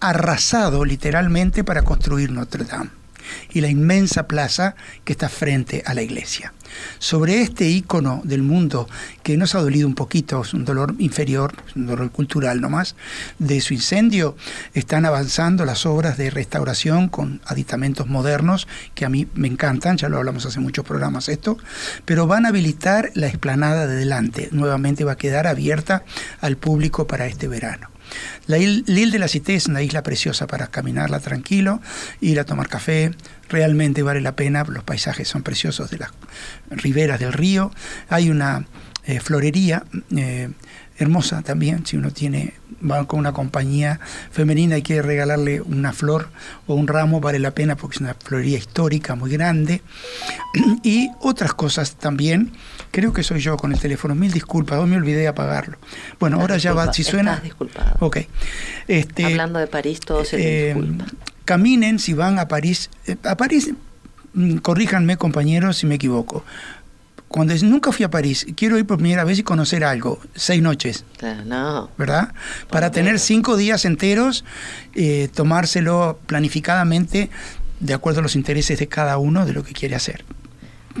arrasado 0.00 0.84
literalmente 0.84 1.64
para 1.64 1.82
construir 1.82 2.30
Notre 2.30 2.64
Dame 2.64 2.90
y 3.50 3.60
la 3.60 3.68
inmensa 3.68 4.26
plaza 4.26 4.74
que 5.04 5.12
está 5.12 5.28
frente 5.28 5.82
a 5.86 5.94
la 5.94 6.02
iglesia. 6.02 6.52
Sobre 6.98 7.42
este 7.42 7.68
ícono 7.68 8.20
del 8.24 8.42
mundo 8.42 8.88
que 9.22 9.36
nos 9.36 9.54
ha 9.54 9.60
dolido 9.60 9.86
un 9.86 9.94
poquito, 9.94 10.42
es 10.42 10.54
un 10.54 10.64
dolor 10.64 10.94
inferior, 10.98 11.54
es 11.66 11.76
un 11.76 11.86
dolor 11.86 12.10
cultural 12.10 12.60
nomás, 12.60 12.96
de 13.38 13.60
su 13.60 13.74
incendio, 13.74 14.36
están 14.74 15.06
avanzando 15.06 15.64
las 15.64 15.86
obras 15.86 16.16
de 16.16 16.30
restauración 16.30 17.08
con 17.08 17.40
aditamentos 17.46 18.06
modernos 18.06 18.66
que 18.94 19.04
a 19.04 19.08
mí 19.08 19.26
me 19.34 19.48
encantan, 19.48 19.96
ya 19.96 20.08
lo 20.08 20.18
hablamos 20.18 20.46
hace 20.46 20.60
muchos 20.60 20.84
programas 20.84 21.28
esto, 21.28 21.58
pero 22.04 22.26
van 22.26 22.46
a 22.46 22.48
habilitar 22.48 23.10
la 23.14 23.26
explanada 23.26 23.86
de 23.86 23.96
delante, 23.96 24.48
nuevamente 24.52 25.04
va 25.04 25.12
a 25.12 25.16
quedar 25.16 25.46
abierta 25.46 26.04
al 26.40 26.56
público 26.56 27.06
para 27.06 27.26
este 27.26 27.48
verano. 27.48 27.91
La 28.46 28.58
il- 28.58 28.84
Lille 28.86 29.10
de 29.12 29.18
la 29.18 29.28
Cité 29.28 29.54
es 29.54 29.66
una 29.66 29.82
isla 29.82 30.02
preciosa 30.02 30.46
para 30.46 30.66
caminarla 30.66 31.20
tranquilo, 31.20 31.80
ir 32.20 32.40
a 32.40 32.44
tomar 32.44 32.68
café, 32.68 33.12
realmente 33.48 34.02
vale 34.02 34.20
la 34.20 34.34
pena, 34.36 34.64
los 34.64 34.84
paisajes 34.84 35.28
son 35.28 35.42
preciosos 35.42 35.90
de 35.90 35.98
las 35.98 36.10
riberas 36.70 37.20
del 37.20 37.32
río, 37.32 37.70
hay 38.08 38.30
una 38.30 38.66
eh, 39.04 39.20
florería 39.20 39.84
eh, 40.16 40.50
hermosa 40.98 41.42
también, 41.42 41.84
si 41.86 41.96
uno 41.96 42.10
tiene 42.10 42.54
va 42.88 43.06
con 43.06 43.20
una 43.20 43.32
compañía 43.32 44.00
femenina 44.32 44.76
y 44.76 44.82
quiere 44.82 45.02
regalarle 45.02 45.60
una 45.60 45.92
flor 45.92 46.30
o 46.66 46.74
un 46.74 46.88
ramo, 46.88 47.20
vale 47.20 47.38
la 47.38 47.52
pena 47.52 47.76
porque 47.76 47.94
es 47.96 48.00
una 48.00 48.14
florería 48.14 48.58
histórica 48.58 49.14
muy 49.14 49.30
grande. 49.30 49.82
Y 50.82 51.08
otras 51.20 51.54
cosas 51.54 51.94
también, 51.96 52.50
creo 52.92 53.12
que 53.12 53.24
soy 53.24 53.40
yo 53.40 53.56
con 53.56 53.72
el 53.72 53.80
teléfono, 53.80 54.14
mil 54.14 54.30
disculpas, 54.30 54.78
hoy 54.78 54.86
me 54.88 54.96
olvidé 54.96 55.18
de 55.22 55.28
apagarlo. 55.28 55.78
Bueno, 56.20 56.40
ahora 56.40 56.56
ya 56.58 56.72
va, 56.72 56.92
si 56.92 57.02
suena... 57.02 57.32
estás 57.32 57.44
disculpado. 57.44 57.96
Ok. 57.98 58.18
Este, 58.86 59.24
Hablando 59.24 59.58
de 59.58 59.66
París, 59.66 59.98
todo 59.98 60.24
se 60.24 60.36
eh, 60.70 60.74
disculpa. 60.74 61.06
caminen 61.44 61.98
si 61.98 62.12
van 62.14 62.38
a 62.38 62.46
París. 62.46 62.88
Eh, 63.06 63.16
A 63.24 63.36
París, 63.36 63.72
mm, 64.34 64.58
corríjanme 64.58 65.16
compañeros 65.16 65.78
si 65.78 65.86
me 65.86 65.96
equivoco. 65.96 66.44
Cuando 67.28 67.54
es- 67.54 67.62
nunca 67.62 67.92
fui 67.92 68.04
a 68.04 68.10
París, 68.10 68.44
quiero 68.56 68.76
ir 68.76 68.84
por 68.86 68.98
primera 68.98 69.24
vez 69.24 69.38
y 69.38 69.42
conocer 69.42 69.84
algo. 69.84 70.20
Seis 70.34 70.60
noches, 70.60 71.04
Claro, 71.16 71.44
no. 71.46 71.90
¿verdad? 71.96 72.34
Para 72.68 72.90
tener 72.90 73.18
cinco 73.18 73.56
días 73.56 73.86
enteros, 73.86 74.44
eh, 74.94 75.30
tomárselo 75.34 76.18
planificadamente 76.26 77.30
de 77.80 77.94
acuerdo 77.94 78.20
a 78.20 78.22
los 78.22 78.36
intereses 78.36 78.78
de 78.78 78.86
cada 78.86 79.16
uno 79.16 79.46
de 79.46 79.54
lo 79.54 79.64
que 79.64 79.72
quiere 79.72 79.94
hacer. 79.96 80.24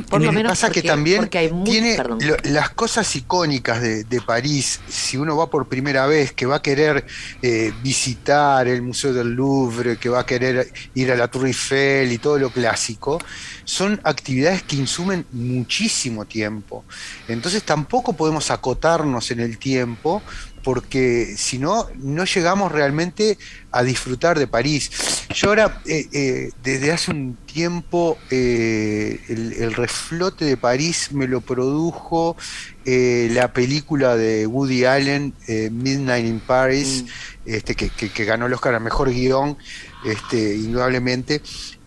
Por 0.08 0.22
lo 0.22 0.32
menos 0.32 0.52
pasa 0.52 0.66
porque, 0.68 0.82
que 0.82 0.88
también 0.88 1.18
porque 1.22 1.38
hay 1.38 1.50
muy, 1.52 1.64
tiene 1.64 1.96
lo- 1.96 2.36
las 2.44 2.70
cosas 2.70 3.14
icónicas 3.16 3.80
de, 3.82 4.04
de 4.04 4.20
París, 4.20 4.80
si 4.88 5.16
uno 5.16 5.36
va 5.36 5.48
por 5.50 5.68
primera 5.68 6.06
vez, 6.06 6.32
que 6.32 6.46
va 6.46 6.56
a 6.56 6.62
querer 6.62 7.04
eh, 7.42 7.72
visitar 7.82 8.66
el 8.68 8.82
Museo 8.82 9.12
del 9.12 9.28
Louvre, 9.34 9.96
que 9.98 10.08
va 10.08 10.20
a 10.20 10.26
querer 10.26 10.72
ir 10.94 11.12
a 11.12 11.16
la 11.16 11.28
Tour 11.28 11.46
Eiffel 11.46 12.10
y 12.12 12.18
todo 12.18 12.38
lo 12.38 12.50
clásico, 12.50 13.20
son 13.64 14.00
actividades 14.04 14.62
que 14.62 14.76
insumen 14.76 15.26
muchísimo 15.32 16.24
tiempo. 16.24 16.84
Entonces 17.28 17.62
tampoco 17.62 18.12
podemos 18.14 18.50
acotarnos 18.50 19.30
en 19.30 19.40
el 19.40 19.58
tiempo 19.58 20.22
porque 20.62 21.34
si 21.36 21.58
no, 21.58 21.86
no 21.96 22.24
llegamos 22.24 22.70
realmente 22.72 23.38
a 23.70 23.82
disfrutar 23.82 24.38
de 24.38 24.46
París. 24.46 24.90
Yo 25.34 25.48
ahora, 25.48 25.80
eh, 25.86 26.06
eh, 26.12 26.50
desde 26.62 26.92
hace 26.92 27.10
un 27.10 27.36
tiempo, 27.46 28.18
eh, 28.30 29.18
el, 29.28 29.52
el 29.54 29.74
reflote 29.74 30.44
de 30.44 30.56
París 30.56 31.08
me 31.12 31.26
lo 31.26 31.40
produjo 31.40 32.36
la 32.84 33.52
película 33.52 34.16
de 34.16 34.46
Woody 34.46 34.84
Allen, 34.84 35.34
Midnight 35.70 36.26
in 36.26 36.40
Paris, 36.40 37.04
este, 37.44 37.74
que, 37.76 37.90
que- 37.90 38.10
que 38.10 38.24
ganó 38.24 38.46
el 38.46 38.52
Oscar 38.54 38.74
a 38.74 38.80
Mejor 38.80 39.10
Guión, 39.10 39.56
este, 40.04 40.56
indudablemente. 40.56 41.42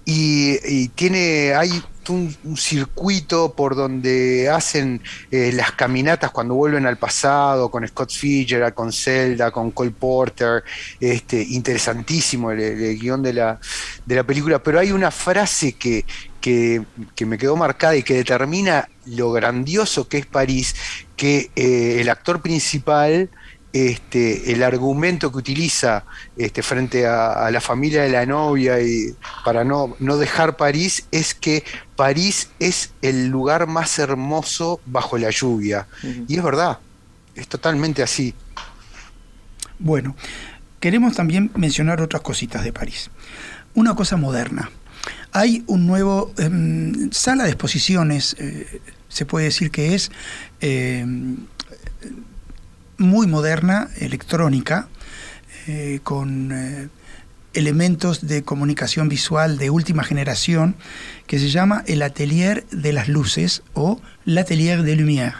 Y, 0.06 0.58
y 0.66 0.90
tiene, 0.90 1.54
hay 1.56 1.82
un, 2.14 2.58
circuito 2.58 3.54
por 3.54 3.76
donde 3.76 4.50
hacen 4.50 5.02
eh, 5.32 5.52
las 5.54 5.72
caminatas 5.72 6.32
cuando 6.32 6.56
vuelven 6.56 6.86
al 6.86 6.98
pasado, 6.98 7.70
con 7.70 7.88
Scott 7.88 8.12
Fitzgerald, 8.12 8.74
con 8.74 8.92
Zelda, 8.92 9.52
con 9.52 9.72
Cole 9.72 9.92
Porter, 9.92 10.64
este, 11.00 11.42
interesantísimo 11.42 12.52
el, 12.52 12.60
el 12.60 13.00
guion 13.00 13.22
de 13.22 13.34
la, 13.34 13.60
de 14.06 14.16
la 14.16 14.24
película, 14.24 14.62
pero 14.62 14.80
hay 14.80 14.92
una 14.92 15.12
frase 15.12 15.74
que, 15.74 16.06
que, 16.42 16.84
que 17.16 17.26
me 17.26 17.38
quedó 17.38 17.56
marcada 17.56 17.96
y 17.96 18.04
que 18.04 18.16
determina 18.16 18.88
lo 19.06 19.32
grandioso 19.32 20.08
que 20.08 20.20
es 20.20 20.26
París, 20.26 20.76
que 21.16 21.50
eh, 21.56 21.98
el 22.02 22.10
actor 22.10 22.42
principal 22.42 23.30
este, 23.76 24.54
el 24.54 24.64
argumento 24.64 25.30
que 25.34 25.38
utiliza 25.38 26.06
este, 26.38 26.64
frente 26.64 27.06
a, 27.06 27.46
a 27.46 27.52
la 27.52 27.60
familia 27.60 28.04
de 28.04 28.10
la 28.10 28.26
novia 28.26 28.80
y 28.80 29.14
para 29.44 29.66
no, 29.66 29.98
no 30.00 30.16
dejar 30.16 30.56
París 30.56 31.08
es 31.12 31.34
que 31.36 31.66
París 31.96 32.50
es 32.60 32.92
el 33.02 33.28
lugar 33.28 33.68
más 33.68 34.00
hermoso 34.00 34.82
bajo 34.86 35.18
la 35.18 35.30
lluvia. 35.30 35.88
Y 36.28 36.38
es 36.38 36.44
verdad, 36.44 36.80
es 37.36 37.48
totalmente 37.48 38.04
así. 38.04 38.34
Bueno, 39.80 40.16
queremos 40.80 41.16
también 41.16 41.52
mencionar 41.56 42.02
otras 42.02 42.22
cositas 42.22 42.64
de 42.64 42.74
París. 42.74 43.10
Una 43.74 43.96
cosa 43.96 44.18
moderna. 44.18 44.70
Hay 45.32 45.64
un 45.68 45.86
nuevo 45.86 46.34
em, 46.38 47.12
sala 47.12 47.44
de 47.44 47.50
exposiciones, 47.50 48.36
eh, 48.40 48.82
se 49.10 49.26
puede 49.26 49.46
decir 49.46 49.70
que 49.70 49.94
es 49.94 50.12
em, 50.62 51.38
muy 52.98 53.28
moderna, 53.28 53.90
electrónica, 53.98 54.88
eh, 55.68 56.00
con 56.04 56.52
eh, 56.52 56.90
elementos 57.56 58.28
de 58.28 58.44
comunicación 58.44 59.10
visual 59.10 59.58
de 59.58 59.70
última 59.70 60.04
generación, 60.04 60.76
que 61.28 61.40
se 61.40 61.50
llama 61.50 61.84
el 61.88 62.02
Atelier 62.02 62.66
de 62.72 62.94
las 62.94 63.08
Luces 63.08 63.64
o 63.74 64.00
l'Atelier 64.26 64.84
de 64.84 64.96
Lumière. 64.96 65.36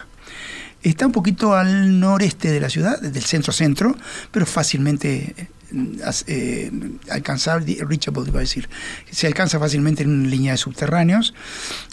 Está 0.82 1.06
un 1.06 1.12
poquito 1.12 1.54
al 1.54 1.98
noreste 1.98 2.50
de 2.50 2.60
la 2.60 2.70
ciudad, 2.70 3.00
del 3.00 3.24
centro-centro, 3.24 3.96
pero 4.30 4.46
fácilmente 4.46 5.34
eh, 5.36 5.48
eh, 6.28 6.70
alcanzable, 7.10 7.78
reachable, 7.80 8.28
iba 8.28 8.38
a 8.38 8.40
decir. 8.40 8.68
Se 9.10 9.26
alcanza 9.26 9.58
fácilmente 9.58 10.04
en 10.04 10.10
una 10.10 10.28
línea 10.28 10.52
de 10.52 10.58
subterráneos. 10.58 11.34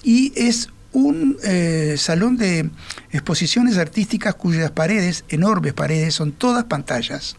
Y 0.03 0.31
es 0.35 0.69
un 0.91 1.37
eh, 1.43 1.95
salón 1.97 2.37
de 2.37 2.69
exposiciones 3.11 3.77
artísticas 3.77 4.35
cuyas 4.35 4.71
paredes, 4.71 5.25
enormes 5.29 5.73
paredes, 5.73 6.13
son 6.13 6.31
todas 6.31 6.65
pantallas. 6.65 7.35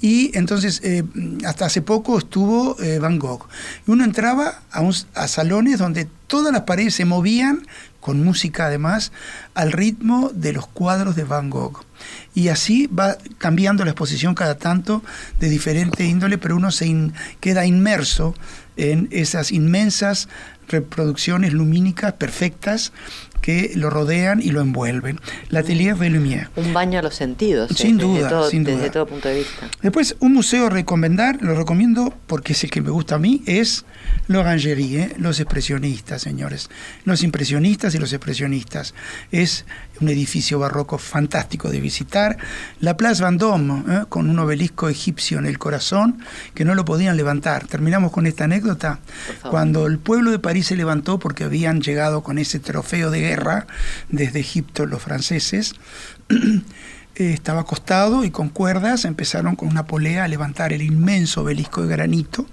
Y 0.00 0.36
entonces, 0.36 0.80
eh, 0.84 1.02
hasta 1.44 1.66
hace 1.66 1.82
poco 1.82 2.18
estuvo 2.18 2.80
eh, 2.80 2.98
Van 2.98 3.18
Gogh. 3.18 3.48
Y 3.86 3.90
uno 3.90 4.04
entraba 4.04 4.62
a, 4.70 4.80
un- 4.80 4.94
a 5.14 5.26
salones 5.28 5.78
donde 5.78 6.06
todas 6.26 6.52
las 6.52 6.62
paredes 6.62 6.94
se 6.94 7.04
movían, 7.04 7.66
con 8.00 8.22
música 8.24 8.66
además, 8.66 9.10
al 9.54 9.72
ritmo 9.72 10.30
de 10.32 10.52
los 10.52 10.66
cuadros 10.68 11.16
de 11.16 11.24
Van 11.24 11.50
Gogh. 11.50 11.84
Y 12.34 12.48
así 12.48 12.86
va 12.86 13.18
cambiando 13.38 13.84
la 13.84 13.90
exposición 13.90 14.34
cada 14.36 14.56
tanto 14.56 15.02
de 15.40 15.48
diferente 15.48 16.04
índole, 16.04 16.38
pero 16.38 16.54
uno 16.56 16.70
se 16.70 17.10
queda 17.40 17.66
inmerso 17.66 18.34
en 18.76 19.08
esas 19.10 19.50
inmensas 19.50 20.28
reproducciones 20.68 21.52
lumínicas 21.54 22.12
perfectas 22.12 22.92
que 23.40 23.72
lo 23.74 23.90
rodean 23.90 24.40
y 24.42 24.50
lo 24.50 24.60
envuelven. 24.60 25.20
L'Atelier 25.50 25.96
de 25.96 26.10
Lumière. 26.10 26.48
Un 26.56 26.72
baño 26.72 26.98
a 26.98 27.02
los 27.02 27.14
sentidos. 27.14 27.70
Sin 27.74 27.98
eh, 28.00 28.04
desde 28.04 28.18
duda, 28.18 28.28
todo- 28.28 28.50
sin 28.50 28.64
Desde 28.64 28.90
todo 28.90 29.06
punto 29.06 29.28
de 29.28 29.38
vista. 29.38 29.68
Después, 29.82 30.16
un 30.20 30.34
museo 30.34 30.66
a 30.66 30.70
recomendar, 30.70 31.38
lo 31.42 31.54
recomiendo 31.54 32.14
porque 32.26 32.52
es 32.52 32.64
el 32.64 32.70
que 32.70 32.80
me 32.82 32.90
gusta 32.90 33.14
a 33.16 33.18
mí, 33.18 33.42
es 33.46 33.84
l'Orangerie, 34.26 35.00
¿eh? 35.00 35.14
los 35.18 35.40
expresionistas, 35.40 36.22
señores. 36.22 36.68
Los 37.04 37.22
impresionistas 37.22 37.94
y 37.94 37.98
los 37.98 38.12
expresionistas. 38.12 38.94
Es 39.32 39.64
un 40.00 40.08
edificio 40.08 40.58
barroco 40.58 40.98
fantástico 40.98 41.70
de 41.70 41.80
visitar. 41.80 42.36
La 42.80 42.96
Place 42.96 43.22
Vendôme, 43.22 43.82
¿eh? 43.88 44.04
con 44.08 44.28
un 44.28 44.38
obelisco 44.38 44.88
egipcio 44.88 45.38
en 45.38 45.46
el 45.46 45.58
corazón, 45.58 46.18
que 46.54 46.64
no 46.64 46.74
lo 46.74 46.84
podían 46.84 47.16
levantar. 47.16 47.66
Terminamos 47.66 48.12
con 48.12 48.26
esta 48.26 48.44
anécdota. 48.44 49.00
Cuando 49.50 49.86
el 49.86 49.98
pueblo 49.98 50.30
de 50.30 50.38
París 50.38 50.66
se 50.66 50.76
levantó 50.76 51.18
porque 51.18 51.44
habían 51.44 51.80
llegado 51.80 52.22
con 52.22 52.38
ese 52.38 52.58
trofeo 52.58 53.10
de 53.10 53.27
desde 54.08 54.40
Egipto 54.40 54.86
los 54.86 55.02
franceses, 55.02 55.74
eh, 56.28 56.62
estaba 57.14 57.62
acostado 57.62 58.24
y 58.24 58.30
con 58.30 58.48
cuerdas 58.48 59.04
empezaron 59.04 59.56
con 59.56 59.68
una 59.68 59.86
polea 59.86 60.24
a 60.24 60.28
levantar 60.28 60.72
el 60.72 60.82
inmenso 60.82 61.42
obelisco 61.42 61.82
de 61.82 61.88
granito 61.88 62.46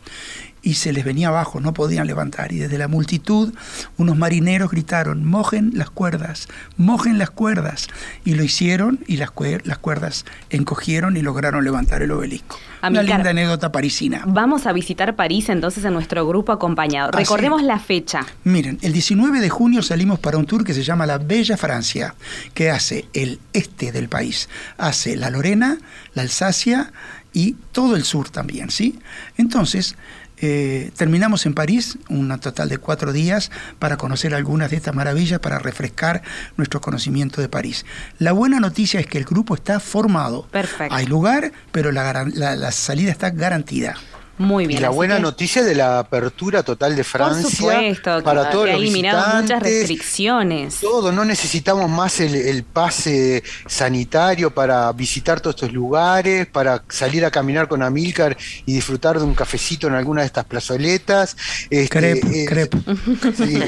y 0.66 0.74
se 0.74 0.92
les 0.92 1.06
venía 1.06 1.28
abajo, 1.30 1.62
no 1.62 1.74
podían 1.74 2.08
levantar. 2.08 2.52
Y 2.52 2.58
desde 2.58 2.78
la 2.78 2.88
multitud 2.90 3.54
unos 3.98 4.18
marineros 4.18 4.72
gritaron, 4.72 5.24
mojen 5.24 5.72
las 5.76 5.90
cuerdas, 5.92 6.48
mojen 6.76 7.18
las 7.20 7.30
cuerdas. 7.30 7.88
Y 8.26 8.34
lo 8.34 8.44
hicieron 8.44 9.00
y 9.08 9.18
las, 9.18 9.30
cuer- 9.30 9.62
las 9.64 9.78
cuerdas 9.78 10.26
encogieron 10.50 11.16
y 11.18 11.22
lograron 11.22 11.64
levantar 11.64 12.02
el 12.02 12.12
obelisco. 12.12 12.58
Una 12.82 13.02
linda 13.04 13.30
anécdota 13.30 13.72
parisina. 13.72 14.24
Vamos 14.28 14.66
a 14.66 14.74
visitar 14.74 15.16
París 15.16 15.50
entonces 15.50 15.86
en 15.86 15.94
nuestro 15.94 16.28
grupo 16.28 16.52
acompañado. 16.52 17.12
Recordemos 17.12 17.62
la 17.64 17.80
fecha. 17.80 18.26
Miren, 18.44 18.78
el 18.82 18.92
19 18.92 19.40
de 19.40 19.50
junio 19.50 19.82
salimos 19.84 20.20
para 20.20 20.38
un 20.38 20.46
tour 20.46 20.64
que 20.64 20.74
se 20.74 20.84
llama 20.84 21.06
La 21.06 21.18
Bella 21.20 21.58
Francia, 21.58 22.16
que 22.56 22.72
hace 22.72 23.06
el 23.14 23.40
este 23.54 23.92
del 23.92 24.10
país. 24.10 24.50
Hace 24.78 25.16
la 25.16 25.30
Lorena, 25.30 25.78
la 26.16 26.24
Alsacia 26.24 26.92
y 27.34 27.56
todo 27.72 27.96
el 27.96 28.04
sur 28.04 28.30
también, 28.30 28.70
¿sí? 28.72 28.98
Entonces, 29.38 29.96
eh, 30.38 30.92
terminamos 30.98 31.46
en 31.46 31.54
París, 31.54 31.98
un 32.10 32.38
total 32.40 32.70
de 32.70 32.78
cuatro 32.78 33.14
días, 33.14 33.52
para 33.80 33.98
conocer 33.98 34.34
algunas 34.36 34.72
de 34.72 34.78
estas 34.78 34.94
maravillas, 34.96 35.40
para 35.40 35.60
refrescar 35.60 36.22
nuestro 36.58 36.82
conocimiento 36.82 37.42
de 37.42 37.50
París. 37.50 37.86
La 38.20 38.32
buena 38.34 38.60
noticia 38.60 39.00
es 39.00 39.08
que 39.08 39.18
el 39.18 39.26
grupo 39.26 39.56
está 39.56 39.80
formado. 39.80 40.48
Perfecto. 40.52 40.94
Hay 40.94 41.06
lugar, 41.06 41.52
pero 41.72 41.92
la, 41.92 42.26
la- 42.34 42.56
la 42.56 42.72
salida 42.72 43.12
está 43.12 43.30
garantida. 43.30 43.96
Muy 44.38 44.66
Y 44.66 44.68
bien. 44.68 44.82
la 44.82 44.90
así 44.90 44.96
buena 44.96 45.16
que, 45.16 45.22
noticia 45.22 45.64
de 45.64 45.76
la 45.76 46.00
apertura 46.00 46.62
total 46.64 46.96
de 46.96 47.04
Francia 47.04 47.44
Por 47.44 47.52
supuesto, 47.52 48.24
para 48.24 48.46
que 48.46 48.52
todos 48.52 48.68
ha 48.70 48.74
los 48.74 48.82
eliminado 48.82 49.42
muchas 49.42 49.64
restricciones. 49.64 50.76
Todo, 50.82 51.12
no 51.12 51.24
necesitamos 51.24 51.90
más 51.90 52.20
el, 52.20 52.36
el 52.36 52.64
pase 52.64 53.44
sanitario 53.66 54.52
para 54.52 54.92
visitar 54.92 55.40
todos 55.40 55.56
estos 55.56 55.72
lugares, 55.72 56.48
para 56.48 56.84
salir 56.90 57.24
a 57.24 57.32
caminar 57.32 57.68
con 57.68 57.82
Amílcar 57.82 58.36
y 58.66 58.74
disfrutar 58.74 59.18
de 59.20 59.24
un 59.26 59.36
cafecito 59.36 59.88
en 59.88 59.94
alguna 59.94 60.22
de 60.22 60.28
estas 60.28 60.46
plazoletas. 60.46 61.38
Este, 61.70 61.90
Crepe, 61.90 62.44
eh, 62.44 62.46
crepe. 62.46 62.78
sí. 63.38 63.60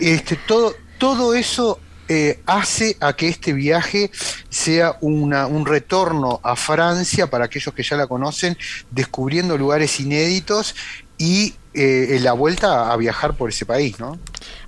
Este, 0.00 0.36
todo, 0.36 0.74
todo 0.98 1.34
eso 1.34 1.80
eh, 2.12 2.40
hace 2.44 2.96
a 2.98 3.12
que 3.14 3.28
este 3.28 3.52
viaje 3.52 4.10
sea 4.48 4.96
una- 5.00 5.46
un 5.46 5.64
retorno 5.64 6.40
a 6.42 6.56
Francia 6.56 7.28
para 7.30 7.44
aquellos 7.44 7.72
que 7.72 7.84
ya 7.84 7.96
la 7.96 8.08
conocen, 8.08 8.58
descubriendo 8.90 9.56
lugares 9.56 10.00
inéditos 10.00 10.74
y 11.18 11.54
eh, 11.74 12.18
la 12.20 12.32
vuelta 12.32 12.92
a 12.92 12.96
viajar 12.96 13.34
por 13.34 13.50
ese 13.50 13.66
país, 13.66 14.00
¿no? 14.00 14.18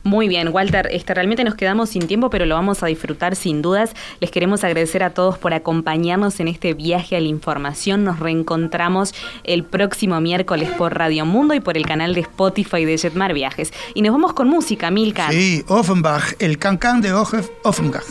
Muy 0.04 0.26
bien, 0.26 0.48
Walter, 0.48 0.88
este, 0.90 1.14
realmente 1.14 1.44
nos 1.44 1.54
quedamos 1.54 1.90
sin 1.90 2.06
tiempo, 2.06 2.28
pero 2.28 2.44
lo 2.44 2.56
vamos 2.56 2.82
a 2.82 2.86
disfrutar 2.86 3.36
sin 3.36 3.62
dudas. 3.62 3.94
Les 4.20 4.30
queremos 4.30 4.64
agradecer 4.64 5.02
a 5.02 5.10
todos 5.10 5.38
por 5.38 5.54
acompañarnos 5.54 6.40
en 6.40 6.48
este 6.48 6.74
viaje 6.74 7.16
a 7.16 7.20
la 7.20 7.28
información. 7.28 8.02
Nos 8.02 8.18
reencontramos 8.18 9.14
el 9.44 9.64
próximo 9.64 10.20
miércoles 10.20 10.70
por 10.70 10.96
Radio 10.96 11.24
Mundo 11.24 11.54
y 11.54 11.60
por 11.60 11.76
el 11.76 11.86
canal 11.86 12.14
de 12.14 12.22
Spotify 12.22 12.84
de 12.84 12.98
Jetmar 12.98 13.32
Viajes. 13.32 13.72
Y 13.94 14.02
nos 14.02 14.12
vamos 14.12 14.32
con 14.32 14.48
música, 14.48 14.90
Milka. 14.90 15.30
Sí, 15.30 15.64
Offenbach, 15.68 16.34
el 16.40 16.58
cancán 16.58 17.00
de 17.00 17.12
Offenbach. 17.12 18.02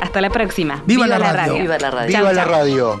Hasta 0.00 0.20
la 0.20 0.30
próxima. 0.30 0.82
Viva 0.86 1.06
la 1.06 1.18
radio. 1.18 1.54
Viva 1.54 1.78
la 1.78 1.90
radio. 1.90 2.12
Chau, 2.12 2.22
¡Viva 2.22 2.32
la 2.32 2.44
chau. 2.44 3.00